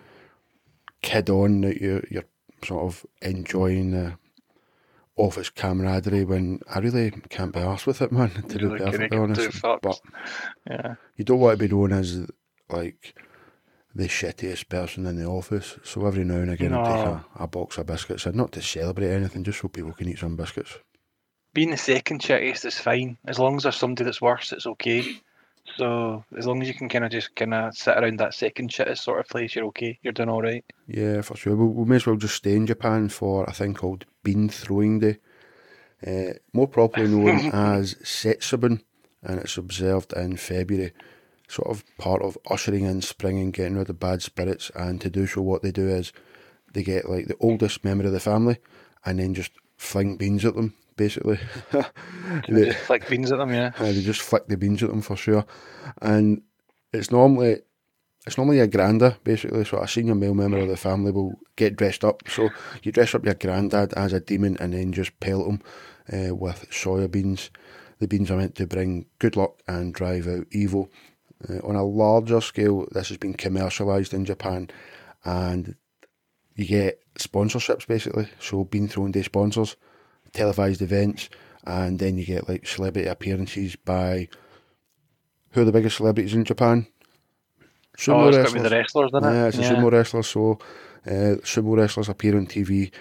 kid 1.03 1.31
on 1.31 1.61
that 1.63 1.81
you're, 1.81 2.03
you're 2.11 2.25
sort 2.65 2.85
of 2.85 3.07
enjoying 3.23 3.93
the 3.93 4.19
office 5.17 5.51
camaraderie 5.51 6.25
when 6.25 6.61
I 6.73 6.79
really 6.79 7.11
can't 7.29 7.53
be 7.53 7.61
arsed 7.61 7.87
with 7.87 8.01
it, 8.03 8.13
man, 8.13 8.31
to 8.31 8.59
be 8.59 8.79
perfectly 8.79 9.19
honest. 9.19 9.61
But 9.63 10.01
Yeah. 10.69 10.95
you 11.17 11.25
don't 11.25 11.41
want 11.41 11.59
to 11.59 11.69
be 11.69 11.75
known 11.75 11.93
as 11.93 12.27
like 12.69 13.15
the 13.99 14.09
shittiest 14.09 14.69
person 14.69 15.07
in 15.07 15.17
the 15.17 15.27
office. 15.27 15.77
So 15.83 16.07
every 16.07 16.25
now 16.25 16.37
and 16.37 16.53
again, 16.53 16.73
I'll 16.73 16.85
take 16.87 17.07
a, 17.39 17.45
a 17.45 17.47
box 17.49 17.79
of 17.79 17.87
biscuits, 17.87 18.27
and 18.27 18.37
not 18.37 18.53
to 18.53 18.63
celebrate 18.63 19.11
anything, 19.13 19.45
just 19.45 19.61
so 19.61 19.69
people 19.69 19.93
can 19.93 20.09
eat 20.09 20.21
some 20.21 20.37
biscuits. 20.37 20.79
being 21.53 21.71
the 21.73 21.77
second 21.77 22.21
shittiest 22.21 22.65
is 22.65 22.79
fine. 22.79 23.19
As 23.27 23.39
long 23.39 23.57
as 23.57 23.65
there's 23.65 23.77
somebody 23.77 24.05
that's 24.05 24.23
worse, 24.23 24.53
it's 24.53 24.67
okay. 24.67 25.21
So 25.77 26.25
as 26.37 26.47
long 26.47 26.63
as 26.63 26.69
you 26.69 26.75
can 26.75 26.89
kind 26.89 27.05
of 27.05 27.11
just 27.11 27.35
kind 27.35 27.53
of 27.53 27.77
sit 27.77 27.97
around 27.97 28.19
that 28.21 28.35
second 28.35 28.71
shittest 28.71 28.99
sort 28.99 29.21
of 29.21 29.29
place, 29.29 29.55
you're 29.55 29.67
okay. 29.67 29.99
You're 30.03 30.13
doing 30.13 30.29
all 30.29 30.43
right. 30.43 30.65
Yeah, 30.87 31.21
for 31.23 31.37
sure. 31.37 31.57
We, 31.57 31.67
we 31.67 31.85
may 31.85 31.97
as 31.97 32.07
well 32.07 32.17
just 32.17 32.37
stay 32.37 32.55
in 32.55 32.67
Japan 32.67 33.09
for 33.09 33.45
a 33.45 33.53
thing 33.53 33.75
called 33.75 34.07
Bean 34.23 34.49
Throwing 34.49 35.01
Day, 35.01 35.19
uh, 36.07 36.35
more 36.53 36.69
properly 36.69 37.09
known 37.09 37.51
as 37.53 37.95
Setsubun, 37.97 38.83
and 39.23 39.41
it's 39.41 39.57
observed 39.59 40.13
in 40.13 40.37
February. 40.37 40.93
Sort 41.49 41.69
of 41.69 41.85
part 41.97 42.23
of 42.23 42.39
ushering 42.51 42.85
in 42.85 43.01
spring 43.01 43.39
and 43.39 43.53
getting 43.53 43.77
rid 43.77 43.91
of 43.91 43.99
bad 43.99 44.23
spirits. 44.23 44.71
And 44.75 45.01
to 45.01 45.11
do 45.11 45.27
so, 45.27 45.43
what 45.43 45.63
they 45.63 45.73
do 45.73 45.89
is 45.89 46.13
they 46.73 46.83
get 46.83 47.09
like 47.09 47.27
the 47.27 47.37
oldest 47.41 47.85
member 47.85 48.07
of 48.07 48.13
the 48.13 48.21
family 48.21 48.59
and 49.05 49.19
then 49.19 49.35
just 49.35 49.53
fling 49.77 50.17
beans 50.17 50.45
at 50.45 50.55
them, 50.55 50.75
basically. 50.97 51.39
they 52.49 52.67
just 52.67 52.79
flick 52.81 53.09
beans 53.09 53.33
at 53.33 53.39
them, 53.39 53.53
yeah. 53.53 53.73
Uh, 53.79 53.85
they 53.85 54.03
just 54.03 54.21
flick 54.21 54.47
the 54.49 54.57
beans 54.57 54.83
at 54.83 54.91
them 54.91 55.01
for 55.01 55.17
sure. 55.17 55.47
And 56.03 56.43
it's 56.93 57.11
normally 57.11 57.63
it's 58.27 58.37
normally 58.37 58.61
a 58.61 58.69
granda, 58.69 59.17
basically. 59.25 59.65
So 59.65 59.79
a 59.79 59.89
senior 59.89 60.15
male 60.15 60.35
member 60.35 60.59
of 60.59 60.69
the 60.69 60.77
family 60.77 61.13
will 61.13 61.39
get 61.57 61.77
dressed 61.77 62.05
up. 62.05 62.23
So 62.29 62.51
you 62.83 62.93
dress 62.93 63.15
up 63.15 63.25
your 63.25 63.35
granddad 63.35 63.95
as 63.95 64.13
a 64.13 64.21
demon 64.21 64.59
and 64.61 64.75
then 64.75 64.93
just 64.93 65.19
pelt 65.19 65.47
him 65.47 65.63
uh, 66.13 66.35
with 66.35 66.67
soya 66.71 67.11
beans. 67.11 67.51
The 68.01 68.07
beans 68.07 68.31
are 68.31 68.37
meant 68.37 68.55
to 68.57 68.67
bring 68.67 69.07
good 69.19 69.35
luck 69.35 69.61
and 69.67 69.95
drive 69.95 70.29
out 70.29 70.47
evil. 70.53 70.91
Uh, 71.49 71.59
on 71.67 71.77
a 71.77 71.85
larger 71.85 72.41
scale, 72.41 72.87
this 72.93 73.09
has 73.09 73.17
been 73.17 73.35
commercialised 73.35 74.13
in 74.13 74.25
Japan 74.25 74.69
and 75.25 75.77
you 76.55 76.67
get 76.67 77.01
sponsorships 77.15 77.87
basically. 77.87 78.29
So 78.41 78.65
bean 78.65 78.89
throwing 78.89 79.13
day 79.13 79.23
sponsors, 79.23 79.77
televised 80.33 80.83
events, 80.83 81.29
and 81.65 81.99
then 81.99 82.19
you 82.19 82.25
get 82.25 82.49
like 82.49 82.67
celebrity 82.67 83.09
appearances 83.09 83.77
by 83.77 84.29
who 85.53 85.63
are 85.63 85.65
the 85.65 85.73
biggest 85.73 85.97
celebrities 85.97 86.35
in 86.35 86.45
Japan? 86.45 86.87
Sumo 87.97 88.15
oh, 88.15 88.29
it's 88.29 88.37
wrestlers. 88.37 88.37
got 88.37 88.49
to 88.49 88.55
be 88.55 88.69
the 88.69 88.77
wrestlers, 88.77 89.11
isn't 89.11 89.25
it? 89.25 89.35
Yeah, 89.35 89.47
it's 89.47 89.59
a 89.59 89.63
sumo 89.63 89.93
wrestler. 89.93 90.23
So 90.23 90.59
uh, 91.07 91.41
sumo 91.43 91.77
wrestlers 91.77 92.09
appear 92.09 92.37
on 92.37 92.47
TV, 92.47 92.93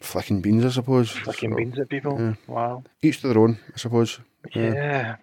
flicking 0.00 0.40
beans, 0.40 0.64
I 0.64 0.70
suppose. 0.70 1.10
Flicking 1.10 1.50
so, 1.50 1.56
beans 1.56 1.78
at 1.78 1.88
people. 1.88 2.18
Yeah. 2.18 2.34
Wow. 2.46 2.84
Each 3.02 3.20
to 3.20 3.28
their 3.28 3.38
own, 3.38 3.58
I 3.74 3.76
suppose. 3.76 4.20
Yeah. 4.54 4.72
yeah. 4.72 5.16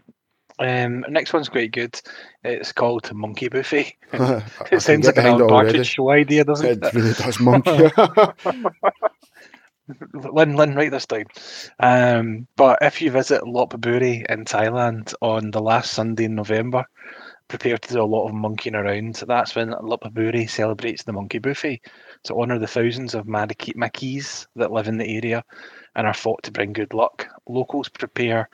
Um, 0.61 1.03
next 1.09 1.33
one's 1.33 1.49
quite 1.49 1.71
good. 1.71 1.99
It's 2.43 2.71
called 2.71 3.11
Monkey 3.13 3.49
Buffet. 3.49 3.95
it 4.13 4.81
sounds 4.81 5.07
like 5.07 5.17
an 5.17 5.41
old 5.41 5.85
show 5.85 6.11
idea, 6.11 6.43
doesn't 6.43 6.67
it? 6.67 6.83
It 6.83 6.93
really 6.93 7.13
does, 7.13 7.39
monkey. 7.39 7.89
Lynn, 10.13 10.55
Lynn, 10.55 10.75
write 10.75 10.91
this 10.91 11.07
down. 11.07 11.25
Um, 11.79 12.47
but 12.55 12.77
if 12.81 13.01
you 13.01 13.09
visit 13.09 13.41
Lopburi 13.41 14.23
in 14.29 14.45
Thailand 14.45 15.15
on 15.21 15.49
the 15.49 15.61
last 15.61 15.93
Sunday 15.93 16.25
in 16.25 16.35
November, 16.35 16.85
prepare 17.47 17.77
to 17.77 17.93
do 17.93 18.01
a 18.01 18.03
lot 18.03 18.27
of 18.27 18.33
monkeying 18.35 18.75
around. 18.75 19.15
That's 19.27 19.55
when 19.55 19.71
Lopburi 19.71 20.47
celebrates 20.47 21.03
the 21.03 21.13
Monkey 21.13 21.39
Buffet 21.39 21.81
to 22.23 22.35
honour 22.35 22.59
the 22.59 22.67
thousands 22.67 23.15
of 23.15 23.27
Maki's 23.27 24.47
that 24.55 24.71
live 24.71 24.87
in 24.87 24.97
the 24.97 25.17
area 25.17 25.43
and 25.95 26.07
are 26.07 26.13
thought 26.13 26.43
to 26.43 26.51
bring 26.51 26.71
good 26.71 26.93
luck. 26.93 27.27
Locals 27.47 27.89
prepare 27.89 28.47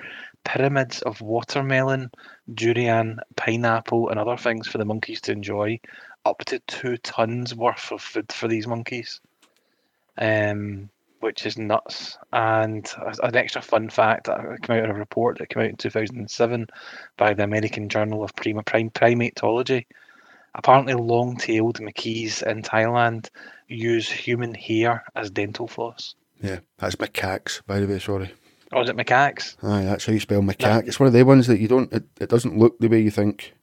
pyramids 0.44 1.02
of 1.02 1.22
watermelon, 1.22 2.12
durian, 2.54 3.20
pineapple, 3.36 4.10
and 4.10 4.20
other 4.20 4.38
things 4.38 4.68
for 4.68 4.78
the 4.78 4.86
monkeys 4.86 5.22
to 5.22 5.32
enjoy. 5.32 5.80
Up 6.26 6.40
to 6.46 6.60
two 6.60 6.98
tons 6.98 7.56
worth 7.56 7.92
of 7.92 8.02
food 8.02 8.32
for 8.32 8.48
these 8.48 8.68
monkeys, 8.68 9.22
um, 10.18 10.90
which 11.20 11.46
is 11.46 11.58
nuts. 11.58 12.18
And 12.34 12.90
an 13.24 13.36
extra 13.36 13.62
fun 13.62 13.90
fact 13.90 14.26
that 14.26 14.62
came 14.62 14.78
out 14.78 14.84
in 14.86 14.92
a 14.92 14.94
report 14.94 15.38
that 15.38 15.50
came 15.50 15.64
out 15.64 15.70
in 15.70 15.78
2007 15.78 16.68
by 17.18 17.34
the 17.34 17.44
American 17.44 17.90
Journal 17.90 18.24
of 18.24 18.36
Prima 18.36 18.64
Prime 18.64 18.90
Primatology. 18.90 19.86
Apparently, 20.56 20.96
long-tailed 20.96 21.80
Mackeys 21.80 22.42
in 22.42 22.62
Thailand 22.64 23.30
use 23.68 24.10
human 24.10 24.54
hair 24.54 25.04
as 25.16 25.30
dental 25.30 25.68
floss. 25.68 26.16
Yeah, 26.42 26.60
that's 26.78 26.96
macaques, 26.96 27.62
by 27.66 27.80
the 27.80 27.88
way. 27.88 28.00
Sorry. 28.00 28.34
Oh, 28.74 28.82
is 28.82 28.90
it 28.90 28.98
macaques? 28.98 29.56
Aye, 29.64 29.84
that's 29.84 30.06
how 30.06 30.14
you 30.14 30.20
spell 30.20 30.42
macaque. 30.42 30.82
No. 30.82 30.88
It's 30.88 31.00
one 31.00 31.08
of 31.08 31.14
the 31.14 31.24
ones 31.24 31.48
that 31.48 31.60
you 31.60 31.68
don't. 31.68 31.92
It, 31.94 32.04
it 32.20 32.30
doesn't 32.30 32.58
look 32.58 32.78
the 32.80 32.88
way 32.88 33.02
you 33.02 33.12
think, 33.12 33.54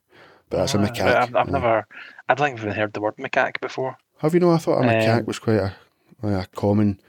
but 0.48 0.58
that's 0.58 0.74
a 0.74 0.78
ah, 0.78 0.86
macaque. 0.86 1.14
I've, 1.14 1.36
I've 1.36 1.50
never. 1.50 1.86
I'd 2.28 2.40
like 2.40 2.54
even 2.54 2.70
heard 2.70 2.92
the 2.92 3.00
word 3.00 3.16
macaque 3.16 3.60
before. 3.60 3.96
Have 4.18 4.34
you 4.34 4.40
know? 4.40 4.52
I 4.52 4.58
thought 4.58 4.82
a 4.82 4.86
macaque 4.86 5.20
um, 5.20 5.26
was 5.26 5.38
quite 5.38 5.60
a, 5.60 5.74
a 6.22 6.46
common 6.54 7.00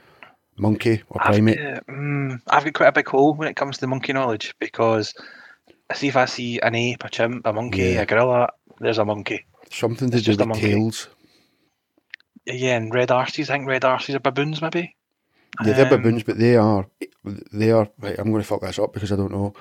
monkey 0.58 1.03
or 1.10 1.21
primate. 1.21 1.60
I've, 1.60 1.81
um, 1.88 2.41
I've 2.47 2.65
got 2.65 2.73
quite 2.73 2.88
a 2.88 2.91
big 2.91 3.08
hole 3.08 3.34
when 3.34 3.47
it 3.47 3.55
comes 3.55 3.77
to 3.77 3.88
monkey 3.88 4.13
knowledge 4.13 4.53
because 4.60 5.13
I 5.89 5.93
see 5.93 6.08
if 6.08 6.15
I 6.15 6.25
see 6.25 6.60
an 6.60 6.75
ape, 6.75 7.03
a 7.03 7.10
chimp, 7.10 7.45
a 7.45 7.53
monkey, 7.53 7.93
yeah. 7.93 8.01
a 8.01 8.05
gorilla, 8.05 8.49
there's 8.79 8.97
a 8.97 9.05
monkey. 9.05 9.45
Something 9.71 10.10
to 10.12 10.17
it's 10.17 10.25
do 10.25 10.45
with 10.45 10.60
tails. 10.60 11.08
Yeah, 12.45 12.77
and 12.77 12.93
red 12.93 13.10
arses. 13.10 13.49
I 13.49 13.53
think 13.53 13.67
red 13.67 13.81
arses 13.81 14.15
are 14.15 14.19
baboons, 14.19 14.62
maybe. 14.62 14.94
They're 15.63 15.86
um, 15.86 15.89
baboons, 15.89 16.24
but 16.24 16.38
they 16.38 16.56
are 16.56 16.88
they 17.52 17.72
are 17.72 17.89
right. 18.00 18.18
I'm 18.20 18.32
going 18.32 18.41
to 18.41 18.48
fuck 18.48 18.62
this 18.62 18.80
up 18.80 18.94
because 18.94 19.12
I 19.12 19.15
don't 19.15 19.32
know. 19.32 19.54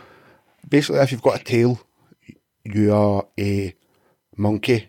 Basically, 0.69 1.01
if 1.01 1.13
you've 1.13 1.23
got 1.23 1.41
a 1.41 1.45
tail, 1.45 1.81
you 2.65 2.95
are 2.95 3.27
a 3.39 3.75
monkey, 4.37 4.89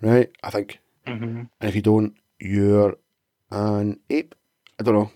right? 0.00 0.30
I 0.42 0.50
think. 0.50 0.78
Mm-hmm. 1.06 1.24
And 1.60 1.68
if 1.68 1.74
you 1.74 1.82
don't, 1.82 2.14
you're 2.38 2.96
an 3.50 4.00
ape. 4.10 4.34
I 4.78 4.82
don't 4.82 4.94
know. 4.94 5.10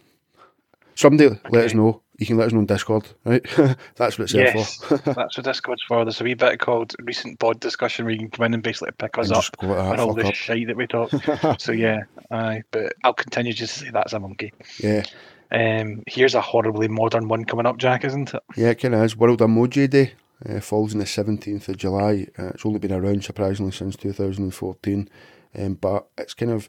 Somebody 0.94 1.30
okay. 1.30 1.40
let 1.50 1.64
us 1.66 1.74
know. 1.74 2.02
You 2.18 2.26
can 2.26 2.36
let 2.36 2.48
us 2.48 2.52
know 2.52 2.58
on 2.58 2.66
Discord, 2.66 3.06
right? 3.24 3.44
that's 3.94 4.18
what 4.18 4.24
it's 4.24 4.34
yes, 4.34 4.78
there 4.78 4.98
for. 4.98 5.14
that's 5.14 5.36
what 5.36 5.44
Discord's 5.44 5.82
for. 5.86 6.04
There's 6.04 6.20
a 6.20 6.24
wee 6.24 6.34
bit 6.34 6.58
called 6.58 6.94
recent 7.04 7.38
pod 7.38 7.60
discussion 7.60 8.04
where 8.04 8.12
you 8.12 8.18
can 8.18 8.30
come 8.30 8.46
in 8.46 8.54
and 8.54 8.62
basically 8.62 8.90
pick 8.98 9.16
us 9.18 9.28
and 9.28 9.36
up 9.36 9.44
and 9.62 10.00
all 10.00 10.14
the 10.14 10.32
shit 10.32 10.66
that 10.66 10.76
we 10.76 10.88
talk. 10.88 11.10
so 11.60 11.70
yeah, 11.70 12.00
aye. 12.32 12.62
But 12.72 12.94
I'll 13.04 13.14
continue 13.14 13.52
just 13.52 13.74
to 13.74 13.84
say 13.84 13.90
that's 13.90 14.12
a 14.12 14.18
monkey. 14.18 14.52
Yeah. 14.80 15.04
Um, 15.52 16.02
here's 16.08 16.34
a 16.34 16.40
horribly 16.40 16.88
modern 16.88 17.28
one 17.28 17.44
coming 17.44 17.66
up, 17.66 17.78
Jack, 17.78 18.04
isn't 18.04 18.34
it? 18.34 18.42
Yeah, 18.56 18.70
it 18.70 18.80
kind 18.80 18.94
of 18.94 19.04
is. 19.04 19.16
World 19.16 19.38
Emoji 19.38 19.88
Day 19.88 20.12
uh, 20.44 20.60
falls 20.60 20.94
on 20.94 20.98
the 20.98 21.04
17th 21.04 21.68
of 21.68 21.76
July. 21.76 22.26
Uh, 22.38 22.48
it's 22.48 22.66
only 22.66 22.80
been 22.80 22.92
around, 22.92 23.24
surprisingly, 23.24 23.72
since 23.72 23.96
2014. 23.96 25.08
Um, 25.56 25.74
but 25.74 26.08
it's 26.18 26.34
kind 26.34 26.52
of 26.52 26.68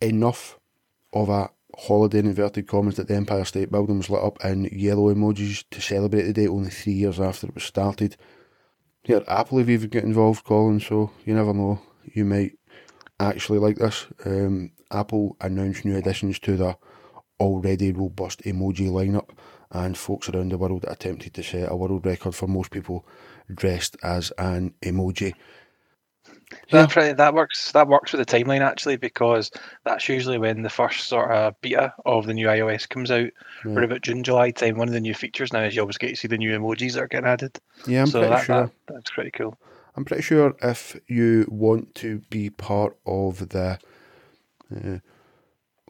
enough 0.00 0.58
of 1.12 1.28
a 1.28 1.50
holiday 1.76 2.20
in 2.20 2.26
inverted 2.26 2.66
commas 2.66 2.96
that 2.96 3.08
the 3.08 3.14
Empire 3.14 3.44
State 3.44 3.70
Building 3.70 3.98
was 3.98 4.10
lit 4.10 4.22
up 4.22 4.42
in 4.44 4.64
yellow 4.72 5.12
emojis 5.12 5.64
to 5.70 5.80
celebrate 5.80 6.22
the 6.22 6.32
day 6.32 6.46
only 6.46 6.70
three 6.70 6.94
years 6.94 7.20
after 7.20 7.46
it 7.46 7.54
was 7.54 7.64
started. 7.64 8.16
Here, 9.02 9.22
Apple 9.28 9.58
have 9.58 9.70
even 9.70 9.90
got 9.90 10.02
involved, 10.02 10.44
Colin, 10.44 10.80
so 10.80 11.10
you 11.24 11.34
never 11.34 11.54
know. 11.54 11.80
You 12.04 12.24
might 12.24 12.58
actually 13.20 13.58
like 13.58 13.76
this. 13.76 14.06
Um, 14.24 14.72
Apple 14.90 15.36
announced 15.40 15.84
new 15.84 15.96
additions 15.96 16.38
to 16.40 16.56
the 16.56 16.76
already 17.38 17.92
robust 17.92 18.42
emoji 18.42 18.90
lineup, 18.90 19.30
and 19.70 19.96
folks 19.96 20.28
around 20.28 20.50
the 20.50 20.58
world 20.58 20.84
attempted 20.88 21.34
to 21.34 21.42
set 21.42 21.70
a 21.70 21.76
world 21.76 22.06
record 22.06 22.34
for 22.34 22.46
most 22.46 22.70
people 22.70 23.06
dressed 23.54 23.96
as 24.02 24.32
an 24.38 24.74
emoji. 24.82 25.34
Yeah. 26.68 26.86
That 26.86 27.16
that 27.16 27.34
works. 27.34 27.72
That 27.72 27.88
works 27.88 28.12
with 28.12 28.26
the 28.26 28.38
timeline 28.38 28.60
actually, 28.60 28.96
because 28.96 29.50
that's 29.84 30.08
usually 30.08 30.38
when 30.38 30.62
the 30.62 30.70
first 30.70 31.08
sort 31.08 31.32
of 31.32 31.60
beta 31.60 31.92
of 32.04 32.26
the 32.26 32.34
new 32.34 32.46
iOS 32.46 32.88
comes 32.88 33.10
out. 33.10 33.30
Right. 33.64 33.84
about 33.84 34.02
June, 34.02 34.22
July 34.22 34.52
time. 34.52 34.76
One 34.76 34.88
of 34.88 34.94
the 34.94 35.00
new 35.00 35.14
features 35.14 35.52
now 35.52 35.62
is 35.62 35.74
you 35.74 35.82
always 35.82 35.98
get 35.98 36.10
to 36.10 36.16
see 36.16 36.28
the 36.28 36.38
new 36.38 36.56
emojis 36.56 36.92
that 36.92 37.02
are 37.02 37.08
getting 37.08 37.28
added. 37.28 37.58
Yeah, 37.86 38.02
I'm 38.02 38.06
so 38.06 38.20
pretty 38.20 38.34
that, 38.34 38.44
sure. 38.44 38.66
That, 38.66 38.94
that's 38.94 39.10
pretty 39.10 39.32
cool. 39.32 39.58
I'm 39.96 40.04
pretty 40.04 40.22
sure 40.22 40.54
if 40.62 40.96
you 41.08 41.46
want 41.48 41.94
to 41.96 42.20
be 42.30 42.50
part 42.50 42.96
of 43.06 43.48
the 43.48 43.78
uh, 44.74 44.98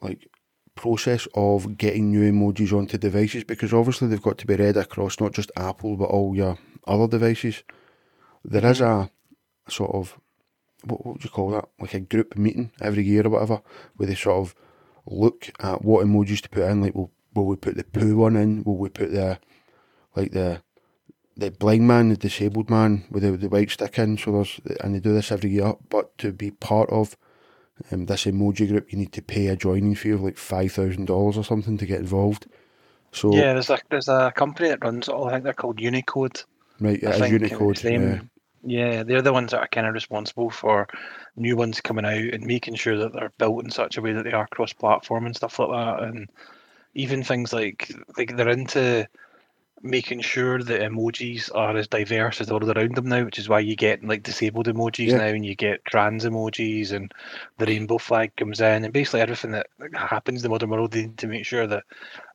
like 0.01 0.27
process 0.73 1.27
of 1.35 1.77
getting 1.77 2.11
new 2.11 2.31
emojis 2.31 2.71
onto 2.71 2.97
devices, 2.97 3.43
because 3.43 3.73
obviously 3.73 4.07
they've 4.07 4.21
got 4.21 4.37
to 4.39 4.47
be 4.47 4.55
read 4.55 4.77
across 4.77 5.19
not 5.19 5.33
just 5.33 5.51
Apple 5.55 5.97
but 5.97 6.05
all 6.05 6.35
your 6.35 6.57
other 6.87 7.07
devices. 7.07 7.63
There 8.45 8.65
is 8.65 8.81
a 8.81 9.11
sort 9.67 9.93
of 9.93 10.17
what, 10.83 11.05
what 11.05 11.15
would 11.15 11.23
you 11.23 11.29
call 11.29 11.51
that? 11.51 11.67
Like 11.79 11.93
a 11.93 11.99
group 11.99 12.37
meeting 12.37 12.71
every 12.81 13.03
year 13.03 13.25
or 13.25 13.29
whatever, 13.29 13.61
where 13.95 14.07
they 14.07 14.15
sort 14.15 14.37
of 14.37 14.55
look 15.05 15.49
at 15.59 15.83
what 15.83 16.05
emojis 16.05 16.41
to 16.41 16.49
put 16.49 16.63
in. 16.63 16.81
Like, 16.81 16.95
will 16.95 17.11
will 17.33 17.45
we 17.45 17.55
put 17.55 17.75
the 17.75 17.83
poo 17.83 18.17
one 18.17 18.35
in? 18.35 18.63
Will 18.63 18.77
we 18.77 18.89
put 18.89 19.11
the 19.11 19.39
like 20.15 20.31
the 20.31 20.61
the 21.35 21.51
blind 21.51 21.87
man, 21.87 22.09
the 22.09 22.17
disabled 22.17 22.69
man 22.69 23.05
with 23.11 23.23
the, 23.23 23.31
the 23.31 23.49
white 23.49 23.71
stick 23.71 23.97
in? 23.99 24.17
So 24.17 24.31
there's 24.31 24.59
and 24.81 24.95
they 24.95 24.99
do 24.99 25.13
this 25.13 25.31
every 25.31 25.51
year. 25.51 25.75
But 25.89 26.17
to 26.19 26.31
be 26.31 26.51
part 26.51 26.89
of 26.89 27.17
um, 27.91 28.05
this 28.05 28.25
emoji 28.25 28.67
group, 28.67 28.91
you 28.91 28.97
need 28.97 29.13
to 29.13 29.21
pay 29.21 29.47
a 29.47 29.55
joining 29.55 29.95
fee 29.95 30.11
of 30.11 30.21
like 30.21 30.37
five 30.37 30.71
thousand 30.71 31.05
dollars 31.05 31.37
or 31.37 31.43
something 31.43 31.77
to 31.77 31.85
get 31.85 31.99
involved. 31.99 32.47
So 33.11 33.33
yeah, 33.33 33.53
there's 33.53 33.69
a 33.69 33.79
there's 33.89 34.09
a 34.09 34.31
company 34.35 34.69
that 34.69 34.83
runs 34.83 35.07
it 35.07 35.13
all. 35.13 35.27
I 35.27 35.33
think 35.33 35.43
they're 35.43 35.53
called 35.53 35.79
Unicode. 35.79 36.43
Right, 36.79 37.01
yeah, 37.01 37.25
Unicode. 37.25 37.83
Yeah. 37.83 38.19
Yeah, 38.63 39.03
they're 39.03 39.21
the 39.21 39.33
ones 39.33 39.51
that 39.51 39.59
are 39.59 39.67
kind 39.67 39.87
of 39.87 39.93
responsible 39.93 40.49
for 40.49 40.87
new 41.35 41.55
ones 41.55 41.81
coming 41.81 42.05
out 42.05 42.33
and 42.33 42.45
making 42.45 42.75
sure 42.75 42.97
that 42.97 43.13
they're 43.13 43.31
built 43.37 43.63
in 43.63 43.71
such 43.71 43.97
a 43.97 44.01
way 44.01 44.13
that 44.13 44.23
they 44.23 44.33
are 44.33 44.47
cross-platform 44.47 45.25
and 45.25 45.35
stuff 45.35 45.59
like 45.59 45.69
that. 45.69 46.03
And 46.03 46.29
even 46.95 47.23
things 47.23 47.53
like 47.53 47.91
like 48.17 48.35
they're 48.35 48.49
into 48.49 49.07
making 49.83 50.21
sure 50.21 50.63
that 50.63 50.81
emojis 50.81 51.53
are 51.53 51.77
as 51.77 51.87
diverse 51.87 52.41
as 52.41 52.47
the 52.47 52.53
world 52.53 52.75
around 52.75 52.95
them 52.95 53.07
now, 53.07 53.23
which 53.23 53.37
is 53.37 53.47
why 53.47 53.59
you 53.59 53.75
get 53.75 54.03
like 54.03 54.23
disabled 54.23 54.67
emojis 54.67 55.09
Yeah. 55.09 55.17
now, 55.17 55.25
and 55.27 55.45
you 55.45 55.55
get 55.55 55.85
trans 55.85 56.25
emojis, 56.25 56.91
and 56.91 57.13
the 57.59 57.67
rainbow 57.67 57.99
flag 57.99 58.35
comes 58.35 58.59
in, 58.59 58.83
and 58.83 58.91
basically 58.91 59.21
everything 59.21 59.51
that 59.51 59.67
happens 59.93 60.39
in 60.39 60.43
the 60.43 60.49
modern 60.49 60.71
world, 60.71 60.91
they 60.91 61.03
need 61.03 61.17
to 61.19 61.27
make 61.27 61.45
sure 61.45 61.67
that 61.67 61.83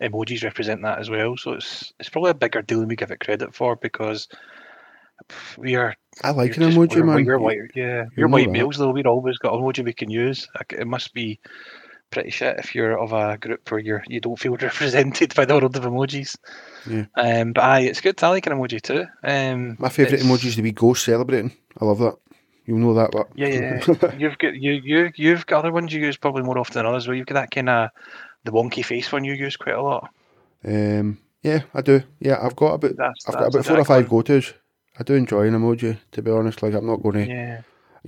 emojis 0.00 0.44
represent 0.44 0.82
that 0.82 1.00
as 1.00 1.10
well. 1.10 1.36
So 1.36 1.54
it's 1.54 1.92
it's 1.98 2.08
probably 2.08 2.30
a 2.30 2.34
bigger 2.34 2.62
deal 2.62 2.78
than 2.80 2.88
we 2.88 2.96
give 2.96 3.10
it 3.10 3.20
credit 3.20 3.54
for 3.54 3.74
because 3.74 4.28
we 5.58 5.74
are 5.76 5.94
I 6.22 6.30
like 6.30 6.56
an 6.56 6.62
emoji, 6.64 6.96
we're, 6.96 7.04
man. 7.04 7.24
We're 7.24 7.36
You- 7.36 7.40
white, 7.40 7.58
yeah, 7.74 8.02
you 8.04 8.10
you're 8.16 8.28
know 8.28 8.32
white 8.34 8.50
males 8.50 8.76
though. 8.76 8.90
We've 8.90 9.06
always 9.06 9.38
got 9.38 9.54
emoji 9.54 9.84
we 9.84 9.92
can 9.92 10.10
use. 10.10 10.46
It 10.70 10.86
must 10.86 11.14
be 11.14 11.40
pretty 12.10 12.28
shit 12.30 12.58
if 12.58 12.74
you're 12.74 12.98
of 12.98 13.12
a 13.12 13.38
group 13.38 13.70
where 13.70 13.80
you're 13.80 14.04
you 14.06 14.20
don't 14.20 14.38
feel 14.38 14.56
represented 14.60 15.34
by 15.34 15.44
the 15.46 15.54
world 15.54 15.74
of 15.76 15.82
emojis. 15.84 16.36
Yeah. 16.88 17.06
Um, 17.16 17.52
but 17.54 17.64
aye, 17.64 17.80
it's 17.80 18.00
good. 18.02 18.22
I 18.22 18.28
like 18.28 18.46
an 18.46 18.52
emoji 18.52 18.82
too. 18.82 19.06
Um, 19.24 19.76
My 19.78 19.88
favourite 19.88 20.22
emoji 20.22 20.46
is 20.46 20.56
to 20.56 20.62
be 20.62 20.72
ghost 20.72 21.04
celebrating. 21.04 21.52
I 21.80 21.84
love 21.86 21.98
that. 22.00 22.16
You'll 22.66 22.78
know 22.78 22.94
that, 22.94 23.10
but 23.10 23.28
Yeah, 23.34 23.48
yeah. 23.48 24.14
you've 24.18 24.38
got 24.38 24.54
you 24.54 24.72
you 24.84 25.10
you've 25.16 25.46
got 25.46 25.60
other 25.60 25.72
ones 25.72 25.92
you 25.92 26.00
use 26.00 26.16
probably 26.16 26.42
more 26.42 26.58
often 26.58 26.74
than 26.74 26.86
others. 26.86 27.08
Where 27.08 27.16
you've 27.16 27.26
got 27.26 27.34
that 27.34 27.50
kind 27.50 27.68
of 27.70 27.90
the 28.44 28.52
wonky 28.52 28.84
face 28.84 29.10
one 29.10 29.24
you 29.24 29.32
use 29.32 29.56
quite 29.56 29.74
a 29.76 29.82
lot. 29.82 30.10
um, 30.64 31.18
yeah, 31.42 31.62
I 31.74 31.80
do. 31.80 32.02
Yeah, 32.20 32.38
I've 32.40 32.54
got 32.54 32.74
about 32.74 32.96
That's 32.96 33.26
I've 33.26 33.34
got 33.34 33.48
about 33.54 33.64
four 33.66 33.78
or 33.80 33.84
five 33.84 34.08
go 34.08 34.22
tos. 34.22 34.52
I 34.98 35.02
do 35.02 35.14
enjoy 35.14 35.46
an 35.48 35.54
emoji, 35.54 35.98
to 36.12 36.22
be 36.22 36.30
honest. 36.30 36.62
Like 36.62 36.74
I'm 36.74 36.86
not 36.86 37.02
going 37.02 37.14
to 37.14 37.26
Yeah, 37.26 37.62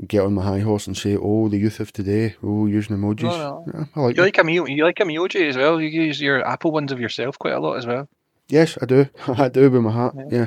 get 0.07 0.23
on 0.23 0.35
my 0.35 0.42
high 0.44 0.61
horse 0.61 0.87
and 0.87 0.97
say, 0.97 1.16
"Oh, 1.16 1.49
the 1.49 1.57
youth 1.59 1.81
of 1.81 1.92
today, 1.92 2.37
oh, 2.42 2.66
using 2.66 2.97
emojis." 2.97 3.23
No, 3.23 3.64
Yeah, 3.73 3.85
I 3.97 4.01
like. 4.01 4.16
you 4.16 4.23
them. 4.23 4.25
like 4.25 4.38
a 4.38 4.53
you 4.73 4.85
like 4.85 4.97
emoji 4.97 5.49
as 5.49 5.57
well. 5.57 5.81
You 5.81 5.88
use 5.88 6.20
your 6.20 6.47
Apple 6.47 6.73
ones 6.73 6.92
of 6.92 7.01
yourself 7.01 7.38
quite 7.38 7.55
a 7.55 7.61
lot 7.61 7.75
as 7.75 7.87
well. 7.87 8.09
Yes, 8.49 8.77
I 8.83 8.87
do. 8.87 9.07
I 9.29 9.49
do 9.49 9.70
with 9.70 9.83
my 9.83 9.90
hat. 9.92 10.14
Yeah. 10.31 10.47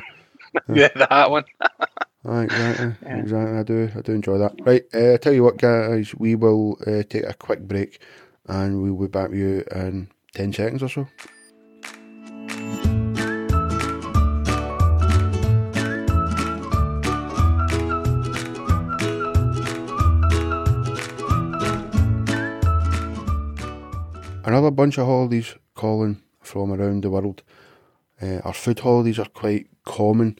Yeah, 0.73 0.89
the 0.95 1.07
hat 1.09 1.31
one. 1.31 1.45
Aye, 2.25 2.43
exactly, 2.43 2.93
Yeah. 3.03 3.19
exactly. 3.19 3.57
I 3.57 3.63
do, 3.63 3.89
I 3.95 4.01
do 4.01 4.11
enjoy 4.11 4.37
that. 4.39 4.53
Right, 4.65 4.83
uh, 4.93 5.13
I 5.13 5.17
tell 5.17 5.31
you 5.33 5.43
what, 5.43 5.57
guys, 5.57 6.13
we 6.15 6.35
will 6.35 6.77
uh, 6.85 7.03
take 7.07 7.23
a 7.23 7.33
quick 7.33 7.61
break, 7.61 8.01
and 8.47 8.81
we'll 8.81 8.95
be 8.99 9.07
back 9.07 9.29
with 9.29 9.39
you 9.39 9.63
in 9.71 10.09
ten 10.33 10.51
seconds 10.51 10.83
or 10.83 10.89
so. 10.89 11.07
Another 24.47 24.71
bunch 24.71 24.97
of 24.97 25.05
holidays 25.05 25.55
calling 25.75 26.21
from 26.39 26.71
around 26.71 27.03
the 27.03 27.09
world. 27.09 27.43
Uh, 28.21 28.37
our 28.45 28.53
food 28.53 28.79
holidays 28.79 29.19
are 29.19 29.25
quite 29.25 29.67
common. 29.83 30.39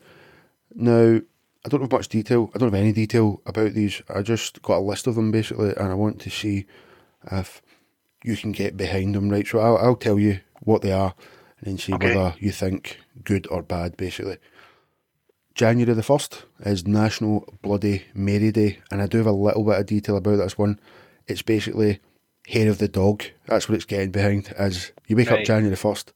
Now, 0.74 1.20
I 1.66 1.70
don't 1.70 1.82
have 1.82 1.92
much 1.92 2.08
detail. 2.08 2.50
I 2.56 2.58
don't 2.58 2.72
have 2.72 2.80
any 2.82 2.94
detail 2.94 3.42
about 3.46 3.74
these. 3.74 4.02
I 4.08 4.22
just 4.22 4.62
got 4.62 4.78
a 4.78 4.80
list 4.80 5.08
of 5.08 5.16
them 5.16 5.30
basically, 5.30 5.76
and 5.76 5.90
I 5.90 5.94
want 5.94 6.22
to 6.22 6.30
see 6.30 6.66
if 7.30 7.62
you 8.24 8.38
can 8.38 8.54
get 8.54 8.78
behind 8.78 9.14
them, 9.14 9.28
right? 9.28 9.46
So 9.46 9.60
I'll, 9.60 9.76
I'll 9.78 9.96
tell 9.98 10.18
you 10.18 10.40
what 10.62 10.84
they 10.84 10.94
are, 10.94 11.14
and 11.60 11.68
then 11.68 11.78
see 11.78 11.94
Okay. 11.96 12.16
whether 12.16 12.34
you 12.40 12.54
think 12.54 13.00
good 13.26 13.46
or 13.52 13.62
bad, 13.62 13.98
basically. 13.98 14.38
January 15.54 15.94
the 15.94 16.02
1st 16.02 16.44
is 16.62 16.88
National 16.88 17.54
Bloody 17.62 18.06
Mary 18.14 18.54
Day, 18.54 18.80
and 18.90 19.02
I 19.02 19.08
do 19.08 19.18
have 19.18 19.28
a 19.28 19.32
little 19.34 19.66
bit 19.66 19.82
of 19.82 19.86
detail 19.86 20.16
about 20.16 20.38
this 20.38 20.58
one. 20.58 20.80
It's 21.28 21.42
basically 21.42 22.00
hair 22.48 22.70
of 22.70 22.78
the 22.78 22.88
dog. 22.88 23.24
That's 23.46 23.68
what 23.68 23.76
it's 23.76 23.86
getting 23.86 24.12
behind. 24.12 24.54
As 24.58 24.94
you 25.08 25.16
wake 25.16 25.32
up 25.32 25.44
January 25.44 25.76
1st, 25.76 26.14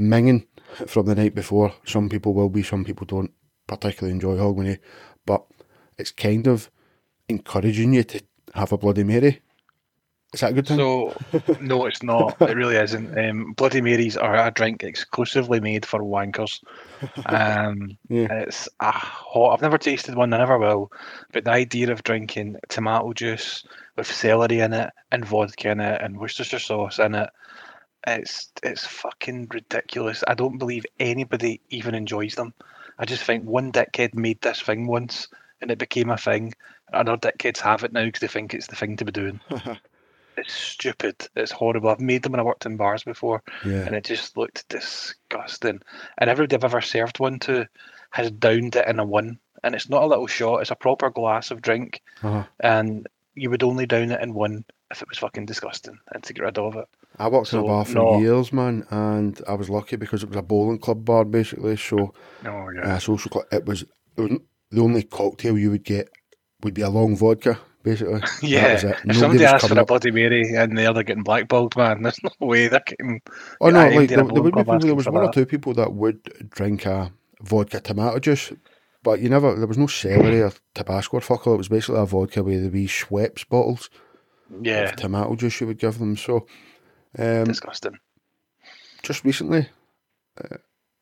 minging 0.00 0.46
from 0.86 1.06
the 1.06 1.14
night 1.14 1.34
before. 1.34 1.74
Some 1.84 2.08
people 2.08 2.32
will 2.34 2.48
be, 2.48 2.62
some 2.62 2.84
people 2.84 3.06
don't 3.06 3.32
particularly 3.66 4.14
enjoy 4.14 4.36
Hogmanay, 4.36 4.78
but 5.26 5.44
it's 5.98 6.10
kind 6.10 6.46
of 6.46 6.70
encouraging 7.28 7.92
you 7.92 8.04
to 8.04 8.22
have 8.54 8.72
a 8.72 8.78
Bloody 8.78 9.04
Mary. 9.04 9.40
Is 10.32 10.40
that 10.40 10.52
a 10.52 10.54
good 10.54 10.66
thing? 10.66 10.78
So 10.78 11.14
no, 11.60 11.84
it's 11.84 12.02
not. 12.02 12.36
It 12.40 12.56
really 12.56 12.76
isn't. 12.76 13.18
Um, 13.18 13.52
Bloody 13.52 13.82
Marys 13.82 14.16
are 14.16 14.34
a 14.34 14.50
drink 14.50 14.82
exclusively 14.82 15.60
made 15.60 15.84
for 15.84 16.00
wankers. 16.00 16.62
Um, 17.26 17.98
Yeah. 18.08 18.32
It's 18.32 18.68
a 18.80 18.90
hot. 18.90 19.52
I've 19.52 19.62
never 19.62 19.76
tasted 19.78 20.14
one. 20.14 20.32
I 20.32 20.38
never 20.38 20.58
will. 20.58 20.90
But 21.32 21.44
the 21.44 21.50
idea 21.50 21.92
of 21.92 22.02
drinking 22.02 22.56
tomato 22.68 23.12
juice 23.12 23.64
with 23.96 24.10
celery 24.10 24.60
in 24.60 24.72
it 24.72 24.90
and 25.10 25.24
vodka 25.24 25.70
in 25.70 25.80
it 25.80 26.00
and 26.00 26.18
Worcestershire 26.18 26.58
sauce 26.60 26.98
in 26.98 27.14
it, 27.14 27.28
it's 28.06 28.50
it's 28.62 28.86
fucking 28.86 29.48
ridiculous. 29.52 30.24
I 30.26 30.32
don't 30.34 30.58
believe 30.58 30.86
anybody 30.98 31.60
even 31.68 31.94
enjoys 31.94 32.36
them. 32.36 32.54
I 32.98 33.04
just 33.04 33.24
think 33.24 33.44
one 33.44 33.70
dickhead 33.70 34.14
made 34.14 34.40
this 34.40 34.62
thing 34.62 34.86
once 34.86 35.28
and 35.60 35.70
it 35.70 35.78
became 35.78 36.08
a 36.08 36.16
thing. 36.16 36.54
And 36.90 37.08
other 37.08 37.30
dickheads 37.30 37.60
have 37.60 37.84
it 37.84 37.92
now 37.92 38.04
because 38.06 38.20
they 38.20 38.28
think 38.28 38.54
it's 38.54 38.66
the 38.66 38.76
thing 38.76 38.96
to 38.96 39.04
be 39.04 39.12
doing. 39.12 39.40
It's 40.36 40.52
stupid. 40.54 41.16
It's 41.36 41.52
horrible. 41.52 41.90
I've 41.90 42.00
made 42.00 42.22
them 42.22 42.32
when 42.32 42.40
I 42.40 42.44
worked 42.44 42.66
in 42.66 42.76
bars 42.76 43.04
before, 43.04 43.42
yeah. 43.64 43.84
and 43.86 43.94
it 43.94 44.04
just 44.04 44.36
looked 44.36 44.68
disgusting. 44.68 45.80
And 46.18 46.30
everybody 46.30 46.56
I've 46.56 46.64
ever 46.64 46.80
served 46.80 47.20
one 47.20 47.38
to 47.40 47.68
has 48.10 48.30
downed 48.30 48.76
it 48.76 48.88
in 48.88 48.98
a 48.98 49.04
one, 49.04 49.38
and 49.62 49.74
it's 49.74 49.88
not 49.88 50.02
a 50.02 50.06
little 50.06 50.26
shot. 50.26 50.60
It's 50.60 50.70
a 50.70 50.76
proper 50.76 51.10
glass 51.10 51.50
of 51.50 51.62
drink, 51.62 52.00
Uh-huh. 52.22 52.44
and 52.60 53.06
you 53.34 53.50
would 53.50 53.62
only 53.62 53.86
down 53.86 54.10
it 54.10 54.20
in 54.20 54.34
one 54.34 54.64
if 54.90 55.00
it 55.00 55.08
was 55.08 55.18
fucking 55.18 55.46
disgusting 55.46 55.98
and 56.12 56.22
to 56.22 56.34
get 56.34 56.44
rid 56.44 56.58
of 56.58 56.76
it. 56.76 56.86
I 57.18 57.28
worked 57.28 57.52
in 57.52 57.60
a 57.60 57.62
bar 57.62 57.84
for 57.84 57.94
no. 57.94 58.18
years, 58.20 58.52
man, 58.52 58.86
and 58.90 59.40
I 59.48 59.54
was 59.54 59.70
lucky 59.70 59.96
because 59.96 60.22
it 60.22 60.28
was 60.28 60.36
a 60.36 60.42
bowling 60.42 60.78
club 60.78 61.04
bar, 61.04 61.24
basically. 61.24 61.76
So, 61.76 62.12
Oh 62.44 62.68
uh, 62.82 62.98
social 62.98 63.30
club, 63.30 63.46
it 63.52 63.64
was, 63.64 63.82
it 64.16 64.20
was 64.20 64.38
the 64.70 64.80
only 64.82 65.02
cocktail 65.02 65.58
you 65.58 65.70
would 65.70 65.84
get 65.84 66.08
would 66.62 66.74
be 66.74 66.82
a 66.82 66.88
long 66.90 67.16
vodka, 67.16 67.58
basically. 67.82 68.20
Yeah. 68.42 68.80
If 69.04 69.16
somebody 69.16 69.44
asks 69.44 69.62
for 69.62 69.68
coming 69.68 69.78
a 69.78 69.82
up- 69.82 69.88
Bloody 69.88 70.10
Mary 70.10 70.54
and 70.54 70.76
the 70.76 70.86
other 70.88 71.02
getting 71.02 71.22
blackballed, 71.22 71.76
man, 71.76 72.02
there's 72.02 72.18
no 72.22 72.30
way 72.46 72.68
they're 72.68 72.80
getting. 72.86 73.20
Oh 73.60 73.70
no, 73.70 73.88
like 73.88 74.08
there, 74.08 74.18
there 74.18 74.24
would 74.24 74.54
be 74.54 74.60
people. 74.60 74.78
There 74.78 74.94
was 74.94 75.08
one 75.08 75.24
or 75.24 75.32
two 75.32 75.46
people 75.46 75.74
that 75.74 75.92
would 75.92 76.22
drink 76.50 76.86
a 76.86 77.12
vodka 77.42 77.80
tomato 77.80 78.18
juice, 78.18 78.52
but 79.02 79.20
you 79.20 79.28
never. 79.28 79.54
There 79.54 79.66
was 79.66 79.78
no 79.78 79.86
celery 79.86 80.42
or 80.42 80.52
Tabasco 80.74 81.18
or 81.18 81.20
fuck 81.20 81.46
all. 81.46 81.54
It 81.54 81.58
was 81.58 81.68
basically 81.68 82.00
a 82.00 82.06
vodka 82.06 82.42
with 82.42 82.62
the 82.62 82.70
wee 82.70 82.86
Schweppes 82.86 83.48
bottles 83.48 83.90
Yeah, 84.60 84.84
of 84.90 84.96
tomato 84.96 85.34
juice 85.36 85.60
you 85.60 85.66
would 85.66 85.78
give 85.78 85.98
them. 85.98 86.16
So, 86.16 86.46
um, 87.18 87.44
disgusting. 87.44 87.98
just 89.02 89.24
recently, 89.24 89.68
uh, 90.42 90.56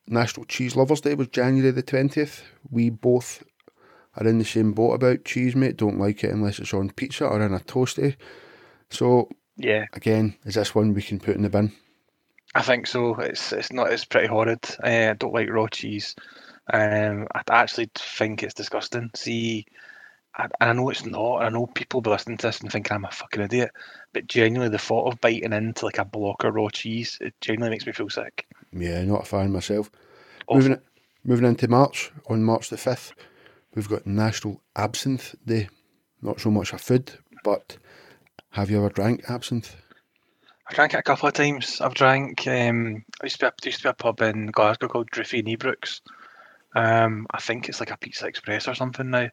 National 0.07 0.47
Cheese 0.47 0.77
Lovers 0.77 1.01
Day 1.03 1.15
was 1.15 1.29
January 1.29 1.71
the 1.71 1.83
twentieth. 1.83 2.43
We 2.71 2.91
both 2.91 3.45
are 4.17 4.27
in 4.27 4.39
the 4.39 4.45
same 4.45 4.73
boat 4.73 4.95
about 4.95 5.25
cheese, 5.25 5.57
mate. 5.57 5.77
Don't 5.77 5.99
like 5.99 6.25
it 6.25 6.33
unless 6.33 6.59
it's 6.59 6.75
on 6.75 6.91
pizza 6.91 7.27
or 7.27 7.41
in 7.43 7.55
a 7.55 7.61
toasty. 7.61 8.17
So 8.91 9.31
Yeah. 9.57 9.87
again, 9.93 10.37
is 10.45 10.55
this 10.57 10.75
one 10.75 10.95
we 10.95 11.03
can 11.03 11.21
put 11.21 11.37
in 11.37 11.43
the 11.43 11.51
bin? 11.51 11.73
I 12.55 12.63
think 12.63 12.87
so. 12.87 13.15
It's 13.17 13.53
it's 13.53 13.73
not. 13.73 13.93
It's 13.93 14.05
pretty 14.05 14.27
horrid. 14.29 14.65
Uh, 14.83 15.11
I 15.11 15.15
don't 15.15 15.35
like 15.35 15.51
raw 15.51 15.67
cheese. 15.69 16.15
Um, 16.73 17.27
I 17.35 17.43
actually 17.51 17.91
think 17.97 18.43
it's 18.43 18.55
disgusting. 18.55 19.11
See, 19.15 19.67
I, 20.37 20.49
I 20.61 20.73
know 20.75 20.91
it's 20.91 21.07
not. 21.07 21.39
I 21.43 21.51
know 21.51 21.67
people 21.69 22.03
be 22.03 22.11
listening 22.11 22.39
to 22.39 22.49
this 22.49 22.61
and 22.61 22.73
thinking 22.73 22.95
I'm 22.95 23.05
a 23.07 23.13
fucking 23.13 23.43
idiot. 23.43 23.73
But 24.15 24.29
genuinely, 24.29 24.71
the 24.71 24.79
thought 24.79 25.13
of 25.13 25.21
biting 25.21 25.53
into 25.55 25.87
like 25.87 25.99
a 25.99 26.05
block 26.07 26.45
of 26.45 26.55
raw 26.55 26.69
cheese, 26.71 27.19
it 27.21 27.35
genuinely 27.41 27.71
makes 27.77 27.87
me 27.87 27.93
feel 27.93 28.11
sick. 28.11 28.47
Yeah, 28.73 29.05
not 29.05 29.23
a 29.23 29.27
fan 29.27 29.53
myself. 29.53 29.91
Awful. 30.47 30.75
Moving 30.75 30.81
moving 31.25 31.47
into 31.47 31.69
March, 31.69 32.13
on 32.29 32.45
March 32.45 32.71
the 32.71 32.79
fifth, 32.79 33.15
we've 33.75 33.89
got 33.89 34.07
National 34.07 34.63
Absinthe 34.77 35.35
Day. 35.45 35.69
Not 36.23 36.41
so 36.41 36.51
much 36.51 36.73
a 36.73 36.79
food, 36.79 37.13
but 37.45 37.79
have 38.51 38.71
you 38.71 38.79
ever 38.79 38.91
drank 38.91 39.29
absinthe? 39.31 39.75
I've 40.69 40.75
drank 40.75 40.95
it 40.95 40.99
a 40.99 41.03
couple 41.03 41.29
of 41.29 41.35
times. 41.35 41.81
I've 41.81 41.95
drank. 41.95 42.47
Um, 42.47 43.05
I 43.21 43.27
used 43.27 43.41
to 43.41 43.47
be 43.47 43.47
a, 43.47 43.67
used 43.67 43.79
to 43.79 43.85
be 43.85 43.89
a 43.89 43.95
pub 43.95 44.21
in 44.21 44.47
Glasgow 44.47 44.89
called 44.89 45.11
Driffy 45.11 45.43
Niebrooks. 45.43 46.01
Um, 46.77 47.27
I 47.31 47.41
think 47.41 47.69
it's 47.69 47.81
like 47.81 47.91
a 47.91 47.97
Pizza 47.97 48.27
Express 48.27 48.69
or 48.69 48.75
something 48.75 49.11
now, 49.11 49.29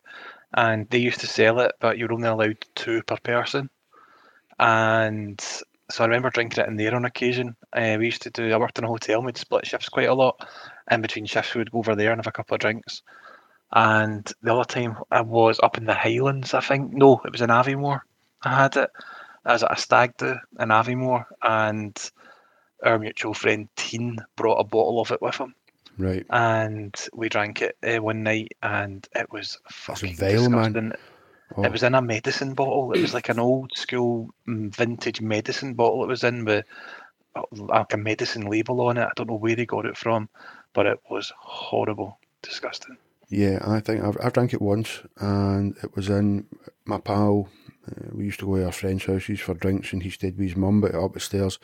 and 0.56 0.90
they 0.90 0.98
used 0.98 1.20
to 1.20 1.28
sell 1.28 1.60
it, 1.60 1.74
but 1.80 1.98
you're 1.98 2.12
only 2.12 2.28
allowed 2.28 2.58
two 2.74 3.04
per 3.04 3.18
person. 3.18 3.70
And 4.58 5.40
so 5.92 6.04
I 6.04 6.08
remember 6.08 6.30
drinking 6.30 6.64
it 6.64 6.70
in 6.70 6.76
there 6.76 6.96
on 6.96 7.06
occasion. 7.06 7.56
Uh, 7.72 7.98
we 8.00 8.06
used 8.06 8.24
to 8.24 8.32
do. 8.32 8.52
I 8.52 8.58
worked 8.58 8.80
in 8.80 8.86
a 8.86 8.88
hotel. 8.88 9.22
We'd 9.22 9.38
split 9.38 9.68
shifts 9.68 9.90
quite 9.90 10.10
a 10.10 10.14
lot. 10.14 10.48
In 10.90 11.02
between 11.02 11.26
shifts, 11.26 11.54
we 11.54 11.60
would 11.60 11.72
go 11.72 11.80
over 11.80 11.96
there 11.96 12.12
and 12.12 12.20
have 12.20 12.28
a 12.28 12.32
couple 12.32 12.56
of 12.56 12.62
drinks. 12.62 13.04
And 13.72 14.32
the 14.42 14.54
other 14.56 14.64
time 14.66 14.98
I 15.12 15.22
was 15.22 15.60
up 15.62 15.78
in 15.78 15.86
the 15.86 15.94
Highlands. 15.94 16.54
I 16.54 16.62
think 16.62 16.94
no, 16.94 17.22
it 17.26 17.32
was 17.32 17.42
in 17.42 17.50
Aviemore. 17.50 18.02
I 18.44 18.56
had 18.56 18.78
it. 18.78 18.90
I 19.46 19.54
was 19.54 19.64
at 19.64 19.78
a 19.78 19.82
stag 19.82 20.18
do 20.18 20.36
in 20.60 20.70
Aviemore, 20.70 21.26
and 21.42 22.12
our 22.84 23.00
mutual 23.00 23.34
friend 23.34 23.68
Teen 23.76 24.20
brought 24.36 24.60
a 24.60 24.64
bottle 24.64 25.00
of 25.02 25.12
it 25.12 25.22
with 25.22 25.36
him, 25.38 25.56
Right. 25.98 26.26
and 26.30 26.96
we 27.14 27.30
drank 27.30 27.62
it 27.62 27.78
uh, 27.84 28.02
one 28.02 28.24
night, 28.24 28.54
and 28.62 29.08
it 29.16 29.32
was 29.32 29.58
fucking 29.70 30.16
man. 30.20 30.36
disgusting. 30.36 30.92
Oh, 31.56 31.64
It 31.64 31.72
was 31.72 31.84
in 31.84 31.96
a 31.96 32.02
medicine 32.02 32.54
bottle. 32.56 32.92
It 32.94 33.02
was 33.02 33.14
like 33.14 33.30
an 33.30 33.40
old 33.40 33.72
school 33.76 34.30
mm, 34.48 34.74
vintage 34.76 35.22
medicine 35.22 35.74
bottle. 35.76 36.04
It 36.04 36.08
was 36.08 36.24
in 36.26 36.44
with 36.44 36.66
uh, 37.36 37.42
like 37.52 37.94
a 37.94 37.98
medicine 37.98 38.48
label 38.48 38.82
on 38.82 38.98
it. 38.98 39.06
I 39.06 39.12
don't 39.16 39.30
know 39.30 39.36
where 39.38 39.56
they 39.56 39.66
got 39.66 39.86
it 39.86 39.98
from, 39.98 40.28
but 40.74 40.86
it 40.86 41.00
was 41.10 41.32
horrible, 41.40 42.20
disgusting. 42.42 42.98
Yeah, 43.30 43.60
I 43.62 43.82
think 43.82 44.04
I've, 44.04 44.18
I've 44.24 44.34
drank 44.34 44.54
it 44.54 44.62
once, 44.62 45.02
and 45.18 45.76
it 45.84 45.96
was 45.96 46.10
in 46.10 46.48
my 46.86 46.98
pal. 46.98 47.50
Uh, 47.86 48.10
we 48.12 48.26
used 48.26 48.40
to 48.40 48.46
go 48.46 48.58
to 48.58 48.66
our 48.66 48.72
friends' 48.72 49.06
houses 49.06 49.40
for 49.40 49.54
drinks, 49.54 49.92
and 49.92 50.04
he 50.04 50.10
stayed 50.10 50.38
with 50.38 50.48
his 50.48 50.56
mum, 50.56 50.80
but 50.80 50.96
up 50.96 51.14
the 51.14 51.20
stairs, 51.20 51.60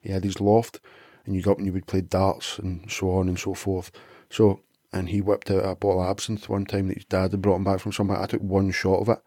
he 0.00 0.10
had 0.10 0.24
his 0.24 0.40
loft, 0.40 0.80
and 1.24 1.34
you 1.34 1.42
got 1.42 1.52
up 1.52 1.58
and 1.58 1.66
you 1.66 1.72
would 1.72 1.86
play 1.86 2.00
darts 2.00 2.58
and 2.58 2.90
so 2.90 3.10
on 3.10 3.28
and 3.28 3.38
so 3.38 3.54
forth. 3.54 3.92
So, 4.28 4.60
and 4.92 5.08
he 5.08 5.20
whipped 5.20 5.50
out 5.50 5.64
a 5.64 5.76
bottle 5.76 6.02
of 6.02 6.10
absinthe 6.10 6.48
one 6.48 6.66
time 6.66 6.88
that 6.88 6.96
his 6.96 7.04
dad 7.04 7.30
had 7.30 7.42
brought 7.42 7.56
him 7.56 7.64
back 7.64 7.80
from 7.80 7.92
somewhere. 7.92 8.20
I 8.20 8.26
took 8.26 8.42
one 8.42 8.72
shot 8.72 9.00
of 9.00 9.08
it, 9.08 9.18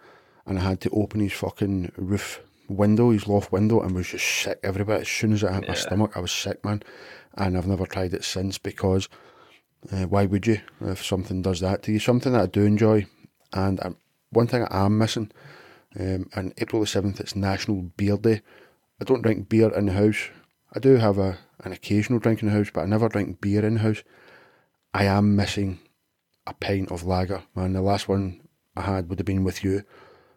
and 0.45 0.59
I 0.59 0.63
had 0.63 0.81
to 0.81 0.89
open 0.89 1.21
his 1.21 1.33
fucking 1.33 1.93
roof 1.95 2.41
window, 2.67 3.11
his 3.11 3.27
loft 3.27 3.51
window, 3.53 3.79
and 3.79 3.95
was 3.95 4.09
just 4.09 4.25
sick 4.25 4.59
every 4.61 4.83
bit. 4.83 5.01
As 5.01 5.07
soon 5.07 5.31
as 5.31 5.43
it 5.43 5.53
hit 5.53 5.63
yeah. 5.63 5.69
my 5.69 5.75
stomach, 5.75 6.11
I 6.15 6.19
was 6.19 6.31
sick, 6.33 6.63
man. 6.65 6.83
And 7.35 7.57
I've 7.57 7.67
never 7.67 7.85
tried 7.85 8.13
it 8.13 8.23
since 8.23 8.57
because 8.57 9.07
uh, 9.91 10.05
why 10.05 10.25
would 10.25 10.47
you 10.47 10.59
if 10.81 11.03
something 11.05 11.41
does 11.41 11.59
that 11.61 11.83
to 11.83 11.91
you? 11.91 11.99
Something 11.99 12.33
that 12.33 12.41
I 12.41 12.45
do 12.47 12.63
enjoy, 12.63 13.07
and 13.53 13.83
um, 13.83 13.97
one 14.31 14.47
thing 14.47 14.63
I 14.63 14.85
am 14.85 14.97
missing. 14.97 15.31
Um, 15.99 16.29
on 16.35 16.53
April 16.57 16.81
the 16.81 16.87
seventh, 16.87 17.19
it's 17.19 17.35
National 17.35 17.81
Beer 17.81 18.17
Day. 18.17 18.41
I 19.01 19.03
don't 19.03 19.21
drink 19.21 19.49
beer 19.49 19.73
in 19.73 19.87
the 19.87 19.93
house. 19.93 20.29
I 20.73 20.79
do 20.79 20.97
have 20.97 21.17
a 21.17 21.37
an 21.63 21.71
occasional 21.71 22.19
drink 22.19 22.41
in 22.41 22.49
the 22.49 22.53
house, 22.53 22.69
but 22.71 22.81
I 22.81 22.85
never 22.85 23.09
drink 23.09 23.41
beer 23.41 23.65
in 23.65 23.75
the 23.75 23.79
house. 23.79 24.03
I 24.93 25.05
am 25.05 25.35
missing 25.35 25.79
a 26.45 26.53
pint 26.53 26.91
of 26.91 27.03
lager, 27.03 27.43
man. 27.55 27.73
The 27.73 27.81
last 27.81 28.07
one 28.07 28.41
I 28.75 28.81
had 28.81 29.09
would 29.09 29.19
have 29.19 29.25
been 29.25 29.43
with 29.43 29.63
you 29.63 29.83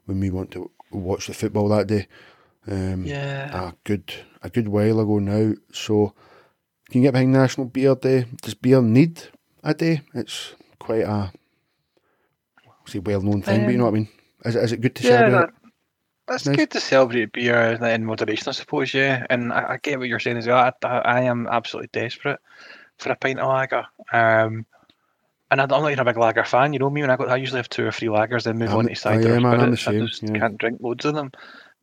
when 0.06 0.20
we 0.20 0.30
went 0.30 0.50
to 0.52 0.70
watch 0.90 1.26
the 1.26 1.34
football 1.34 1.68
that 1.68 1.86
day. 1.86 2.08
Um, 2.66 3.04
yeah. 3.04 3.68
A 3.68 3.74
good 3.84 4.12
a 4.42 4.50
good 4.50 4.68
while 4.68 5.00
ago 5.00 5.18
now. 5.18 5.54
So 5.72 6.14
can 6.90 7.02
you 7.02 7.06
get 7.06 7.12
behind 7.12 7.32
National 7.32 7.66
Beer 7.66 7.94
Day? 7.94 8.26
Does 8.42 8.54
beer 8.54 8.82
need 8.82 9.22
a 9.62 9.74
day? 9.74 10.02
It's 10.14 10.54
quite 10.78 11.02
a 11.02 11.32
say 12.90 12.98
well 12.98 13.22
known 13.22 13.42
thing, 13.42 13.60
um, 13.60 13.66
but 13.66 13.72
you 13.72 13.78
know 13.78 13.84
what 13.84 13.90
I 13.90 13.94
mean. 13.94 14.08
Is 14.44 14.56
it, 14.56 14.64
is 14.64 14.72
it 14.72 14.80
good 14.80 14.94
to 14.96 15.02
yeah, 15.04 15.08
celebrate? 15.18 15.40
That, 15.40 15.50
that's 16.26 16.46
nice. 16.46 16.56
good 16.56 16.70
to 16.70 16.80
celebrate 16.80 17.32
beer 17.32 17.72
in 17.72 18.04
moderation, 18.04 18.48
I 18.48 18.52
suppose. 18.52 18.92
Yeah, 18.92 19.26
and 19.30 19.52
I, 19.52 19.72
I 19.72 19.76
get 19.82 19.98
what 19.98 20.08
you're 20.08 20.18
saying 20.18 20.38
as 20.38 20.46
well. 20.46 20.72
I, 20.82 20.88
I, 20.88 21.20
am 21.22 21.46
absolutely 21.46 21.90
desperate 21.92 22.40
for 22.98 23.10
a 23.10 23.16
pint 23.16 23.40
of 23.40 23.48
lager. 23.48 23.86
Um, 24.12 24.66
and 25.50 25.60
I'm 25.60 25.68
not 25.68 25.86
even 25.86 25.98
a 25.98 26.04
big 26.04 26.16
lager 26.16 26.44
fan. 26.44 26.72
You 26.72 26.78
know 26.78 26.90
me 26.90 27.00
when 27.00 27.10
I 27.10 27.16
got, 27.16 27.28
I 27.28 27.36
usually 27.36 27.58
have 27.58 27.68
two 27.68 27.84
or 27.84 27.90
three 27.90 28.08
lagers, 28.08 28.44
then 28.44 28.58
move 28.58 28.70
I'm, 28.70 28.78
on 28.78 28.86
to 28.86 28.94
cider. 28.94 29.32
I, 29.32 29.36
am, 29.36 29.70
the 29.70 29.76
same, 29.76 30.02
I 30.02 30.06
just 30.06 30.22
yeah. 30.22 30.38
can't 30.38 30.58
drink 30.58 30.80
loads 30.80 31.04
of 31.04 31.14
them. 31.14 31.32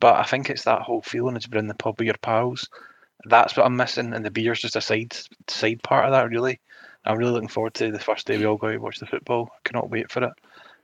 But 0.00 0.16
I 0.16 0.22
think 0.22 0.48
it's 0.48 0.64
that 0.64 0.82
whole 0.82 1.02
feeling 1.02 1.36
of 1.36 1.50
being 1.50 1.64
in 1.64 1.68
the 1.68 1.74
pub 1.74 1.98
with 1.98 2.06
your 2.06 2.16
pals. 2.22 2.70
That's 3.24 3.56
what 3.56 3.66
I'm 3.66 3.76
missing, 3.76 4.14
and 4.14 4.24
the 4.24 4.30
beer's 4.30 4.60
just 4.60 4.76
a 4.76 4.80
side 4.80 5.16
side 5.48 5.82
part 5.82 6.06
of 6.06 6.12
that. 6.12 6.28
Really, 6.30 6.60
I'm 7.04 7.18
really 7.18 7.32
looking 7.32 7.48
forward 7.48 7.74
to 7.74 7.90
the 7.90 7.98
first 7.98 8.26
day 8.26 8.38
we 8.38 8.46
all 8.46 8.56
go 8.56 8.70
to 8.70 8.78
watch 8.78 8.98
the 8.98 9.06
football. 9.06 9.50
Cannot 9.64 9.90
wait 9.90 10.10
for 10.10 10.22
it. 10.24 10.32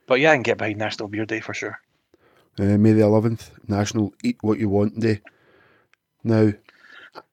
But 0.07 0.19
yeah, 0.19 0.31
I 0.31 0.35
can 0.35 0.43
get 0.43 0.57
behind 0.57 0.77
National 0.77 1.07
Beer 1.07 1.25
Day 1.25 1.39
for 1.39 1.53
sure. 1.53 1.79
Uh, 2.59 2.77
May 2.77 2.93
the 2.93 3.01
11th, 3.01 3.49
National 3.67 4.13
Eat 4.23 4.37
What 4.41 4.59
You 4.59 4.69
Want 4.69 4.99
Day. 4.99 5.21
Now, 6.23 6.53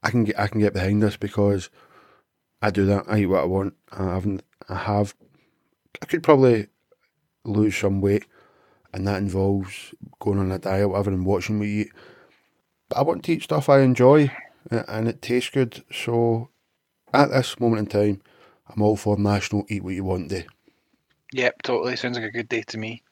I 0.03 0.11
can 0.11 0.25
get 0.25 0.39
I 0.39 0.47
can 0.47 0.61
get 0.61 0.75
behind 0.75 1.03
this 1.03 1.17
because 1.17 1.71
I 2.61 2.71
do 2.71 2.87
that. 2.87 3.05
I 3.09 3.19
eat 3.21 3.27
what 3.27 3.43
I 3.43 3.47
want. 3.47 3.75
I 3.91 4.05
haven't. 4.05 4.43
I 4.69 4.77
have. 4.77 5.15
I 6.01 6.07
could 6.07 6.23
probably 6.23 6.69
lose 7.45 7.77
some 7.77 8.01
weight, 8.01 8.27
and 8.93 9.07
that 9.07 9.19
involves 9.19 9.95
going 10.21 10.39
on 10.39 10.53
a 10.53 10.59
diet, 10.59 10.89
whatever, 10.89 11.11
and 11.11 11.27
watching 11.27 11.59
me 11.59 11.67
eat. 11.67 11.93
But 12.89 12.99
I 12.99 13.03
want 13.03 13.25
to 13.25 13.33
eat 13.33 13.43
stuff 13.43 13.69
I 13.69 13.81
enjoy, 13.81 14.31
and 14.71 15.09
it 15.09 15.23
tastes 15.23 15.51
good. 15.51 15.85
So, 15.93 16.49
at 17.13 17.31
this 17.31 17.59
moment 17.61 17.81
in 17.81 17.87
time, 17.87 18.23
I'm 18.69 18.83
all 18.83 18.97
for 18.97 19.19
National 19.19 19.65
Eat 19.69 19.83
What 19.83 19.95
You 19.95 20.05
Want 20.05 20.29
Day. 20.29 20.47
Yep, 21.33 21.63
totally. 21.63 21.97
Sounds 21.97 22.17
like 22.17 22.27
a 22.27 22.31
good 22.31 22.49
day 22.49 22.63
to 22.63 22.79
me. 22.79 23.03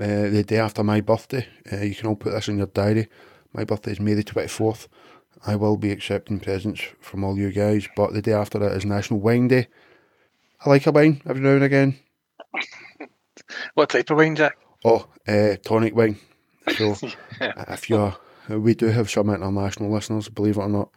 Uh, 0.00 0.28
the 0.30 0.44
day 0.44 0.58
after 0.58 0.82
my 0.82 1.00
birthday, 1.00 1.46
uh, 1.70 1.78
you 1.78 1.94
can 1.94 2.08
all 2.08 2.16
put 2.16 2.32
this 2.32 2.48
in 2.48 2.58
your 2.58 2.66
diary. 2.68 3.08
My 3.52 3.64
birthday 3.64 3.92
is 3.92 4.00
May 4.00 4.14
the 4.14 4.24
24th. 4.24 4.88
I 5.46 5.56
will 5.56 5.76
be 5.76 5.90
accepting 5.90 6.40
presents 6.40 6.82
from 7.00 7.24
all 7.24 7.38
you 7.38 7.52
guys, 7.52 7.88
but 7.96 8.12
the 8.12 8.22
day 8.22 8.32
after 8.32 8.58
that 8.58 8.72
is 8.72 8.84
National 8.84 9.20
Wine 9.20 9.48
Day. 9.48 9.68
I 10.64 10.70
like 10.70 10.86
a 10.86 10.92
wine 10.92 11.22
every 11.26 11.42
now 11.42 11.50
and 11.50 11.64
again. 11.64 11.98
what 13.74 13.90
type 13.90 14.10
of 14.10 14.16
wine, 14.16 14.36
Jack? 14.36 14.58
Oh, 14.84 15.06
uh, 15.26 15.56
tonic 15.62 15.94
wine. 15.94 16.18
So 16.76 16.94
yeah. 17.40 17.64
if 17.68 17.88
you're, 17.88 18.16
we 18.48 18.74
do 18.74 18.86
have 18.86 19.10
some 19.10 19.30
international 19.30 19.92
listeners, 19.92 20.28
believe 20.28 20.56
it 20.56 20.60
or 20.60 20.68
not. 20.68 20.90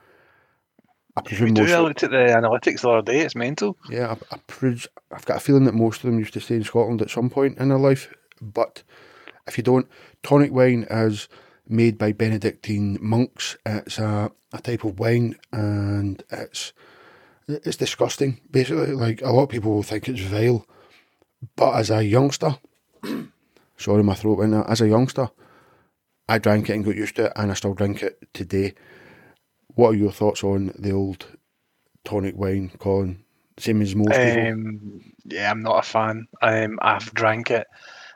I 1.15 1.21
presume 1.21 1.49
we 1.49 1.65
do. 1.65 1.73
I 1.73 1.79
looked 1.79 2.03
at 2.03 2.09
the 2.11 2.17
analytics 2.17 2.81
the 2.81 2.89
other 2.89 3.11
day. 3.11 3.19
It's 3.19 3.35
mental. 3.35 3.77
Yeah, 3.89 4.15
I, 4.31 4.35
I 4.35 4.39
pres- 4.47 4.87
I've 5.11 5.25
got 5.25 5.37
a 5.37 5.39
feeling 5.39 5.65
that 5.65 5.75
most 5.75 5.97
of 6.03 6.09
them 6.09 6.17
used 6.17 6.33
to 6.33 6.41
stay 6.41 6.55
in 6.55 6.63
Scotland 6.63 7.01
at 7.01 7.11
some 7.11 7.29
point 7.29 7.59
in 7.59 7.69
their 7.69 7.77
life. 7.77 8.11
But 8.41 8.83
if 9.47 9.57
you 9.57 9.63
don't, 9.63 9.87
tonic 10.23 10.51
wine 10.51 10.87
is 10.89 11.27
made 11.67 11.97
by 11.97 12.13
Benedictine 12.13 12.97
monks. 12.99 13.57
It's 13.65 13.99
a, 13.99 14.31
a 14.51 14.61
type 14.61 14.83
of 14.83 14.99
wine, 14.99 15.35
and 15.51 16.23
it's 16.31 16.73
it's 17.47 17.77
disgusting. 17.77 18.39
Basically, 18.49 18.93
like 18.93 19.21
a 19.21 19.31
lot 19.31 19.43
of 19.43 19.49
people 19.49 19.71
will 19.71 19.83
think 19.83 20.09
it's 20.09 20.21
vile, 20.21 20.65
but 21.55 21.75
as 21.75 21.91
a 21.91 22.03
youngster, 22.03 22.57
sorry, 23.77 24.03
my 24.03 24.15
throat 24.15 24.39
went 24.39 24.55
out. 24.55 24.69
As 24.69 24.81
a 24.81 24.87
youngster, 24.87 25.29
I 26.27 26.37
drank 26.37 26.69
it 26.69 26.73
and 26.73 26.85
got 26.85 26.95
used 26.95 27.15
to 27.17 27.25
it, 27.25 27.33
and 27.35 27.51
I 27.51 27.53
still 27.53 27.73
drink 27.73 28.01
it 28.01 28.17
today. 28.33 28.73
What 29.75 29.89
are 29.89 29.95
your 29.95 30.11
thoughts 30.11 30.43
on 30.43 30.73
the 30.77 30.91
old 30.91 31.25
tonic 32.05 32.35
wine, 32.35 32.71
Colin? 32.79 33.23
Same 33.57 33.81
as 33.81 33.95
most 33.95 34.15
um, 34.15 35.01
people. 35.01 35.11
Yeah, 35.25 35.51
I'm 35.51 35.61
not 35.61 35.79
a 35.79 35.87
fan. 35.87 36.27
Um, 36.41 36.79
I've 36.81 37.13
drank 37.13 37.51
it. 37.51 37.67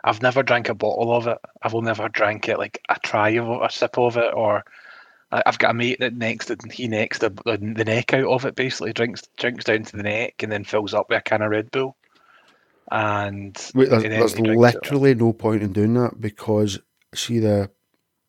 I've 0.04 0.22
never 0.22 0.42
drank 0.44 0.70
a 0.70 0.76
bottle 0.76 1.16
of 1.16 1.28
it. 1.28 1.38
I've 1.62 1.76
only 1.76 1.90
ever 1.90 2.10
drank 2.10 2.48
it 2.48 2.58
like 2.58 2.82
a 2.90 2.98
try 3.00 3.30
of 3.32 3.50
a 3.62 3.70
sip 3.70 3.98
of 3.98 4.18
it, 4.18 4.34
or 4.34 4.64
I've 5.32 5.60
got 5.60 5.72
a 5.72 5.74
mate 5.74 6.00
that 6.00 6.14
next 6.14 6.52
he 6.72 6.88
next 6.88 7.20
the, 7.20 7.30
the 7.46 7.58
neck 7.58 8.14
out 8.14 8.28
of 8.28 8.46
it 8.46 8.56
basically 8.56 8.94
drinks 8.94 9.24
drinks 9.38 9.66
down 9.66 9.84
to 9.84 9.98
the 9.98 10.04
neck 10.04 10.42
and 10.42 10.52
then 10.52 10.64
fills 10.64 10.94
up 10.94 11.10
with 11.10 11.20
a 11.20 11.22
can 11.22 11.42
of 11.42 11.52
Red 11.52 11.70
Bull. 11.72 11.98
And 12.90 13.58
Wait, 13.76 13.90
there's, 13.90 14.04
there's 14.04 14.40
literally 14.40 15.14
no 15.14 15.34
point 15.34 15.64
in 15.64 15.74
doing 15.74 15.96
that 15.96 16.22
because 16.22 16.80
see 17.14 17.40
the 17.40 17.70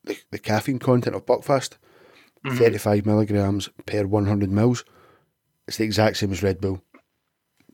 the, 0.05 0.19
the 0.31 0.39
caffeine 0.39 0.79
content 0.79 1.17
of 1.17 1.27
Buckfast 1.27 1.77
mm-hmm. 2.45 2.59
35 2.59 3.07
milligrams 3.07 3.69
per 3.87 4.07
100 4.07 4.51
mils. 4.51 4.85
It's 5.67 5.77
the 5.77 5.85
exact 5.85 6.17
same 6.17 6.33
as 6.33 6.43
Red 6.43 6.61
Bull. 6.61 6.83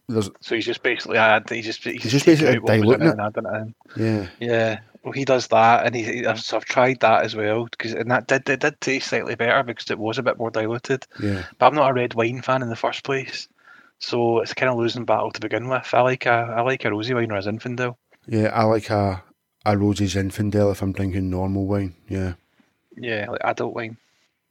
There's, 0.08 0.30
so 0.40 0.54
he's 0.54 0.66
just 0.66 0.82
basically 0.82 1.16
add, 1.16 1.48
he 1.48 1.62
just 1.62 1.82
he's, 1.82 2.02
he's 2.02 2.12
just 2.12 2.26
basically 2.26 2.60
diluting 2.60 3.08
it. 3.08 3.16
it 3.18 3.74
yeah, 3.96 4.28
yeah. 4.38 4.80
Well, 5.02 5.12
he 5.12 5.24
does 5.24 5.46
that, 5.48 5.86
and 5.86 5.94
he, 5.94 6.24
so 6.36 6.56
I've 6.56 6.64
tried 6.66 7.00
that 7.00 7.24
as 7.24 7.34
well 7.34 7.64
because 7.64 7.94
and 7.94 8.10
that 8.10 8.26
did 8.26 8.48
it 8.50 8.60
did 8.60 8.80
taste 8.82 9.08
slightly 9.08 9.34
better 9.34 9.62
because 9.62 9.90
it 9.90 9.98
was 9.98 10.18
a 10.18 10.22
bit 10.22 10.38
more 10.38 10.50
diluted. 10.50 11.06
Yeah, 11.22 11.44
but 11.58 11.66
I'm 11.66 11.74
not 11.74 11.90
a 11.90 11.94
red 11.94 12.12
wine 12.12 12.42
fan 12.42 12.60
in 12.60 12.68
the 12.68 12.76
first 12.76 13.02
place, 13.02 13.48
so 13.98 14.40
it's 14.40 14.52
kind 14.52 14.70
of 14.70 14.76
losing 14.76 15.06
battle 15.06 15.30
to 15.30 15.40
begin 15.40 15.68
with. 15.68 15.88
I 15.94 16.02
like 16.02 16.26
a 16.26 16.54
I 16.56 16.60
like 16.60 16.84
a 16.84 16.90
rosy 16.90 17.14
wine 17.14 17.32
or 17.32 17.36
a 17.36 17.42
Zinfandel. 17.42 17.96
Yeah, 18.26 18.48
I 18.48 18.64
like 18.64 18.90
a 18.90 19.22
a 19.64 19.76
rosy 19.76 20.06
Zinfandel 20.06 20.72
if 20.72 20.82
I'm 20.82 20.92
drinking 20.92 21.30
normal 21.30 21.66
wine. 21.66 21.94
Yeah, 22.08 22.34
yeah, 22.96 23.26
like 23.30 23.40
adult 23.44 23.74
wine. 23.74 23.96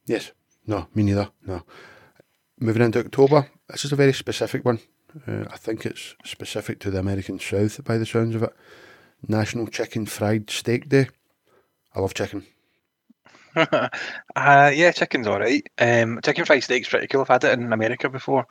Yes. 0.06 0.32
No, 0.66 0.86
me 0.94 1.02
neither. 1.02 1.30
No. 1.46 1.62
Moving 2.58 2.82
into 2.82 3.00
October, 3.00 3.50
this 3.68 3.84
is 3.84 3.92
a 3.92 3.96
very 3.96 4.12
specific 4.12 4.64
one. 4.64 4.80
Uh, 5.26 5.44
I 5.50 5.56
think 5.56 5.86
it's 5.86 6.14
specific 6.24 6.80
to 6.80 6.90
the 6.90 6.98
American 6.98 7.38
South 7.38 7.84
by 7.84 7.98
the 7.98 8.06
sounds 8.06 8.34
of 8.34 8.42
it. 8.42 8.54
National 9.28 9.66
Chicken 9.66 10.06
Fried 10.06 10.50
Steak 10.50 10.88
Day. 10.88 11.08
I 11.94 12.00
love 12.00 12.14
chicken. 12.14 12.44
uh, 13.56 13.88
yeah, 14.36 14.90
chicken's 14.90 15.28
alright. 15.28 15.68
Um, 15.78 16.20
chicken 16.24 16.44
fried 16.44 16.64
steak's 16.64 16.88
pretty 16.88 17.06
cool. 17.06 17.20
I've 17.20 17.28
had 17.28 17.44
it 17.44 17.58
in 17.58 17.72
America 17.72 18.08
before. 18.08 18.46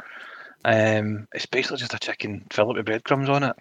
Um, 0.64 1.28
it's 1.34 1.46
basically 1.46 1.78
just 1.78 1.94
a 1.94 2.00
chicken 2.00 2.46
fillet 2.50 2.76
with 2.76 2.86
breadcrumbs 2.86 3.28
on 3.28 3.44
it. 3.44 3.56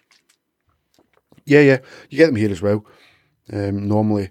Yeah, 1.45 1.61
yeah. 1.61 1.79
You 2.11 2.19
get 2.19 2.27
them 2.27 2.37
here 2.37 2.51
as 2.51 2.63
well. 2.63 2.85
Um, 3.53 3.89
normally, 3.89 4.31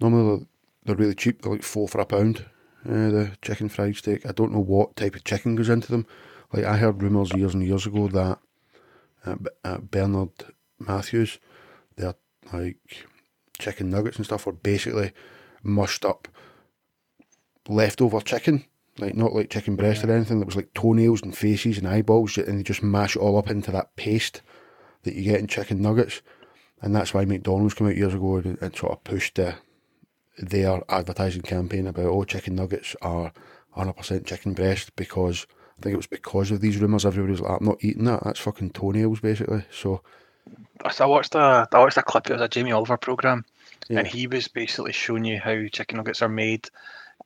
normally 0.00 0.46
they're 0.84 0.96
really 0.96 1.14
cheap. 1.14 1.42
They're 1.42 1.52
like 1.52 1.62
four 1.62 1.88
for 1.88 2.00
a 2.00 2.06
pound 2.06 2.46
uh, 2.86 3.10
the 3.10 3.32
chicken 3.42 3.68
fried 3.68 3.96
steak. 3.96 4.24
I 4.26 4.32
don't 4.32 4.52
know 4.52 4.60
what 4.60 4.96
type 4.96 5.14
of 5.14 5.24
chicken 5.24 5.56
goes 5.56 5.68
into 5.68 5.90
them. 5.90 6.06
Like 6.52 6.64
I 6.64 6.76
heard 6.76 7.02
rumours 7.02 7.32
years 7.32 7.54
and 7.54 7.62
years 7.64 7.86
ago 7.86 8.08
that 8.08 8.38
uh, 9.26 9.36
uh, 9.64 9.78
Bernard 9.78 10.30
Matthews, 10.78 11.38
their 11.96 12.14
like 12.52 12.78
chicken 13.58 13.90
nuggets 13.90 14.16
and 14.16 14.24
stuff 14.24 14.46
were 14.46 14.52
basically 14.52 15.12
mushed 15.62 16.04
up 16.04 16.28
leftover 17.68 18.20
chicken, 18.20 18.64
like 18.98 19.14
not 19.14 19.34
like 19.34 19.50
chicken 19.50 19.76
breast 19.76 20.02
yeah. 20.02 20.10
or 20.10 20.16
anything. 20.16 20.38
That 20.38 20.46
was 20.46 20.56
like 20.56 20.72
toenails 20.74 21.22
and 21.22 21.36
faces 21.36 21.78
and 21.78 21.86
eyeballs, 21.86 22.38
and 22.38 22.58
they 22.58 22.62
just 22.62 22.82
mash 22.82 23.16
it 23.16 23.20
all 23.20 23.36
up 23.36 23.50
into 23.50 23.70
that 23.72 23.94
paste 23.96 24.40
that 25.02 25.14
you 25.14 25.24
get 25.24 25.40
in 25.40 25.46
chicken 25.46 25.82
nuggets. 25.82 26.22
And 26.80 26.94
that's 26.94 27.12
why 27.12 27.24
McDonald's 27.24 27.74
came 27.74 27.88
out 27.88 27.96
years 27.96 28.14
ago 28.14 28.36
and, 28.36 28.58
and 28.60 28.76
sort 28.76 28.92
of 28.92 29.04
pushed 29.04 29.34
the 29.36 29.54
their 30.38 30.80
advertising 30.88 31.42
campaign 31.42 31.86
about 31.88 32.06
oh 32.06 32.22
chicken 32.24 32.54
nuggets 32.54 32.94
are 33.02 33.32
100% 33.76 34.24
chicken 34.24 34.52
breast 34.54 34.94
because 34.94 35.46
I 35.78 35.82
think 35.82 35.94
it 35.94 35.98
was 35.98 36.06
because 36.06 36.50
of 36.50 36.60
these 36.60 36.76
rumours. 36.78 37.04
Everybody 37.04 37.32
was 37.32 37.40
like, 37.40 37.60
"I'm 37.60 37.66
not 37.66 37.82
eating 37.82 38.04
that. 38.04 38.22
That's 38.24 38.40
fucking 38.40 38.70
toenails, 38.70 39.20
basically." 39.20 39.64
So 39.70 40.02
I 41.00 41.06
watched 41.06 41.34
a 41.34 41.68
I 41.72 41.78
watched 41.78 41.96
a 41.96 42.02
clip. 42.02 42.28
It 42.30 42.34
was 42.34 42.42
a 42.42 42.48
Jamie 42.48 42.72
Oliver 42.72 42.96
program, 42.96 43.44
Yeah. 43.88 43.98
and 43.98 44.06
he 44.06 44.26
was 44.26 44.48
basically 44.48 44.92
showing 44.92 45.24
you 45.24 45.38
how 45.38 45.66
chicken 45.72 45.96
nuggets 45.98 46.22
are 46.22 46.28
made, 46.28 46.68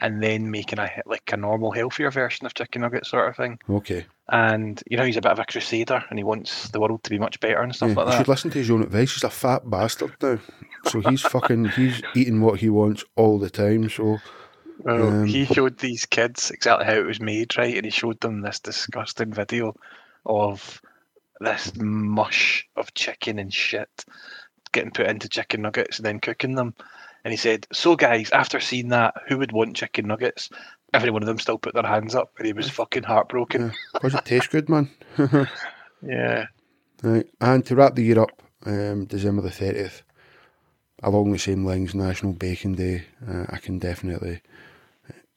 and 0.03 0.22
then 0.22 0.50
making 0.50 0.78
a 0.78 0.90
like 1.07 1.30
a 1.32 1.36
normal, 1.36 1.70
healthier 1.70 2.11
version 2.11 2.44
of 2.44 2.55
chicken 2.55 2.82
nuggets, 2.82 3.09
sort 3.09 3.28
of 3.30 3.36
thing. 3.36 3.59
okay, 3.70 4.05
And 4.28 4.82
you 4.90 4.96
know, 4.96 5.05
he's 5.05 5.16
a 5.16 5.22
bit 5.22 5.32
of 5.32 5.38
a 5.38 5.44
crusader, 5.46 6.05
and 6.11 6.18
he 6.18 6.24
wants 6.24 6.68
the 6.70 6.80
world 6.80 7.03
to 7.05 7.11
be 7.11 7.18
much 7.18 7.40
better 7.40 7.62
and 7.62 7.74
stuff 7.74 7.90
yeah, 7.90 7.94
like 7.94 8.07
you 8.07 8.11
that. 8.11 8.18
should 8.18 8.28
listen 8.28 8.50
to 8.50 8.59
his 8.59 8.70
own 8.70 8.82
advice. 8.82 9.14
He's 9.14 9.24
a 9.24 9.30
fat 9.30 9.70
bastard 9.70 10.14
now, 10.20 10.38
so 10.86 11.00
he's 11.00 11.22
fucking 11.22 11.66
he's 11.70 12.03
eating 12.14 12.40
what 12.42 12.61
he 12.61 12.68
wants 12.68 13.05
all 13.16 13.38
the 13.38 13.48
time. 13.50 13.88
So 13.88 14.18
Well, 14.78 15.09
Um, 15.09 15.26
he 15.26 15.44
showed 15.44 15.78
these 15.78 16.05
kids 16.07 16.50
exactly 16.50 16.86
how 16.86 16.94
it 16.94 17.07
was 17.07 17.20
made, 17.20 17.57
right? 17.57 17.76
And 17.76 17.84
he 17.84 17.90
showed 17.90 18.20
them 18.20 18.40
this 18.40 18.59
disgusting 18.61 19.32
video 19.32 19.74
of 20.26 20.80
this 21.40 21.72
mush 21.76 22.66
of 22.76 22.92
chicken 22.94 23.38
and 23.38 23.53
shit 23.53 24.05
getting 24.72 24.90
put 24.90 25.07
into 25.07 25.28
chicken 25.28 25.62
nuggets 25.62 25.98
and 25.98 26.07
then 26.07 26.18
cooking 26.20 26.55
them. 26.55 26.74
And 27.25 27.33
he 27.33 27.37
said, 27.39 27.66
So, 27.73 27.97
guys, 27.97 28.31
after 28.31 28.61
seeing 28.61 28.89
that, 28.89 29.14
who 29.29 29.39
would 29.39 29.53
want 29.53 29.77
chicken 29.77 30.07
nuggets? 30.07 30.51
Every 30.93 31.11
one 31.11 31.23
of 31.23 31.27
them 31.27 31.39
still 31.39 31.59
put 31.59 31.75
their 31.75 31.83
hands 31.85 32.14
up, 32.14 32.33
and 32.37 32.47
he 32.47 32.53
was 32.53 32.68
fucking 32.68 33.05
heartbroken. 33.05 33.73
because 33.95 34.14
it 34.14 34.25
tastes 34.25 34.49
good, 34.49 34.68
man. 34.68 34.91
Yeah. 36.03 36.47
Right, 37.03 37.27
and 37.41 37.64
to 37.66 37.77
wrap 37.77 37.95
the 37.95 38.03
year 38.03 38.20
up, 38.20 38.43
um, 38.66 39.07
December 39.07 39.43
the 39.43 39.51
thirtieth, 39.51 40.03
along 41.03 41.33
the 41.33 41.39
same 41.39 41.64
lines, 41.64 41.95
National 41.95 42.33
Bacon 42.33 42.75
Day. 42.75 43.05
Uh, 43.27 43.45
I 43.49 43.59
can 43.59 43.79
definitely 43.79 44.41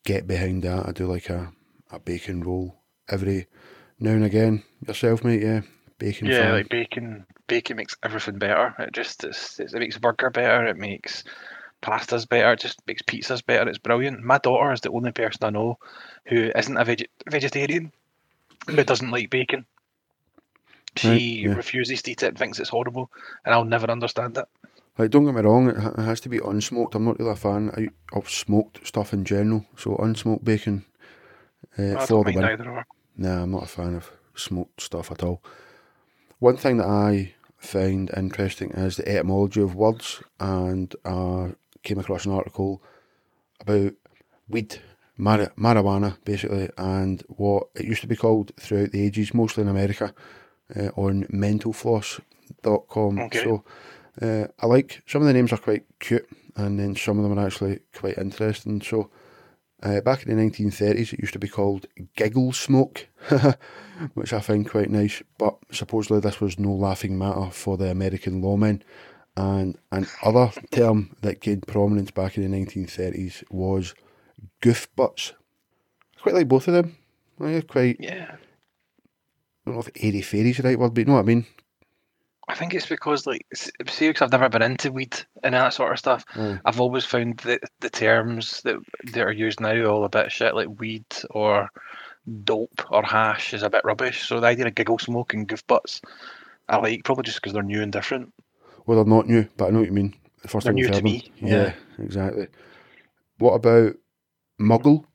get 0.05 0.27
behind 0.27 0.63
that. 0.63 0.87
I 0.87 0.91
do 0.91 1.07
like 1.07 1.29
a, 1.29 1.51
a 1.91 1.99
bacon 1.99 2.43
roll 2.43 2.75
every 3.09 3.47
now 3.99 4.11
and 4.11 4.23
again. 4.23 4.63
Yourself, 4.87 5.23
mate, 5.23 5.41
yeah, 5.41 5.61
bacon. 5.97 6.27
Yeah, 6.27 6.53
like 6.53 6.69
bacon. 6.69 7.25
Bacon 7.47 7.77
makes 7.77 7.95
everything 8.03 8.37
better. 8.39 8.73
It 8.79 8.91
just 8.93 9.23
it's, 9.23 9.59
it's, 9.59 9.73
it 9.73 9.79
makes 9.79 9.97
burger 9.97 10.29
better. 10.29 10.65
It 10.67 10.77
makes 10.77 11.23
pastas 11.85 12.27
better. 12.27 12.53
It 12.53 12.59
just 12.59 12.85
makes 12.87 13.01
pizzas 13.03 13.45
better. 13.45 13.69
It's 13.69 13.77
brilliant. 13.77 14.23
My 14.23 14.39
daughter 14.39 14.73
is 14.73 14.81
the 14.81 14.91
only 14.91 15.11
person 15.11 15.43
I 15.43 15.51
know 15.51 15.77
who 16.25 16.51
isn't 16.55 16.77
a 16.77 16.83
veg- 16.83 17.09
vegetarian 17.29 17.91
who 18.67 18.83
doesn't 18.83 19.11
like 19.11 19.29
bacon. 19.29 19.65
She 20.97 21.43
yeah. 21.43 21.53
refuses 21.53 22.01
to 22.03 22.11
eat 22.11 22.23
it 22.23 22.27
and 22.27 22.37
thinks 22.37 22.59
it's 22.59 22.69
horrible, 22.69 23.11
and 23.43 23.53
I'll 23.53 23.65
never 23.65 23.91
understand 23.91 24.37
it. 24.37 24.45
Like, 24.97 25.11
don't 25.11 25.25
get 25.25 25.35
me 25.35 25.41
wrong, 25.41 25.69
it, 25.69 25.99
has 25.99 26.21
to 26.21 26.29
be 26.29 26.39
unsmoked. 26.39 26.95
I'm 26.95 27.03
not 27.03 27.19
really 27.19 27.31
a 27.31 27.35
fan 27.35 27.91
of 28.13 28.29
smoked 28.29 28.87
stuff 28.87 29.13
in 29.13 29.25
general, 29.25 29.65
so 29.75 29.97
unsmoked 29.97 30.45
bacon 30.45 30.85
uh, 31.77 31.97
I 31.97 32.05
for 32.05 32.23
don't 32.23 32.33
the 32.33 32.41
win. 32.41 32.83
Nah, 33.17 33.43
I'm 33.43 33.51
not 33.51 33.63
a 33.63 33.67
fan 33.67 33.95
of 33.95 34.09
smoked 34.35 34.81
stuff 34.81 35.11
at 35.11 35.21
all. 35.21 35.43
One 36.39 36.55
thing 36.55 36.77
that 36.77 36.87
I 36.87 37.33
find 37.57 38.09
interesting 38.15 38.71
is 38.71 38.95
the 38.95 39.07
etymology 39.07 39.61
of 39.61 39.75
words, 39.75 40.23
and 40.39 40.95
uh, 41.03 41.49
came 41.85 41.99
across 41.99 42.25
an 42.25 42.33
article 42.33 42.83
about 43.61 43.93
weed, 44.49 44.81
mari- 45.17 45.47
marijuana, 45.57 46.17
basically, 46.25 46.69
and 46.77 47.23
what 47.29 47.67
it 47.75 47.85
used 47.85 48.01
to 48.01 48.07
be 48.07 48.15
called 48.15 48.51
throughout 48.59 48.91
the 48.91 49.05
ages, 49.05 49.33
mostly 49.33 49.61
in 49.61 49.69
America, 49.69 50.13
uh, 50.75 50.89
on 50.95 51.23
mentalfloss.com. 51.25 53.19
Okay. 53.19 53.43
So 53.43 53.63
uh, 54.21 54.47
I 54.59 54.65
like 54.65 55.01
some 55.07 55.21
of 55.21 55.27
the 55.27 55.33
names 55.33 55.53
are 55.53 55.57
quite 55.57 55.85
cute, 55.99 56.27
and 56.57 56.79
then 56.79 56.95
some 56.95 57.17
of 57.17 57.23
them 57.23 57.37
are 57.37 57.45
actually 57.45 57.79
quite 57.93 58.17
interesting. 58.17 58.81
So 58.81 59.09
uh, 59.83 60.01
back 60.01 60.25
in 60.25 60.35
the 60.35 60.43
1930s, 60.43 61.13
it 61.13 61.19
used 61.19 61.33
to 61.33 61.39
be 61.39 61.47
called 61.47 61.85
giggle 62.15 62.53
smoke, 62.53 63.07
which 64.13 64.33
I 64.33 64.39
find 64.39 64.69
quite 64.69 64.89
nice. 64.89 65.21
But 65.37 65.57
supposedly, 65.71 66.19
this 66.19 66.41
was 66.41 66.57
no 66.57 66.73
laughing 66.73 67.17
matter 67.17 67.49
for 67.51 67.77
the 67.77 67.91
American 67.91 68.41
lawmen. 68.41 68.81
And 69.37 69.77
another 69.91 70.51
term 70.71 71.15
that 71.21 71.41
gained 71.41 71.67
prominence 71.67 72.11
back 72.11 72.37
in 72.37 72.49
the 72.49 72.57
1930s 72.57 73.43
was 73.49 73.93
goof 74.61 74.87
butts. 74.95 75.33
I 76.17 76.21
quite 76.21 76.35
like 76.35 76.47
both 76.47 76.67
of 76.67 76.73
them. 76.73 76.95
I 77.41 77.61
quite, 77.67 77.97
Yeah, 77.99 78.31
I 78.31 78.37
don't 79.65 79.75
know 79.75 79.81
if 79.81 80.03
airy 80.03 80.21
fairy's 80.21 80.57
the 80.57 80.63
right 80.63 80.79
word, 80.79 80.93
but 80.93 81.01
you 81.01 81.05
know 81.05 81.13
what 81.13 81.19
I 81.19 81.23
mean? 81.23 81.45
I 82.47 82.53
think 82.53 82.73
it's 82.73 82.85
because 82.85 83.25
like 83.25 83.45
see, 83.55 83.71
because 84.07 84.21
I've 84.21 84.31
never 84.31 84.49
been 84.49 84.61
into 84.61 84.91
weed 84.91 85.17
and 85.43 85.55
that 85.55 85.73
sort 85.73 85.91
of 85.91 85.99
stuff. 85.99 86.23
Aye. 86.35 86.59
I've 86.63 86.79
always 86.79 87.03
found 87.03 87.39
that 87.39 87.61
the 87.79 87.89
terms 87.89 88.61
that 88.61 88.77
that 89.05 89.21
are 89.21 89.31
used 89.31 89.59
now 89.59 89.83
all 89.85 90.05
a 90.05 90.09
bit 90.09 90.31
shit, 90.31 90.53
like 90.53 90.79
weed 90.79 91.05
or 91.31 91.69
dope 92.43 92.85
or 92.91 93.03
hash, 93.03 93.53
is 93.53 93.63
a 93.63 93.69
bit 93.69 93.83
rubbish. 93.83 94.27
So 94.27 94.39
the 94.39 94.47
idea 94.47 94.67
of 94.67 94.75
giggle 94.75 94.99
smoke 94.99 95.33
and 95.33 95.47
goof 95.47 95.65
butts, 95.65 96.01
I 96.69 96.77
like 96.77 97.03
probably 97.03 97.23
just 97.23 97.41
because 97.41 97.53
they're 97.53 97.63
new 97.63 97.81
and 97.81 97.91
different. 97.91 98.31
Well, 98.85 98.97
they're 99.03 99.13
not 99.15 99.27
new, 99.27 99.47
but 99.57 99.67
I 99.67 99.69
know 99.71 99.79
what 99.79 99.87
you 99.87 99.93
mean. 99.93 100.15
The 100.41 100.47
first 100.47 100.65
They're 100.65 100.73
time 100.73 100.75
new 100.75 100.89
to 100.89 101.01
me, 101.01 101.31
Yeah, 101.41 101.57
yeah. 101.57 101.73
exactly. 101.99 102.47
What 103.39 103.53
about 103.53 103.95
muggle? 104.61 105.05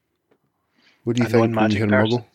What 1.04 1.16
do 1.16 1.22
you 1.22 1.26
A 1.26 1.28
think 1.28 1.58
when 1.60 1.70
you 1.70 1.76
hear 1.78 1.86
person. 1.88 2.20
muggle? 2.20 2.26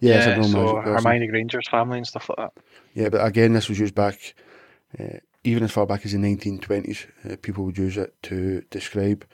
Yeah, 0.00 0.26
non 0.26 0.44
so. 0.44 0.76
Hermione 0.82 1.28
Granger's 1.28 1.68
family 1.68 1.98
and 1.98 2.06
stuff 2.06 2.28
like 2.30 2.38
that. 2.38 2.52
Yeah, 2.94 3.08
but 3.10 3.24
again, 3.24 3.52
this 3.52 3.68
was 3.68 3.78
used 3.78 3.94
back, 3.94 4.34
uh, 4.98 5.18
even 5.44 5.64
as 5.64 5.72
far 5.72 5.86
back 5.86 6.04
as 6.04 6.12
the 6.12 6.18
1920s. 6.18 7.06
Uh, 7.30 7.36
people 7.42 7.64
would 7.64 7.78
use 7.78 7.96
it 7.96 8.14
to 8.24 8.62
describe 8.70 9.26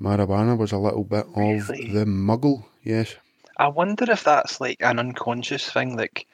marijuana 0.00 0.56
was 0.58 0.72
a 0.72 0.78
little 0.78 1.04
bit 1.04 1.26
of 1.36 1.68
Really? 1.68 1.92
the 1.92 2.04
muggle. 2.06 2.64
Yes. 2.82 3.16
I 3.58 3.68
wonder 3.68 4.10
if 4.10 4.24
that's 4.24 4.60
like 4.60 4.78
an 4.80 4.98
unconscious 4.98 5.70
thing, 5.70 5.96
like 5.96 6.26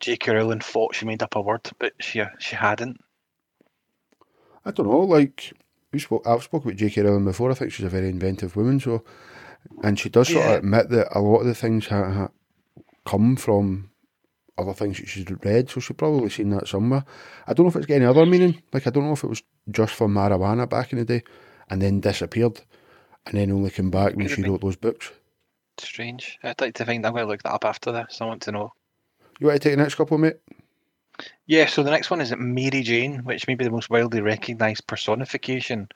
J.K. 0.00 0.32
Rowling 0.32 0.60
thought 0.60 0.94
she 0.94 1.06
made 1.06 1.22
up 1.22 1.36
a 1.36 1.40
word, 1.40 1.68
but 1.78 1.94
she 2.00 2.22
she 2.38 2.56
hadn't. 2.56 3.00
I 4.64 4.70
don't 4.72 4.86
know. 4.88 5.00
Like 5.00 5.52
we 5.92 5.98
spoke, 5.98 6.26
I've 6.26 6.42
spoken 6.42 6.70
about 6.70 6.78
J.K. 6.78 7.02
Rowling 7.02 7.24
before. 7.24 7.50
I 7.50 7.54
think 7.54 7.72
she's 7.72 7.86
a 7.86 7.90
very 7.90 8.08
inventive 8.08 8.56
woman. 8.56 8.80
So, 8.80 9.02
and 9.82 9.98
she 9.98 10.08
does 10.08 10.28
sort 10.28 10.44
Yeah. 10.44 10.52
of 10.52 10.58
admit 10.58 10.90
that 10.90 11.08
a 11.16 11.20
lot 11.20 11.40
of 11.40 11.46
the 11.46 11.54
things 11.54 11.86
ha- 11.86 12.10
ha- 12.10 12.28
come 13.06 13.36
from 13.36 13.90
other 14.58 14.74
things 14.74 14.98
that 14.98 15.08
she's 15.08 15.26
read. 15.42 15.70
So 15.70 15.80
she's 15.80 15.96
probably 15.96 16.28
seen 16.30 16.50
that 16.50 16.68
somewhere. 16.68 17.04
I 17.46 17.54
don't 17.54 17.64
know 17.64 17.70
if 17.70 17.76
it's 17.76 17.86
got 17.86 17.94
any 17.94 18.04
other 18.04 18.26
meaning. 18.26 18.62
Like 18.72 18.86
I 18.86 18.90
don't 18.90 19.04
know 19.06 19.12
if 19.14 19.24
it 19.24 19.28
was 19.28 19.42
just 19.70 19.94
for 19.94 20.08
marijuana 20.08 20.68
back 20.68 20.92
in 20.92 20.98
the 20.98 21.04
day, 21.04 21.22
and 21.70 21.80
then 21.80 22.00
disappeared, 22.00 22.60
and 23.26 23.38
then 23.38 23.50
only 23.52 23.70
came 23.70 23.90
back 23.90 24.14
when 24.16 24.28
she 24.28 24.42
wrote 24.42 24.60
those 24.60 24.76
books. 24.76 25.10
Strange. 25.78 26.38
I'd 26.42 26.60
like 26.60 26.74
to 26.74 26.84
find. 26.84 27.06
I'm 27.06 27.12
going 27.14 27.24
to 27.24 27.28
look 27.30 27.42
that 27.44 27.52
up 27.54 27.64
after 27.64 27.90
this. 27.90 28.18
I 28.20 28.26
want 28.26 28.42
to 28.42 28.52
know. 28.52 28.72
You 29.38 29.46
want 29.46 29.62
to 29.62 29.68
take 29.68 29.76
the 29.78 29.82
next 29.82 29.94
couple, 29.94 30.18
mate? 30.18 30.36
Yeah. 31.46 31.66
So 31.66 31.82
the 31.82 31.90
next 31.90 32.10
one 32.10 32.20
is 32.20 32.34
Mary 32.36 32.82
Jane, 32.82 33.18
which 33.24 33.46
may 33.46 33.54
be 33.54 33.64
the 33.64 33.70
most 33.70 33.90
widely 33.90 34.20
recognised 34.20 34.86
personification 34.86 35.88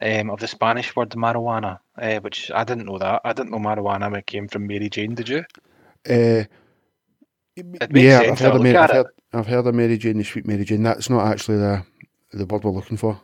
um, 0.00 0.30
of 0.30 0.40
the 0.40 0.48
Spanish 0.48 0.94
word 0.96 1.10
marijuana. 1.10 1.78
Uh, 1.96 2.20
which 2.20 2.50
I 2.54 2.64
didn't 2.64 2.86
know 2.86 2.98
that. 2.98 3.22
I 3.24 3.32
didn't 3.32 3.50
know 3.50 3.58
marijuana 3.58 4.24
came 4.24 4.48
from 4.48 4.66
Mary 4.66 4.88
Jane. 4.88 5.14
Did 5.14 5.28
you? 5.28 5.44
Uh, 6.08 6.44
yeah, 7.92 8.20
I've 8.20 8.38
heard, 8.38 8.54
of 8.54 8.62
Mary, 8.62 8.76
I've, 8.76 8.90
heard, 8.90 9.06
I've 9.32 9.46
heard 9.46 9.66
of 9.66 9.74
Mary 9.74 9.98
Jane, 9.98 10.18
the 10.18 10.24
sweet 10.24 10.46
Mary 10.46 10.64
Jane. 10.64 10.82
That's 10.82 11.10
not 11.10 11.26
actually 11.26 11.58
the 11.58 11.84
the 12.32 12.46
word 12.46 12.64
we're 12.64 12.70
looking 12.70 12.96
for. 12.96 13.20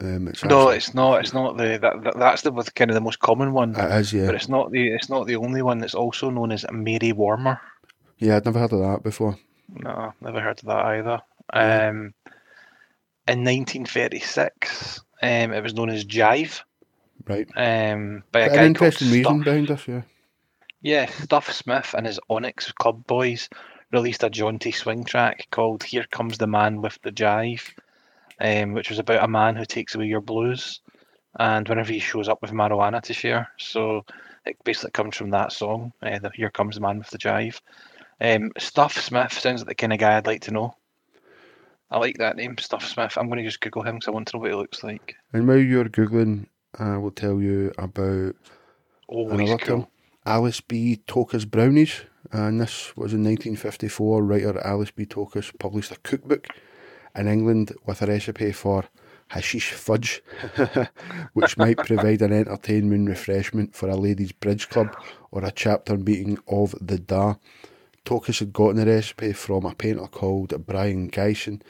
Um, 0.00 0.28
it's 0.28 0.44
No, 0.44 0.60
actually, 0.60 0.76
it's 0.76 0.94
not. 0.94 1.20
It's 1.20 1.32
not 1.32 1.56
the 1.56 1.78
that, 1.80 2.02
that 2.04 2.18
that's 2.18 2.42
the 2.42 2.52
with 2.52 2.74
kind 2.74 2.90
of 2.90 2.94
the 2.94 3.00
most 3.00 3.18
common 3.20 3.52
one. 3.52 3.74
it 3.74 4.00
is, 4.00 4.12
yeah. 4.12 4.26
But 4.26 4.34
it's 4.36 4.48
not 4.48 4.70
the 4.70 4.88
it's 4.88 5.08
not 5.08 5.26
the 5.26 5.36
only 5.36 5.62
one. 5.62 5.82
It's 5.82 5.94
also 5.94 6.30
known 6.30 6.52
as 6.52 6.64
Mary 6.70 7.12
Warner. 7.12 7.60
Yeah, 8.18 8.36
I'd 8.36 8.44
never 8.44 8.58
heard 8.58 8.72
of 8.72 8.80
that 8.80 9.02
before. 9.02 9.38
No, 9.68 10.12
never 10.20 10.40
heard 10.40 10.58
of 10.58 10.64
that 10.66 10.84
either. 10.84 11.20
Um, 11.52 12.14
in 13.26 13.44
1936, 13.44 15.00
um, 15.22 15.52
it 15.52 15.62
was 15.62 15.74
known 15.74 15.90
as 15.90 16.04
Jive. 16.04 16.60
Right. 17.26 17.48
Um, 17.56 18.22
by 18.32 18.40
a 18.40 18.48
An 18.48 18.48
guy 18.48 18.54
called 18.54 18.66
interesting 18.66 19.10
reason 19.10 19.24
Stuff. 19.24 19.44
behind 19.44 19.68
this, 19.68 19.88
yeah. 19.88 20.02
Yeah, 20.80 21.06
Stuff 21.06 21.52
Smith 21.52 21.94
and 21.96 22.06
his 22.06 22.20
Onyx 22.30 22.72
Club 22.72 23.06
Boys 23.06 23.48
released 23.92 24.22
a 24.22 24.30
jaunty 24.30 24.70
swing 24.70 25.04
track 25.04 25.48
called 25.50 25.82
"Here 25.82 26.06
Comes 26.10 26.38
the 26.38 26.46
Man 26.46 26.80
with 26.80 26.98
the 27.02 27.10
Jive," 27.10 27.74
um, 28.40 28.72
which 28.74 28.88
was 28.88 28.98
about 28.98 29.24
a 29.24 29.28
man 29.28 29.56
who 29.56 29.64
takes 29.64 29.94
away 29.94 30.06
your 30.06 30.20
blues, 30.20 30.80
and 31.38 31.68
whenever 31.68 31.92
he 31.92 31.98
shows 31.98 32.28
up 32.28 32.40
with 32.40 32.52
marijuana 32.52 33.02
to 33.02 33.12
share. 33.12 33.48
So 33.58 34.04
it 34.46 34.56
basically 34.64 34.92
comes 34.92 35.16
from 35.16 35.30
that 35.30 35.52
song. 35.52 35.92
Uh, 36.00 36.18
the 36.20 36.30
"Here 36.32 36.50
Comes 36.50 36.76
the 36.76 36.80
Man 36.80 36.98
with 36.98 37.10
the 37.10 37.18
Jive." 37.18 37.60
Um, 38.20 38.52
Stuff 38.58 39.00
Smith 39.00 39.32
sounds 39.32 39.60
like 39.60 39.68
the 39.68 39.74
kind 39.74 39.92
of 39.92 39.98
guy 39.98 40.16
I'd 40.16 40.26
like 40.26 40.42
to 40.42 40.50
know. 40.50 40.74
I 41.90 41.98
like 41.98 42.18
that 42.18 42.36
name, 42.36 42.58
Stuff 42.58 42.84
Smith. 42.84 43.16
I'm 43.16 43.28
going 43.28 43.38
to 43.38 43.44
just 43.44 43.60
Google 43.60 43.82
him 43.82 43.96
because 43.96 44.08
I 44.08 44.10
want 44.10 44.28
to 44.28 44.36
know 44.36 44.40
what 44.40 44.50
he 44.50 44.56
looks 44.56 44.82
like. 44.82 45.16
And 45.32 45.48
while 45.48 45.56
you're 45.58 45.86
Googling, 45.86 46.46
I 46.78 46.98
will 46.98 47.10
tell 47.10 47.40
you 47.40 47.72
about 47.78 48.34
Always 49.06 49.48
another 49.48 49.64
cool. 49.64 49.90
Alice 50.26 50.60
B. 50.60 51.00
Toklas 51.06 51.50
Brownies. 51.50 52.02
And 52.30 52.60
this 52.60 52.94
was 52.94 53.14
in 53.14 53.24
1954. 53.24 54.22
Writer 54.22 54.60
Alice 54.66 54.90
B. 54.90 55.06
Toklas 55.06 55.56
published 55.58 55.92
a 55.92 55.96
cookbook 55.96 56.48
in 57.14 57.26
England 57.26 57.72
with 57.86 58.02
a 58.02 58.06
recipe 58.06 58.52
for 58.52 58.84
hashish 59.28 59.72
fudge, 59.72 60.22
which 61.32 61.56
might 61.56 61.78
provide 61.78 62.20
an 62.20 62.32
entertainment 62.32 63.08
refreshment 63.08 63.74
for 63.74 63.88
a 63.88 63.96
ladies' 63.96 64.32
bridge 64.32 64.68
club 64.68 64.94
or 65.30 65.44
a 65.44 65.50
chapter 65.50 65.96
meeting 65.96 66.38
of 66.48 66.74
the 66.80 66.98
Da. 66.98 67.36
Toklas 68.04 68.38
had 68.38 68.52
gotten 68.52 68.76
the 68.76 68.86
recipe 68.86 69.32
from 69.32 69.64
a 69.64 69.74
painter 69.74 70.06
called 70.06 70.66
Brion 70.66 71.10
Gysin 71.10 71.60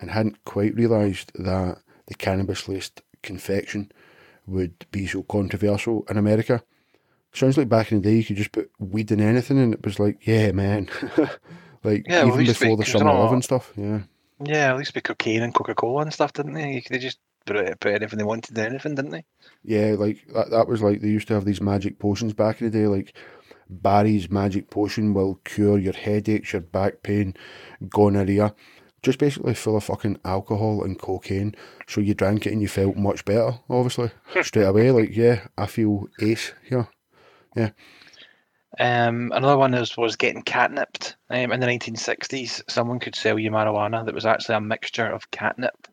and 0.00 0.10
hadn't 0.10 0.44
quite 0.44 0.74
realised 0.74 1.32
that 1.34 1.78
the 2.06 2.14
cannabis 2.14 2.68
laced 2.68 3.02
confection 3.22 3.90
would 4.46 4.86
be 4.90 5.06
so 5.06 5.22
controversial 5.24 6.04
in 6.08 6.16
America. 6.16 6.62
Sounds 7.32 7.58
like 7.58 7.68
back 7.68 7.92
in 7.92 8.00
the 8.00 8.08
day 8.10 8.16
you 8.16 8.24
could 8.24 8.36
just 8.36 8.52
put 8.52 8.70
weed 8.78 9.10
in 9.10 9.20
anything 9.20 9.58
and 9.58 9.74
it 9.74 9.84
was 9.84 9.98
like, 9.98 10.26
yeah, 10.26 10.52
man. 10.52 10.88
like 11.84 12.06
Yeah, 12.08 12.26
even 12.26 12.40
to 12.40 12.52
before 12.52 12.76
be- 12.76 12.84
the 12.84 12.90
summer 12.90 13.12
love 13.12 13.32
and 13.32 13.44
stuff. 13.44 13.72
Yeah. 13.76 14.02
Yeah, 14.42 14.70
at 14.70 14.78
least 14.78 14.94
be 14.94 15.00
cocaine 15.00 15.42
and 15.42 15.52
Coca 15.52 15.74
Cola 15.74 16.02
and 16.02 16.12
stuff, 16.12 16.32
didn't 16.32 16.54
they? 16.54 16.82
They 16.88 16.98
just 16.98 17.18
put, 17.44 17.80
put 17.80 17.92
anything 17.92 18.18
they 18.18 18.24
wanted 18.24 18.56
in 18.56 18.64
anything, 18.66 18.94
didn't 18.94 19.10
they? 19.10 19.24
Yeah, 19.64 19.96
like 19.98 20.24
that, 20.32 20.50
that 20.50 20.68
was 20.68 20.80
like 20.80 21.00
they 21.00 21.08
used 21.08 21.26
to 21.28 21.34
have 21.34 21.44
these 21.44 21.60
magic 21.60 21.98
potions 21.98 22.32
back 22.34 22.60
in 22.60 22.70
the 22.70 22.78
day, 22.78 22.86
like 22.86 23.14
Barry's 23.68 24.30
magic 24.30 24.70
potion 24.70 25.14
will 25.14 25.36
cure 25.44 25.78
your 25.78 25.92
headaches, 25.92 26.52
your 26.52 26.62
back 26.62 27.02
pain, 27.02 27.34
gonorrhea. 27.88 28.54
Just 29.02 29.18
basically 29.18 29.54
full 29.54 29.76
of 29.76 29.84
fucking 29.84 30.18
alcohol 30.24 30.82
and 30.82 30.98
cocaine. 30.98 31.54
So 31.86 32.00
you 32.00 32.14
drank 32.14 32.46
it 32.46 32.52
and 32.52 32.60
you 32.60 32.68
felt 32.68 32.96
much 32.96 33.24
better, 33.24 33.58
obviously. 33.70 34.10
Straight 34.42 34.64
away, 34.64 34.90
like, 34.90 35.16
yeah, 35.16 35.46
I 35.56 35.66
feel 35.66 36.08
ace 36.20 36.52
here. 36.64 36.88
Yeah. 37.54 37.70
Um, 38.78 39.32
another 39.34 39.56
one 39.56 39.74
is, 39.74 39.96
was 39.96 40.16
getting 40.16 40.42
catnipped. 40.42 41.14
Um, 41.30 41.52
in 41.52 41.60
the 41.60 41.66
1960s, 41.66 42.62
someone 42.68 42.98
could 42.98 43.14
sell 43.14 43.38
you 43.38 43.50
marijuana 43.50 44.04
that 44.04 44.14
was 44.14 44.26
actually 44.26 44.56
a 44.56 44.60
mixture 44.60 45.06
of 45.06 45.30
catnip, 45.30 45.88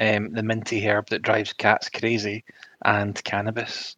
um, 0.00 0.32
the 0.32 0.42
minty 0.42 0.86
herb 0.86 1.08
that 1.08 1.22
drives 1.22 1.52
cats 1.52 1.88
crazy, 1.88 2.44
and 2.84 3.22
cannabis. 3.24 3.96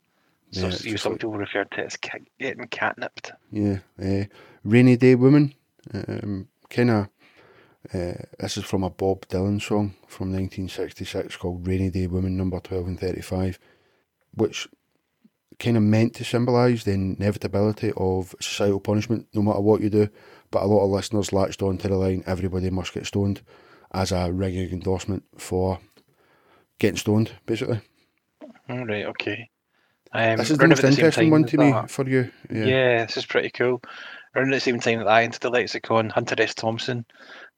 So 0.53 0.61
Yeah, 0.61 0.67
you, 0.67 0.93
just 0.93 1.05
some 1.05 1.15
people 1.15 1.33
refer 1.33 1.65
to 1.65 1.81
it 1.81 1.87
as 1.87 1.97
getting 1.97 2.67
catnipped. 2.69 3.33
Yeah. 3.51 3.79
Uh, 4.01 4.25
Rainy 4.65 4.97
Day 4.97 5.15
Woman. 5.15 5.55
Um, 5.93 6.49
kind 6.71 6.91
of. 6.91 7.09
Uh, 7.95 8.15
this 8.41 8.57
is 8.57 8.65
from 8.65 8.83
a 8.83 8.91
Bob 8.91 9.29
Dylan 9.29 9.63
song 9.63 9.95
from 10.09 10.33
1966 10.33 11.37
called 11.37 11.67
Rainy 11.67 11.89
Day 11.89 12.09
Woman, 12.09 12.37
number 12.37 12.59
12 12.59 12.87
and 12.89 12.99
35, 12.99 13.61
which 14.35 14.67
kind 15.61 15.77
of 15.77 15.83
meant 15.85 16.15
to 16.15 16.25
symbolise 16.25 16.83
the 16.83 16.93
inevitability 16.93 17.93
of 17.97 18.35
societal 18.41 18.81
punishment 18.81 19.29
no 19.33 19.43
matter 19.43 19.61
what 19.61 19.81
you 19.81 19.91
do. 19.91 20.09
But 20.51 20.63
a 20.63 20.67
lot 20.67 20.85
of 20.85 20.91
listeners 20.91 21.33
latched 21.33 21.63
on 21.63 21.79
to 21.79 21.89
the 21.89 21.97
line, 21.97 22.25
everybody 22.27 22.71
must 22.71 22.93
get 22.93 23.07
stoned, 23.07 23.43
as 23.93 24.13
a 24.13 24.33
ringing 24.33 24.71
endorsement 24.71 25.25
for 25.37 25.79
getting 26.79 26.99
stoned, 26.99 27.33
basically. 27.47 27.81
All 28.69 28.85
right, 28.85 29.07
okay. 29.07 29.49
Um, 30.17 30.37
this 30.37 30.51
is 30.51 30.59
the 30.59 30.69
most 30.69 30.85
interesting 30.85 31.31
one 31.31 31.45
to 31.45 31.57
me 31.59 31.71
that- 31.73 31.91
for 31.91 32.09
you. 32.09 32.31
Yeah. 32.51 32.65
Yeah. 32.65 33.05
this 33.05 33.17
is 33.17 33.27
pretty 33.27 33.51
cool. 33.51 33.83
Around 34.35 34.53
the 34.53 34.61
same 34.61 34.81
time 34.81 34.99
that 34.99 35.09
I 35.09 35.23
entered 35.23 35.41
the 35.41 35.51
lexicon, 35.51 36.11
Hunter 36.11 36.35
S. 36.39 36.55
Thompson 36.55 37.07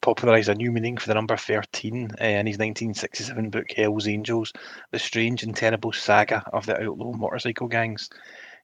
popularised 0.01 0.49
a 0.49 0.55
new 0.55 0.71
meaning 0.71 0.97
for 0.97 1.09
the 1.09 1.15
number 1.15 1.37
13 1.37 2.11
uh, 2.21 2.25
in 2.25 2.47
his 2.47 2.59
1967 2.59 3.51
book 3.51 3.67
Hell's 3.77 4.07
Angels, 4.07 4.53
The 4.93 4.99
Strange 5.01 5.43
and 5.43 5.57
Terrible 5.57 5.93
Saga 5.93 6.45
of 6.53 6.67
the 6.67 6.81
Outlaw 6.81 7.13
Motorcycle 7.15 7.67
Gangs. 7.67 8.09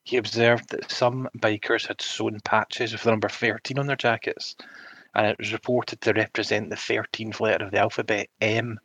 He 0.04 0.16
observed 0.16 0.68
that 0.70 0.92
some 0.92 1.28
bikers 1.38 1.88
had 1.88 2.00
sewn 2.00 2.38
patches 2.44 2.92
with 2.92 3.02
the 3.02 3.10
number 3.10 3.28
13 3.28 3.78
on 3.80 3.86
their 3.88 3.96
jackets, 3.96 4.54
and 5.14 5.26
it 5.26 5.38
was 5.38 5.52
reported 5.52 6.00
to 6.02 6.12
represent 6.12 6.70
the 6.70 6.76
13th 6.76 7.40
letter 7.40 7.64
of 7.64 7.72
the 7.72 7.80
alphabet 7.80 8.28
M, 8.40 8.78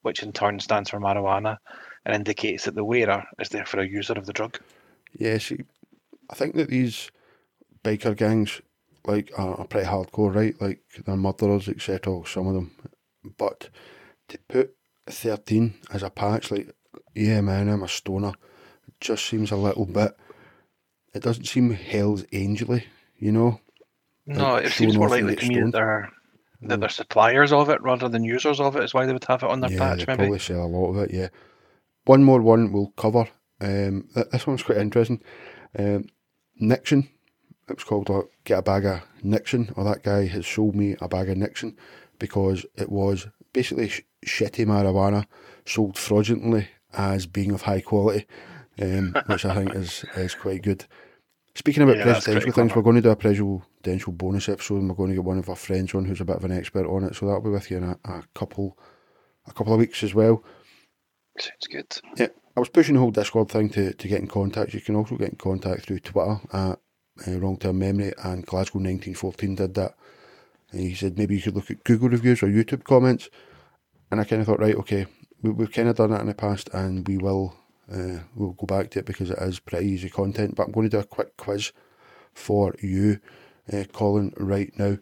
which 0.00 0.22
in 0.24 0.32
turn 0.32 0.58
stands 0.58 0.90
for 0.90 0.98
marijuana 0.98 1.58
and 2.04 2.14
indicates 2.14 2.64
that 2.64 2.74
the 2.74 2.84
wearer 2.84 3.24
is 3.38 3.50
therefore 3.50 3.80
a 3.80 3.88
user 3.88 4.14
of 4.14 4.26
the 4.26 4.32
drug. 4.32 4.58
Yeah, 5.18 5.38
see, 5.38 5.60
I 6.30 6.34
think 6.34 6.54
that 6.56 6.68
these 6.68 7.10
biker 7.84 8.16
gangs, 8.16 8.60
like, 9.06 9.30
are, 9.36 9.56
are 9.56 9.66
pretty 9.66 9.88
hardcore, 9.88 10.34
right? 10.34 10.60
Like, 10.60 10.80
they're 11.04 11.16
murderers, 11.16 11.68
etc., 11.68 12.22
some 12.26 12.46
of 12.48 12.54
them. 12.54 12.70
But 13.38 13.68
to 14.28 14.38
put 14.48 14.74
13 15.06 15.74
as 15.92 16.02
a 16.02 16.10
patch, 16.10 16.50
like, 16.50 16.74
yeah, 17.14 17.40
man, 17.40 17.68
I'm 17.68 17.82
a 17.82 17.88
stoner, 17.88 18.32
it 18.88 18.94
just 19.00 19.26
seems 19.26 19.50
a 19.50 19.56
little 19.56 19.86
bit, 19.86 20.16
it 21.14 21.22
doesn't 21.22 21.44
seem 21.46 21.72
Hell's 21.72 22.24
Angely, 22.24 22.84
you 23.18 23.32
know? 23.32 23.60
No, 24.26 24.52
like, 24.54 24.66
it 24.66 24.72
seems 24.72 24.96
more 24.96 25.08
likely 25.08 25.36
to 25.36 25.46
me 25.46 25.60
that 25.60 25.72
they're 25.72 26.10
that 26.64 26.78
Mm. 26.78 26.80
they're 26.80 26.88
suppliers 26.88 27.52
of 27.52 27.68
it 27.70 27.82
rather 27.82 28.08
than 28.08 28.22
users 28.22 28.60
of 28.60 28.76
it. 28.76 28.84
Is 28.84 28.94
why 28.94 29.04
they 29.04 29.12
would 29.12 29.24
have 29.24 29.42
it 29.42 29.50
on 29.50 29.60
their 29.60 29.70
yeah, 29.70 29.78
patch, 29.78 29.98
they 29.98 30.04
maybe. 30.06 30.16
probably 30.16 30.38
sell 30.38 30.64
a 30.64 30.66
lot 30.66 30.90
of 30.90 30.98
it, 30.98 31.12
yeah. 31.12 31.28
One 32.04 32.24
more 32.24 32.40
one 32.40 32.72
we'll 32.72 32.92
cover. 32.96 33.28
Um, 33.60 34.08
this 34.32 34.46
one's 34.46 34.62
quite 34.62 34.78
interesting. 34.78 35.22
Um, 35.78 36.06
Nixon. 36.56 37.08
It 37.68 37.76
was 37.76 37.84
called 37.84 38.10
uh, 38.10 38.22
Get 38.44 38.58
a 38.58 38.62
Bag 38.62 38.84
of 38.84 39.02
Nixon, 39.22 39.72
or 39.76 39.84
that 39.84 40.02
guy 40.02 40.26
has 40.26 40.46
sold 40.46 40.74
me 40.74 40.96
a 41.00 41.08
bag 41.08 41.28
of 41.28 41.38
Nixon 41.38 41.76
because 42.18 42.66
it 42.76 42.90
was 42.90 43.28
basically 43.52 43.88
sh- 43.88 44.02
shitty 44.26 44.66
marijuana 44.66 45.26
sold 45.64 45.96
fraudulently 45.96 46.68
as 46.92 47.26
being 47.26 47.52
of 47.52 47.62
high 47.62 47.80
quality, 47.80 48.26
um, 48.80 49.14
which 49.26 49.44
I 49.44 49.54
think 49.54 49.74
is, 49.74 50.04
is 50.16 50.34
quite 50.34 50.62
good. 50.62 50.86
Speaking 51.54 51.82
about 51.82 51.98
Yeah, 51.98 52.04
presidential 52.04 52.52
things, 52.52 52.74
we're 52.74 52.82
going 52.82 52.96
to 52.96 53.02
do 53.02 53.10
a 53.10 53.16
presidential 53.16 54.12
bonus 54.12 54.48
episode, 54.48 54.78
and 54.78 54.88
we're 54.88 54.96
going 54.96 55.10
to 55.10 55.16
get 55.16 55.24
one 55.24 55.38
of 55.38 55.48
our 55.48 55.56
friends 55.56 55.94
on 55.94 56.04
who's 56.04 56.20
a 56.20 56.24
bit 56.24 56.36
of 56.36 56.44
an 56.44 56.52
expert 56.52 56.86
on 56.86 57.04
it. 57.04 57.14
So 57.14 57.26
that'll 57.26 57.42
be 57.42 57.50
with 57.50 57.70
you 57.70 57.76
in 57.76 57.84
a, 57.84 57.98
a 58.04 58.24
couple, 58.34 58.78
a 59.46 59.52
couple 59.52 59.72
of 59.72 59.78
weeks 59.78 60.02
as 60.02 60.14
well. 60.14 60.42
Sounds 61.38 61.66
good. 61.70 62.00
Yeah, 62.16 62.28
I 62.56 62.60
was 62.60 62.68
pushing 62.68 62.94
the 62.94 63.00
whole 63.00 63.10
Discord 63.10 63.48
thing 63.48 63.70
to, 63.70 63.92
to 63.92 64.08
get 64.08 64.20
in 64.20 64.28
contact. 64.28 64.74
You 64.74 64.80
can 64.80 64.96
also 64.96 65.16
get 65.16 65.30
in 65.30 65.36
contact 65.36 65.86
through 65.86 66.00
Twitter 66.00 66.40
at 66.52 66.78
uh, 67.26 67.38
Wrong 67.38 67.56
Term 67.56 67.78
Memory, 67.78 68.12
and 68.22 68.44
Glasgow 68.44 68.78
1914 68.78 69.54
did 69.54 69.74
that. 69.74 69.94
And 70.70 70.80
he 70.80 70.94
said 70.94 71.18
maybe 71.18 71.36
you 71.36 71.42
could 71.42 71.54
look 71.54 71.70
at 71.70 71.84
Google 71.84 72.10
reviews 72.10 72.42
or 72.42 72.48
YouTube 72.48 72.84
comments. 72.84 73.28
And 74.10 74.20
I 74.20 74.24
kind 74.24 74.40
of 74.40 74.46
thought, 74.46 74.60
right, 74.60 74.76
okay, 74.76 75.06
we, 75.40 75.50
we've 75.50 75.72
kind 75.72 75.88
of 75.88 75.96
done 75.96 76.10
that 76.10 76.20
in 76.20 76.26
the 76.26 76.34
past, 76.34 76.68
and 76.72 77.06
we 77.06 77.18
will 77.18 77.56
uh, 77.90 78.20
we'll 78.34 78.52
go 78.52 78.66
back 78.66 78.90
to 78.90 79.00
it 79.00 79.06
because 79.06 79.30
it 79.30 79.38
is 79.38 79.58
pretty 79.58 79.86
easy 79.86 80.08
content. 80.10 80.54
But 80.54 80.66
I'm 80.66 80.72
going 80.72 80.88
to 80.88 80.96
do 80.96 81.00
a 81.00 81.04
quick 81.04 81.36
quiz 81.36 81.72
for 82.34 82.74
you, 82.80 83.20
uh, 83.72 83.84
Colin, 83.92 84.32
right 84.36 84.72
now. 84.78 84.98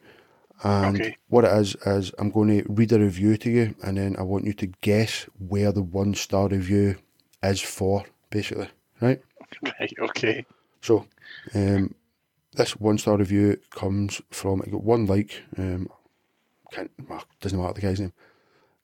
And 0.63 0.97
Okay. 0.97 1.17
what 1.29 1.45
it 1.45 1.53
is 1.53 1.75
is 1.87 2.13
I'm 2.19 2.31
going 2.31 2.49
to 2.49 2.73
read 2.73 2.93
a 2.93 2.99
review 2.99 3.37
to 3.39 3.51
you, 3.51 3.75
and 3.83 3.97
then 3.97 4.17
I 4.19 4.23
want 4.23 4.45
you 4.45 4.53
to 4.55 4.67
guess 4.83 5.27
where 5.39 5.73
the 5.73 5.83
one 5.83 6.15
star 6.15 6.49
review 6.49 6.97
is 7.43 7.61
for, 7.61 8.05
basically, 8.31 8.69
right? 9.01 9.23
Right. 9.63 9.93
Okay. 9.99 10.45
So, 10.83 11.07
um, 11.55 11.95
this 12.53 12.77
one 12.77 12.99
star 12.99 13.17
review 13.17 13.59
comes 13.71 14.21
from 14.31 14.61
it 14.63 14.71
got 14.71 14.85
one 14.85 15.07
like. 15.07 15.43
Um, 15.57 15.89
can't 16.73 16.91
well, 17.09 17.25
doesn't 17.41 17.59
matter 17.61 17.75
the 17.75 17.81
guy's 17.81 18.01
name. 18.01 18.13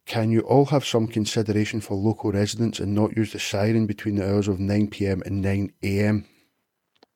Can 0.07 0.31
you 0.31 0.41
all 0.41 0.66
have 0.66 0.85
some 0.85 1.09
consideration 1.09 1.81
for 1.81 1.95
local 1.95 2.33
residents 2.33 2.79
and 2.81 2.95
not 2.95 3.16
use 3.16 3.33
the 3.33 3.39
siren 3.41 3.87
between 3.87 4.16
the 4.16 4.29
hours 4.29 4.49
of 4.49 4.61
nine 4.61 4.89
pm 4.89 5.22
and 5.27 5.43
nine 5.43 5.72
am? 5.83 6.27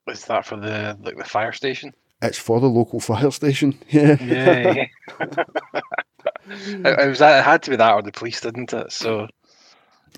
Is 0.08 0.24
that 0.26 0.44
for 0.44 0.56
the 0.56 0.98
like 1.00 1.16
the 1.16 1.24
fire 1.24 1.52
station? 1.52 1.94
It's 2.22 2.38
for 2.38 2.60
the 2.60 2.68
local 2.68 3.00
fire 3.10 3.30
station. 3.32 3.78
Yeah. 3.90 4.18
Yeah. 4.18 4.86
it, 6.84 7.00
it 7.00 7.08
was 7.08 7.20
that. 7.20 7.40
It 7.40 7.44
had 7.44 7.62
to 7.64 7.70
be 7.70 7.76
that 7.76 7.94
or 7.94 8.02
the 8.02 8.12
police, 8.12 8.40
didn't 8.42 8.72
it? 8.74 8.92
So, 8.92 9.28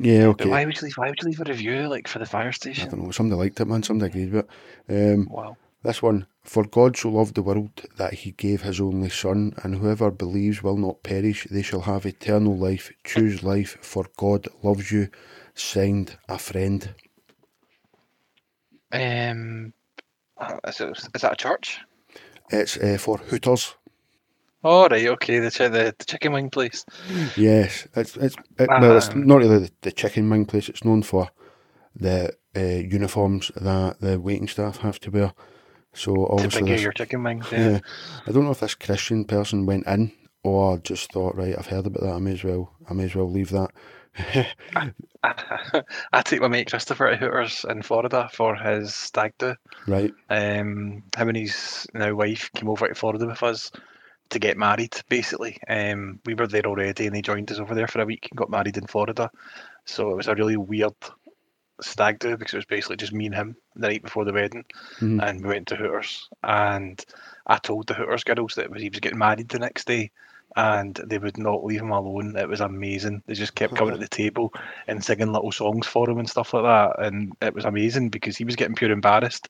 yeah. 0.00 0.26
but 0.38 0.48
Okay. 0.48 0.50
why 0.50 0.64
would 0.66 0.80
you 0.80 0.86
leave? 0.86 0.98
Why 0.98 1.09
would 1.11 1.22
you 1.22 1.28
leave 1.28 1.40
a 1.40 1.44
review 1.44 1.88
like 1.88 2.09
for 2.09 2.18
the 2.20 2.26
fire 2.26 2.53
station? 2.53 2.90
I 2.92 2.96
don't 2.96 3.05
know. 3.05 3.11
Somebody 3.12 3.38
liked 3.40 3.61
it, 3.61 3.66
man. 3.66 3.82
Somebody 3.82 4.11
agreed 4.11 4.32
with 4.32 4.46
it. 4.88 5.14
Um, 5.14 5.28
Wow. 5.28 5.57
This 5.82 6.03
one, 6.03 6.26
for 6.44 6.66
God 6.66 6.98
so 6.98 7.09
loved 7.11 7.36
the 7.36 7.42
world 7.42 7.70
that 7.96 8.12
he 8.14 8.32
gave 8.32 8.62
his 8.62 8.82
only 8.82 9.09
Son, 9.11 9.55
and 9.64 9.76
whoever 9.76 10.12
believes 10.12 10.62
will 10.62 10.76
not 10.76 11.03
perish, 11.05 11.48
they 11.50 11.62
shall 11.62 11.82
have 11.82 12.07
eternal 12.07 12.57
life. 12.59 12.92
Choose 13.05 13.42
life, 13.42 13.78
for 13.80 14.07
God 14.18 14.48
loves 14.62 14.92
you. 14.92 15.09
Signed, 15.55 16.18
a 16.28 16.38
friend. 16.38 16.94
Um, 18.92 19.72
uh, 20.40 20.57
is, 20.68 20.80
it, 20.80 20.98
is 21.14 21.22
that 21.22 21.32
a 21.34 21.36
church? 21.36 21.80
It's 22.51 22.76
uh, 22.76 22.99
for 22.99 23.18
Hooters. 23.18 23.74
Oh 24.64 24.88
right. 24.88 25.07
Okay. 25.09 25.40
The 25.40 25.51
chi- 25.51 25.68
the, 25.68 25.95
the 25.99 26.05
chicken 26.05 26.32
wing 26.32 26.51
place. 26.51 26.84
Yes, 27.36 27.88
it's 27.97 28.16
it's 28.16 28.36
it, 28.59 28.68
well, 28.78 28.97
it's 28.97 29.09
Um, 29.09 29.26
not 29.26 29.38
really 29.38 29.59
the, 29.59 29.70
the 29.82 29.93
chicken 29.93 30.30
wing 30.30 30.47
place. 30.47 30.68
It's 30.68 30.84
known 30.84 31.03
for 31.03 31.28
the 31.97 32.34
uh, 32.57 32.61
uniforms 32.61 33.51
that 33.57 34.01
the 34.01 34.20
waiting 34.20 34.49
staff 34.49 34.78
have 34.78 35.01
to 35.01 35.11
wear. 35.11 35.32
So 35.95 36.26
obviously, 36.26 36.70
this, 36.72 36.82
your 36.82 36.93
chicken 36.93 37.22
wings. 37.22 37.47
Yeah. 37.53 37.70
yeah, 37.70 37.80
I 38.26 38.32
don't 38.32 38.45
know 38.45 38.53
if 38.53 38.61
this 38.61 38.74
Christian 38.74 39.24
person 39.24 39.66
went 39.66 39.86
in 39.86 40.12
or 40.45 40.78
just 40.78 41.12
thought, 41.12 41.36
right, 41.36 41.55
I've 41.59 41.66
heard 41.66 41.86
about 41.86 42.03
that. 42.03 42.14
I 42.14 42.18
may 42.18 42.32
as 42.32 42.45
well, 42.45 42.72
I 42.88 42.95
may 42.95 43.05
as 43.05 43.14
well 43.14 43.30
leave 43.30 43.51
that. 43.51 43.70
I 45.23 46.23
take 46.23 46.41
my 46.41 46.49
mate 46.49 46.71
Christopher 46.71 47.11
to 47.11 47.17
Hooters 47.17 47.65
in 47.69 47.83
Florida 47.83 48.29
for 48.33 48.55
his 48.55 48.95
stag 48.95 49.33
do. 49.39 49.55
right. 49.87 50.13
Um, 50.29 51.03
him 51.17 51.29
and 51.29 51.37
his 51.37 51.87
now 51.95 52.15
wife 52.15 52.51
came 52.55 52.69
over 52.69 52.89
to 52.89 52.95
Florida 52.95 53.27
with 53.27 53.43
us 53.43 53.71
to 54.31 54.39
get 54.39 54.57
married. 54.57 54.95
Basically, 55.09 55.59
um, 55.69 56.21
we 56.25 56.35
were 56.35 56.47
there 56.47 56.67
already, 56.67 57.07
and 57.07 57.15
they 57.15 57.23
joined 57.23 57.51
us 57.51 57.59
over 57.59 57.75
there 57.75 57.89
for 57.89 58.01
a 58.01 58.07
week 58.07 58.29
and 58.31 58.39
got 58.39 58.51
married 58.51 58.77
in 58.77 58.87
Florida. 58.87 59.31
So 59.85 60.11
it 60.11 60.17
was 60.17 60.29
a 60.29 60.35
really 60.35 60.57
weird 60.57 60.95
stag 61.81 62.19
do 62.19 62.37
because 62.37 62.55
it 62.55 62.59
was 62.59 62.67
basically 62.67 62.97
just 62.97 63.13
me 63.13 63.27
and 63.27 63.35
him 63.35 63.57
the 63.75 63.89
night 63.89 64.03
before 64.03 64.25
the 64.25 64.33
wedding, 64.33 64.65
Mhm. 65.01 65.23
and 65.23 65.43
we 65.43 65.49
went 65.49 65.69
to 65.69 65.77
Hooters. 65.77 66.29
And 66.43 67.05
I 67.47 67.59
told 67.59 67.87
the 67.87 67.95
Hooters 67.95 68.25
girls 68.25 68.55
that 68.55 68.75
he 68.77 68.89
was 68.89 69.01
getting 69.01 69.19
married 69.19 69.49
the 69.49 69.59
next 69.59 69.87
day, 69.87 70.11
and 70.57 70.94
they 71.07 71.18
would 71.18 71.38
not 71.38 71.64
leave 71.64 71.80
him 71.80 71.90
alone. 71.90 72.36
It 72.36 72.48
was 72.48 72.61
amazing. 72.61 73.22
They 73.26 73.34
just 73.34 73.55
kept 73.55 73.74
coming 73.76 73.94
to 73.94 74.00
the 74.00 74.09
table 74.09 74.53
and 74.86 75.05
singing 75.05 75.32
little 75.32 75.53
songs 75.53 75.86
for 75.86 76.09
him 76.09 76.18
and 76.18 76.28
stuff 76.28 76.55
like 76.55 76.64
that, 76.64 77.05
and 77.05 77.32
it 77.40 77.55
was 77.55 77.64
amazing 77.64 78.11
because 78.11 78.36
he 78.36 78.44
was 78.44 78.57
getting 78.57 78.74
pure 78.74 78.90
embarrassed, 78.90 79.48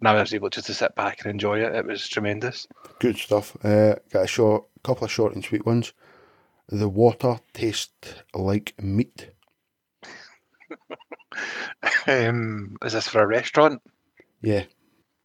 and 0.00 0.08
I 0.08 0.14
was 0.20 0.32
able 0.34 0.50
just 0.50 0.66
to 0.66 0.74
sit 0.74 0.94
back 0.94 1.20
and 1.22 1.30
enjoy 1.30 1.60
it. 1.60 1.74
It 1.74 1.86
was 1.86 2.08
tremendous. 2.08 2.66
Good 2.98 3.16
stuff. 3.16 3.56
Uh, 3.64 3.96
got 4.10 4.24
a 4.24 4.26
short, 4.28 4.64
couple 4.82 5.04
of 5.04 5.10
short 5.10 5.34
and 5.34 5.44
sweet 5.44 5.66
ones. 5.66 5.92
The 6.68 6.88
water 6.88 7.40
tastes 7.52 8.14
like 8.34 8.74
meat. 8.80 9.30
Um, 12.06 12.76
is 12.84 12.92
this 12.92 13.08
for 13.08 13.20
a 13.22 13.26
restaurant? 13.26 13.82
Yeah, 14.40 14.64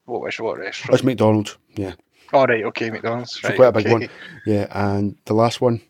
What 0.06 0.22
what 0.40 0.58
restaurant? 0.58 0.92
that's 0.92 1.04
McDonald's. 1.04 1.58
Yeah, 1.76 1.94
All 2.34 2.46
right, 2.46 2.64
okay, 2.66 2.90
McDonald's. 2.90 3.40
So 3.42 3.50
Right, 3.50 3.56
quite 3.58 3.68
a 3.68 3.72
big 3.72 3.86
okay. 3.88 3.94
one. 3.94 4.10
yeah, 4.46 4.68
and 4.72 5.18
the 5.26 5.34
last 5.34 5.62
one. 5.62 5.82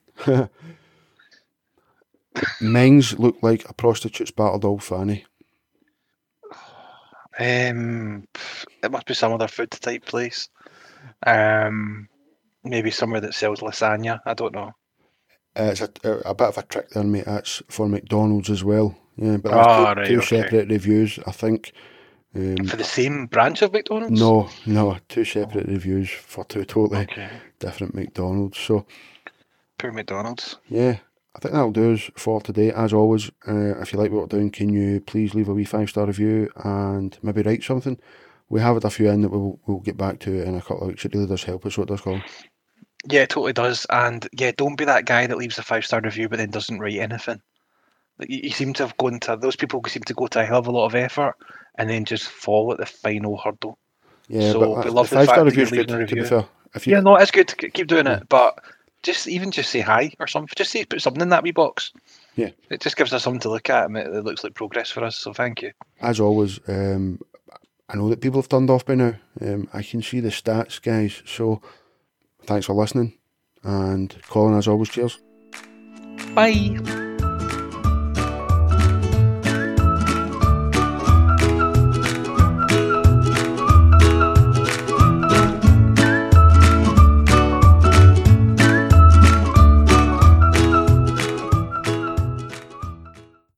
Mines 2.61 3.17
look 3.19 3.37
like 3.41 3.67
a 3.69 3.73
prostitute's 3.73 4.31
battered 4.31 4.63
old 4.63 4.83
fanny. 4.83 5.25
Um, 7.39 8.27
it 8.83 8.91
must 8.91 9.05
be 9.05 9.13
some 9.13 9.33
other 9.33 9.47
food 9.47 9.71
type 9.71 10.05
place. 10.05 10.49
Um, 11.25 12.07
maybe 12.63 12.91
somewhere 12.91 13.21
that 13.21 13.33
sells 13.33 13.61
lasagna. 13.61 14.19
I 14.25 14.33
don't 14.33 14.53
know. 14.53 14.71
Uh, 15.57 15.63
it's 15.71 15.81
a, 15.81 15.89
a 16.25 16.35
bit 16.35 16.47
of 16.47 16.57
a 16.57 16.63
trick 16.63 16.89
there, 16.89 17.03
mate. 17.03 17.25
That's 17.25 17.61
for 17.69 17.87
McDonald's 17.87 18.49
as 18.49 18.63
well. 18.63 18.97
Yeah, 19.17 19.37
but 19.37 19.51
that's 19.51 19.67
Ah, 19.67 19.93
two, 19.93 19.99
right, 19.99 20.07
two 20.07 20.17
okay. 20.19 20.41
separate 20.41 20.69
reviews, 20.69 21.19
I 21.27 21.31
think. 21.31 21.73
Um, 22.35 22.65
For 22.67 22.77
the 22.77 22.83
same 22.83 23.25
branch 23.25 23.61
of 23.63 23.73
McDonald's. 23.73 24.19
no, 24.19 24.49
no, 24.65 24.97
two 25.07 25.25
separate 25.25 25.67
reviews 25.67 26.09
for 26.11 26.45
two 26.45 26.63
totally 26.65 27.01
Okay. 27.01 27.29
different 27.59 27.95
McDonald's. 27.95 28.57
So, 28.59 28.85
Poor 29.79 29.91
McDonald's. 29.91 30.57
yeah, 30.67 30.97
I 31.35 31.39
think 31.39 31.53
that'll 31.53 31.71
do 31.71 31.93
us 31.93 32.09
for 32.15 32.39
today. 32.41 32.71
As 32.71 32.93
always, 32.93 33.29
uh, 33.47 33.79
if 33.81 33.91
you 33.93 33.99
like 33.99 34.11
what 34.11 34.21
we're 34.21 34.37
doing, 34.39 34.51
can 34.51 34.69
you 34.69 35.01
please 35.01 35.33
leave 35.33 35.49
a 35.49 35.53
wee 35.53 35.63
five 35.65 35.89
star 35.89 36.05
review 36.05 36.51
and 36.63 37.17
maybe 37.23 37.41
write 37.41 37.63
something? 37.63 37.99
We 38.49 38.61
have 38.61 38.75
had 38.75 38.85
a 38.85 38.89
few 38.89 39.09
in 39.09 39.21
that 39.21 39.29
we'll, 39.29 39.59
we'll 39.65 39.79
get 39.79 39.97
back 39.97 40.19
to 40.21 40.43
in 40.43 40.55
a 40.55 40.61
couple 40.61 40.81
of 40.81 40.87
weeks. 40.89 41.05
It 41.05 41.13
really 41.13 41.27
does 41.27 41.43
help 41.43 41.65
us, 41.65 41.77
what 41.77 41.85
it 41.89 41.93
does, 41.93 42.01
Colin. 42.01 42.23
Yeah, 43.07 43.21
it 43.21 43.29
totally 43.29 43.53
does. 43.53 43.85
And 43.89 44.27
yeah, 44.33 44.51
don't 44.57 44.75
be 44.75 44.85
that 44.85 45.05
guy 45.05 45.25
that 45.27 45.37
leaves 45.37 45.57
a 45.57 45.63
five 45.63 45.85
star 45.85 46.01
review 46.01 46.29
but 46.29 46.37
then 46.37 46.49
doesn't 46.51 46.79
write 46.79 46.95
anything. 46.97 47.41
You, 48.27 48.49
seem 48.49 48.73
to 48.73 48.83
have 48.85 48.97
gone 48.97 49.19
to 49.21 49.37
those 49.37 49.55
people 49.55 49.81
seem 49.87 50.03
to 50.03 50.13
go 50.13 50.27
to 50.27 50.41
a 50.41 50.45
hell 50.45 50.59
of 50.59 50.67
a 50.67 50.71
lot 50.71 50.85
of 50.87 50.95
effort 50.95 51.35
and 51.75 51.89
then 51.89 52.03
just 52.05 52.27
fall 52.27 52.71
at 52.73 52.77
the 52.77 52.85
final 52.85 53.37
hurdle. 53.37 53.77
Yeah, 54.27 54.51
So, 54.51 54.59
but 54.59 54.69
we 54.69 54.75
that's- 54.75 54.93
love 54.93 55.09
the 55.09 55.25
fact 55.25 55.45
that 55.45 55.55
you're 55.55 55.65
leaving 55.67 55.91
a 55.91 55.97
review. 55.99 56.25
fair. 56.25 56.45
If 56.75 56.85
you, 56.85 56.93
Yeah, 56.93 56.99
no, 56.99 57.15
it's 57.15 57.31
good. 57.31 57.47
to 57.47 57.69
keep 57.69 57.87
doing 57.87 58.05
it, 58.07 58.27
but 58.29 58.59
just 59.01 59.27
even 59.27 59.49
just 59.51 59.69
say 59.71 59.79
hi 59.79 60.11
or 60.19 60.27
something. 60.27 60.51
Just 60.55 60.71
say 60.71 60.83
put 60.85 61.01
something 61.01 61.21
in 61.21 61.29
that 61.29 61.43
wee 61.43 61.51
box. 61.51 61.91
Yeah. 62.35 62.49
it 62.69 62.79
just 62.81 62.95
gives 62.95 63.11
us 63.13 63.23
something 63.23 63.39
to 63.41 63.49
look 63.49 63.69
at, 63.69 63.85
and 63.85 63.97
it, 63.97 64.07
it 64.07 64.23
looks 64.23 64.43
like 64.43 64.53
progress 64.53 64.89
for 64.91 65.03
us. 65.03 65.15
So 65.17 65.33
thank 65.33 65.61
you. 65.61 65.71
as 66.01 66.19
always, 66.19 66.59
um, 66.67 67.19
I 67.89 67.95
know 67.95 68.07
that 68.09 68.21
people 68.21 68.39
have 68.41 68.49
turned 68.49 68.69
off 68.69 68.85
by 68.85 68.95
now. 68.95 69.15
Um, 69.41 69.67
I 69.73 69.81
can 69.81 70.01
see 70.01 70.19
the 70.19 70.29
stats, 70.29 70.81
guys. 70.81 71.23
So 71.25 71.61
thanks 72.43 72.65
for 72.67 72.73
listening. 72.75 73.17
And 73.63 74.15
Colin, 74.29 74.57
as 74.57 74.67
always, 74.67 74.89
cheers. 74.89 75.17
Bye. 76.35 77.07